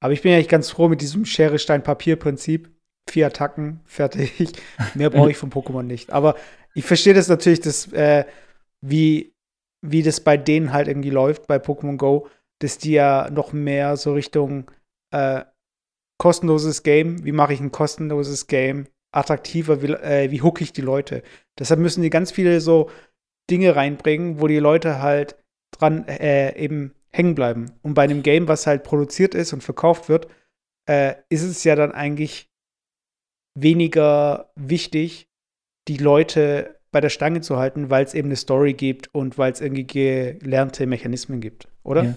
Aber 0.00 0.12
ich 0.12 0.22
bin 0.22 0.32
eigentlich 0.32 0.48
ganz 0.48 0.70
froh 0.70 0.88
mit 0.88 1.00
diesem 1.00 1.24
Schere, 1.24 1.58
Stein, 1.58 1.82
Papier-Prinzip. 1.82 2.70
Vier 3.10 3.26
Attacken, 3.26 3.80
fertig. 3.84 4.52
Mehr 4.94 5.10
brauche 5.10 5.30
ich 5.30 5.36
vom 5.36 5.50
Pokémon 5.50 5.82
nicht. 5.82 6.12
Aber 6.12 6.36
ich 6.74 6.84
verstehe 6.84 7.14
das 7.14 7.28
natürlich, 7.28 7.60
dass, 7.60 7.90
äh, 7.92 8.24
wie, 8.80 9.32
wie 9.80 10.02
das 10.02 10.20
bei 10.20 10.36
denen 10.36 10.72
halt 10.72 10.88
irgendwie 10.88 11.10
läuft, 11.10 11.46
bei 11.46 11.56
Pokémon 11.56 11.96
Go, 11.96 12.28
dass 12.60 12.78
die 12.78 12.92
ja 12.92 13.30
noch 13.30 13.52
mehr 13.52 13.96
so 13.96 14.12
Richtung 14.12 14.70
äh, 15.10 15.44
kostenloses 16.18 16.82
Game, 16.82 17.24
wie 17.24 17.32
mache 17.32 17.54
ich 17.54 17.60
ein 17.60 17.72
kostenloses 17.72 18.46
Game 18.46 18.88
attraktiver, 19.12 19.82
wie, 19.82 19.92
äh, 19.92 20.30
wie 20.30 20.42
hook 20.42 20.60
ich 20.60 20.72
die 20.72 20.82
Leute. 20.82 21.22
Deshalb 21.58 21.80
müssen 21.80 22.02
die 22.02 22.10
ganz 22.10 22.30
viele 22.30 22.60
so 22.60 22.90
Dinge 23.50 23.74
reinbringen, 23.74 24.40
wo 24.40 24.46
die 24.46 24.58
Leute 24.58 25.00
halt 25.00 25.36
dran 25.70 26.06
äh, 26.08 26.56
eben 26.56 26.94
hängen 27.10 27.34
bleiben. 27.34 27.72
Und 27.82 27.94
bei 27.94 28.02
einem 28.02 28.22
Game, 28.22 28.48
was 28.48 28.66
halt 28.66 28.82
produziert 28.82 29.34
ist 29.34 29.52
und 29.52 29.62
verkauft 29.62 30.08
wird, 30.08 30.28
äh, 30.86 31.14
ist 31.28 31.42
es 31.42 31.64
ja 31.64 31.76
dann 31.76 31.92
eigentlich 31.92 32.50
weniger 33.54 34.50
wichtig, 34.54 35.28
die 35.88 35.96
Leute 35.96 36.76
bei 36.90 37.00
der 37.00 37.10
Stange 37.10 37.40
zu 37.40 37.56
halten, 37.56 37.90
weil 37.90 38.04
es 38.04 38.14
eben 38.14 38.28
eine 38.28 38.36
Story 38.36 38.72
gibt 38.72 39.14
und 39.14 39.38
weil 39.38 39.52
es 39.52 39.60
irgendwie 39.60 39.86
gelernte 39.86 40.86
Mechanismen 40.86 41.40
gibt, 41.40 41.68
oder? 41.82 42.04
Ja, 42.04 42.14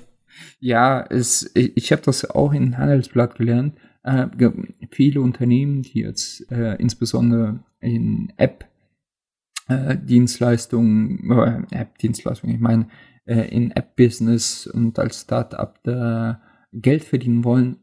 ja 0.59 1.05
es, 1.09 1.51
ich, 1.55 1.75
ich 1.75 1.91
habe 1.91 2.01
das 2.01 2.29
auch 2.29 2.53
in 2.53 2.77
Handelsblatt 2.77 3.37
gelernt. 3.37 3.77
Äh, 4.03 4.27
viele 4.91 5.21
Unternehmen, 5.21 5.81
die 5.81 6.01
jetzt 6.01 6.49
äh, 6.51 6.75
insbesondere 6.75 7.63
in 7.79 8.31
App 8.37 8.65
äh, 9.71 9.73
äh, 9.73 9.93
App-Dienstleistungen, 9.93 12.55
ich 12.55 12.59
meine, 12.59 12.87
in 13.25 13.71
App-Business 13.71 14.67
und 14.67 14.97
als 14.99 15.21
Startup 15.21 15.77
da 15.83 16.41
Geld 16.73 17.03
verdienen 17.03 17.43
wollen, 17.43 17.77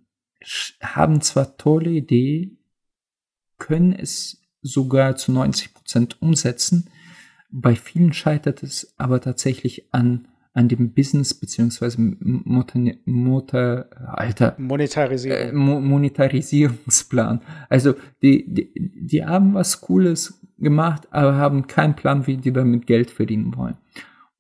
haben 0.81 1.21
zwar 1.21 1.57
tolle 1.57 1.91
Idee, 1.91 2.57
können 3.59 3.93
es 3.93 4.43
sogar 4.63 5.17
zu 5.17 5.33
90 5.33 5.75
Prozent 5.75 6.23
umsetzen. 6.23 6.91
Bei 7.51 7.75
vielen 7.75 8.13
scheitert 8.13 8.63
es 8.63 8.95
aber 8.99 9.21
tatsächlich 9.21 9.93
an, 9.93 10.29
an 10.53 10.69
dem 10.69 10.93
Business 10.93 11.35
beziehungsweise 11.35 11.97
Motor, 12.01 12.93
Motor, 13.05 13.87
Alter, 14.07 14.55
Monetarisierung. 14.59 15.39
Äh, 15.39 15.53
Mo 15.53 15.81
Monetarisierungsplan. 15.81 17.41
Also 17.69 17.95
die, 18.23 18.45
die, 18.53 18.73
die 18.75 19.25
haben 19.25 19.55
was 19.55 19.81
Cooles 19.81 20.41
gemacht, 20.59 21.09
aber 21.11 21.37
haben 21.37 21.67
keinen 21.67 21.95
Plan, 21.95 22.27
wie 22.27 22.37
die 22.37 22.53
damit 22.53 22.87
Geld 22.87 23.11
verdienen 23.11 23.57
wollen. 23.57 23.77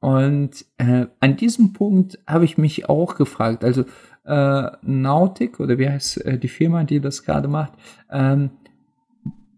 Und 0.00 0.64
äh, 0.76 1.06
an 1.20 1.36
diesem 1.36 1.72
Punkt 1.72 2.18
habe 2.26 2.44
ich 2.44 2.56
mich 2.56 2.88
auch 2.88 3.16
gefragt, 3.16 3.64
also 3.64 3.84
äh, 4.24 4.70
Nautic 4.82 5.58
oder 5.58 5.78
wie 5.78 5.88
heißt 5.88 6.24
äh, 6.24 6.38
die 6.38 6.48
Firma, 6.48 6.84
die 6.84 7.00
das 7.00 7.24
gerade 7.24 7.48
macht, 7.48 7.72
ähm, 8.10 8.50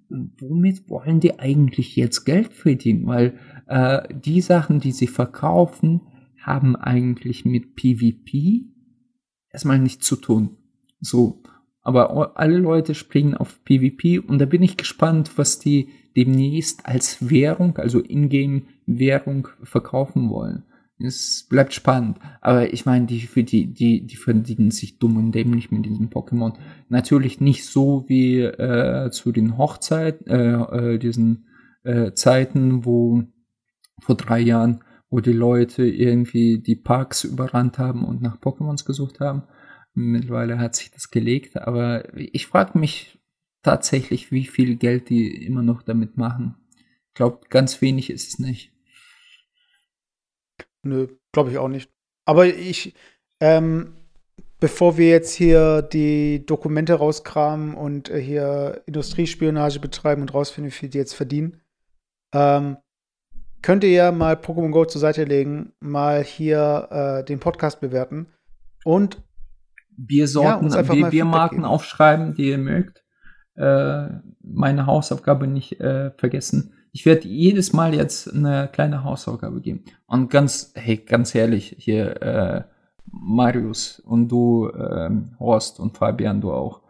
womit 0.09 0.89
wollen 0.89 1.21
die 1.21 1.39
eigentlich 1.39 1.95
jetzt 1.97 2.25
Geld 2.25 2.53
verdienen? 2.53 3.07
Weil 3.07 3.39
äh, 3.67 4.03
die 4.15 4.41
Sachen, 4.41 4.81
die 4.81 4.93
sie 4.93 5.07
verkaufen, 5.07 6.01
haben 6.41 6.75
eigentlich 6.75 7.45
mit 7.45 7.77
PvP 7.77 8.65
erstmal 9.53 9.79
nichts 9.79 10.07
zu 10.07 10.17
tun. 10.17 10.57
So, 11.01 11.43
aber 11.83 12.39
alle 12.39 12.59
Leute 12.59 12.95
springen 12.95 13.35
auf 13.35 13.63
PvP 13.65 14.19
und 14.19 14.39
da 14.39 14.47
bin 14.47 14.63
ich 14.63 14.77
gespannt, 14.77 15.33
was 15.37 15.59
die 15.59 15.89
demnächst 16.17 16.87
als 16.87 17.31
Währung, 17.31 17.77
also 17.79 18.03
Ingame-Währung 18.91 19.49
verkaufen 19.63 20.31
wollen. 20.31 20.65
Es 20.99 21.47
bleibt 21.49 21.73
spannend. 21.73 22.19
Aber 22.43 22.73
ich 22.75 22.85
meine, 22.85 23.07
die, 23.07 23.27
die, 23.27 23.73
die, 23.73 24.07
die 24.07 24.17
verdienen 24.17 24.71
sich 24.71 24.99
dumm 24.99 25.17
und 25.17 25.33
dämlich 25.33 25.71
mit 25.71 25.87
diesem 25.87 26.11
Pokémon. 26.11 26.55
Natürlich 26.89 27.41
nicht 27.41 27.65
so 27.65 28.05
wie 28.09 28.41
äh, 28.41 29.11
zu 29.11 29.33
den 29.33 29.57
Hochzeiten, 29.57 30.27
äh, 30.27 30.95
äh, 30.95 30.99
diesen 30.99 31.47
äh, 31.85 32.13
Zeiten, 32.13 32.85
wo 32.85 33.23
vor 33.99 34.17
drei 34.17 34.41
Jahren, 34.41 34.85
wo 35.09 35.21
die 35.21 35.33
Leute 35.33 35.85
irgendwie 35.85 36.59
die 36.59 36.77
Parks 36.77 37.25
überrannt 37.25 37.79
haben 37.79 38.05
und 38.05 38.21
nach 38.21 38.39
Pokémons 38.39 38.85
gesucht 38.85 39.21
haben. 39.21 39.45
Mittlerweile 39.95 40.59
hat 40.59 40.77
sich 40.77 40.91
das 40.91 41.11
gelegt, 41.11 41.57
aber 41.57 42.15
ich 42.15 42.47
frage 42.47 42.79
mich 42.79 43.19
tatsächlich, 43.63 44.31
wie 44.31 44.45
viel 44.45 44.77
Geld 44.77 45.09
die 45.09 45.45
immer 45.45 45.63
noch 45.63 45.83
damit 45.83 46.17
machen. 46.17 46.57
Ich 47.09 47.15
glaube, 47.15 47.41
ganz 47.49 47.81
wenig 47.81 48.11
ist 48.11 48.29
es 48.29 48.39
nicht. 48.39 48.73
Nö, 50.83 51.09
glaube 51.33 51.51
ich 51.51 51.59
auch 51.59 51.69
nicht. 51.69 51.91
Aber 52.27 52.47
ich, 52.47 52.95
ähm, 53.41 53.97
bevor 54.61 54.97
wir 54.97 55.09
jetzt 55.09 55.35
hier 55.35 55.83
die 55.83 56.45
Dokumente 56.47 56.95
rauskramen 56.95 57.75
und 57.75 58.11
äh, 58.11 58.21
hier 58.21 58.83
Industriespionage 58.87 59.81
betreiben 59.81 60.23
und 60.23 60.35
rausfinden, 60.35 60.71
wie 60.71 60.77
viel 60.77 60.89
die 60.89 60.99
jetzt 60.99 61.15
verdienen, 61.15 61.61
ähm, 62.33 62.77
könnt 63.63 63.85
ihr 63.85 63.91
ja 63.91 64.13
mal 64.13 64.35
Pokémon 64.35 64.71
Go 64.71 64.85
zur 64.85 65.01
Seite 65.01 65.25
legen, 65.25 65.73
mal 65.81 66.23
hier 66.23 66.89
äh, 66.91 67.25
den 67.25 67.41
Podcast 67.41 67.81
bewerten 67.81 68.29
und 68.85 69.23
Biersorten, 69.97 70.71
ja, 70.71 71.09
Biermarken 71.11 71.65
aufschreiben, 71.65 72.35
die 72.35 72.49
ihr 72.51 72.59
mögt. 72.59 73.05
Äh, 73.55 74.09
meine 74.43 74.87
Hausaufgabe 74.87 75.47
nicht 75.47 75.79
äh, 75.81 76.13
vergessen. 76.13 76.75
Ich 76.93 77.07
werde 77.07 77.29
jedes 77.29 77.73
Mal 77.73 77.95
jetzt 77.95 78.33
eine 78.33 78.69
kleine 78.73 79.05
Hausaufgabe 79.05 79.61
geben. 79.61 79.85
Und 80.07 80.31
ganz, 80.31 80.73
hey, 80.75 80.97
ganz 80.97 81.35
ehrlich, 81.35 81.77
hier 81.79 82.23
äh, 82.23 82.65
Marius 83.13 84.01
und 84.01 84.29
du, 84.29 84.69
äh, 84.69 85.11
Horst 85.39 85.81
und 85.81 85.97
Fabian, 85.97 86.41
du 86.41 86.53
auch. 86.53 86.83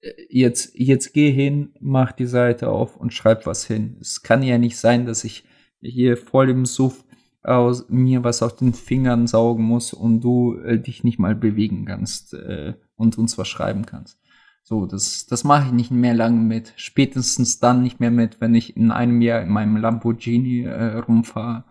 Äh, 0.00 0.12
jetzt, 0.28 0.74
jetzt 0.74 1.12
geh 1.12 1.30
hin, 1.30 1.74
mach 1.80 2.12
die 2.12 2.26
Seite 2.26 2.68
auf 2.68 2.96
und 2.96 3.12
schreib 3.12 3.46
was 3.46 3.66
hin. 3.66 3.96
Es 4.00 4.22
kann 4.22 4.42
ja 4.42 4.58
nicht 4.58 4.76
sein, 4.76 5.06
dass 5.06 5.24
ich 5.24 5.44
hier 5.80 6.16
voll 6.16 6.50
im 6.50 6.66
Suff 6.66 7.04
aus 7.42 7.88
mir 7.88 8.24
was 8.24 8.42
auf 8.42 8.56
den 8.56 8.74
Fingern 8.74 9.26
saugen 9.26 9.62
muss 9.62 9.92
und 9.92 10.20
du 10.20 10.58
äh, 10.58 10.80
dich 10.80 11.04
nicht 11.04 11.18
mal 11.18 11.36
bewegen 11.36 11.84
kannst 11.86 12.34
äh, 12.34 12.74
und 12.96 13.18
uns 13.18 13.38
was 13.38 13.46
schreiben 13.46 13.86
kannst. 13.86 14.20
So, 14.68 14.84
das, 14.84 15.26
das 15.26 15.44
mache 15.44 15.66
ich 15.66 15.72
nicht 15.72 15.92
mehr 15.92 16.12
lange 16.12 16.40
mit. 16.40 16.72
Spätestens 16.74 17.60
dann 17.60 17.84
nicht 17.84 18.00
mehr 18.00 18.10
mit, 18.10 18.40
wenn 18.40 18.52
ich 18.56 18.76
in 18.76 18.90
einem 18.90 19.20
Jahr 19.22 19.40
in 19.42 19.48
meinem 19.48 19.76
Lamborghini 19.76 20.64
äh, 20.64 20.98
rumfahre 20.98 21.62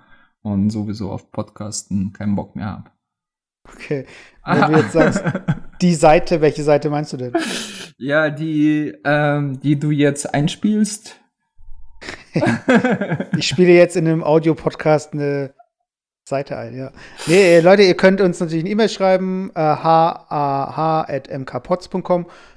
und 0.44 0.70
sowieso 0.70 1.12
auf 1.12 1.30
Podcasten 1.30 2.14
keinen 2.14 2.38
Bock 2.38 2.56
mehr 2.56 2.68
habe. 2.68 2.90
Okay. 3.68 4.06
Wenn 4.46 4.72
du 4.72 4.78
jetzt 4.78 4.94
sagst, 4.94 5.22
die 5.82 5.94
Seite, 5.94 6.40
welche 6.40 6.64
Seite 6.64 6.90
meinst 6.90 7.12
du 7.12 7.18
denn? 7.18 7.34
Ja, 7.98 8.30
die, 8.30 8.94
ähm, 9.04 9.60
die 9.60 9.78
du 9.78 9.92
jetzt 9.92 10.34
einspielst. 10.34 11.20
ich 13.38 13.46
spiele 13.46 13.74
jetzt 13.74 13.98
in 13.98 14.08
einem 14.08 14.24
Audio-Podcast 14.24 15.12
eine 15.12 15.54
Seite 16.24 16.58
ein, 16.58 16.78
ja. 16.78 16.94
Nee, 17.28 17.60
Leute, 17.60 17.84
ihr 17.84 17.98
könnt 17.98 18.22
uns 18.22 18.40
natürlich 18.40 18.64
eine 18.64 18.72
E-Mail 18.72 18.88
schreiben, 18.88 19.52
äh, 19.54 19.60
hah.mkpots.com 19.60 21.18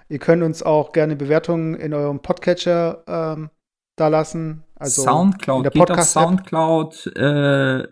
Ihr 0.09 0.18
könnt 0.18 0.43
uns 0.43 0.62
auch 0.62 0.93
gerne 0.93 1.16
Bewertungen 1.16 1.74
in 1.74 1.93
eurem 1.93 2.20
Podcatcher 2.20 3.02
ähm, 3.06 3.51
da 3.97 4.09
lassen. 4.09 4.64
Also 4.74 5.02
Soundcloud, 5.02 5.59
in 5.59 5.62
der 5.64 5.72
geht 5.72 5.90
auf 5.90 6.02
Soundcloud, 6.02 7.06
äh, 7.16 7.86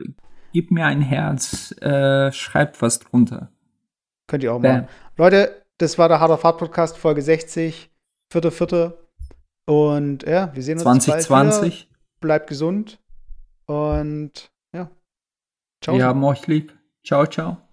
gib 0.53 0.71
mir 0.71 0.87
ein 0.87 1.03
Herz, 1.03 1.73
äh, 1.83 2.33
schreibt 2.33 2.81
was 2.81 3.01
drunter. 3.01 3.51
Könnt 4.27 4.43
ihr 4.43 4.53
auch 4.53 4.61
Bam. 4.61 4.73
machen. 4.73 4.89
Leute, 5.17 5.63
das 5.79 5.99
war 5.99 6.09
der 6.09 6.21
Harder 6.21 6.39
Fahrt 6.39 6.59
Podcast, 6.59 6.97
Folge 6.97 7.23
60. 7.23 7.91
Vierte, 8.33 8.51
vierte. 8.51 8.99
Und 9.67 10.23
ja, 10.23 10.55
wir 10.55 10.63
sehen 10.63 10.79
uns 10.79 10.85
2020. 10.85 11.29
bald 11.29 11.73
wieder. 11.73 11.87
Bleibt 12.21 12.47
gesund. 12.49 12.99
Und 13.67 14.51
ja. 14.73 14.91
Ciao. 15.83 15.97
Wir 15.97 16.07
haben 16.07 16.25
euch 16.25 16.47
lieb. 16.47 16.73
Ciao, 17.05 17.27
ciao. 17.27 17.66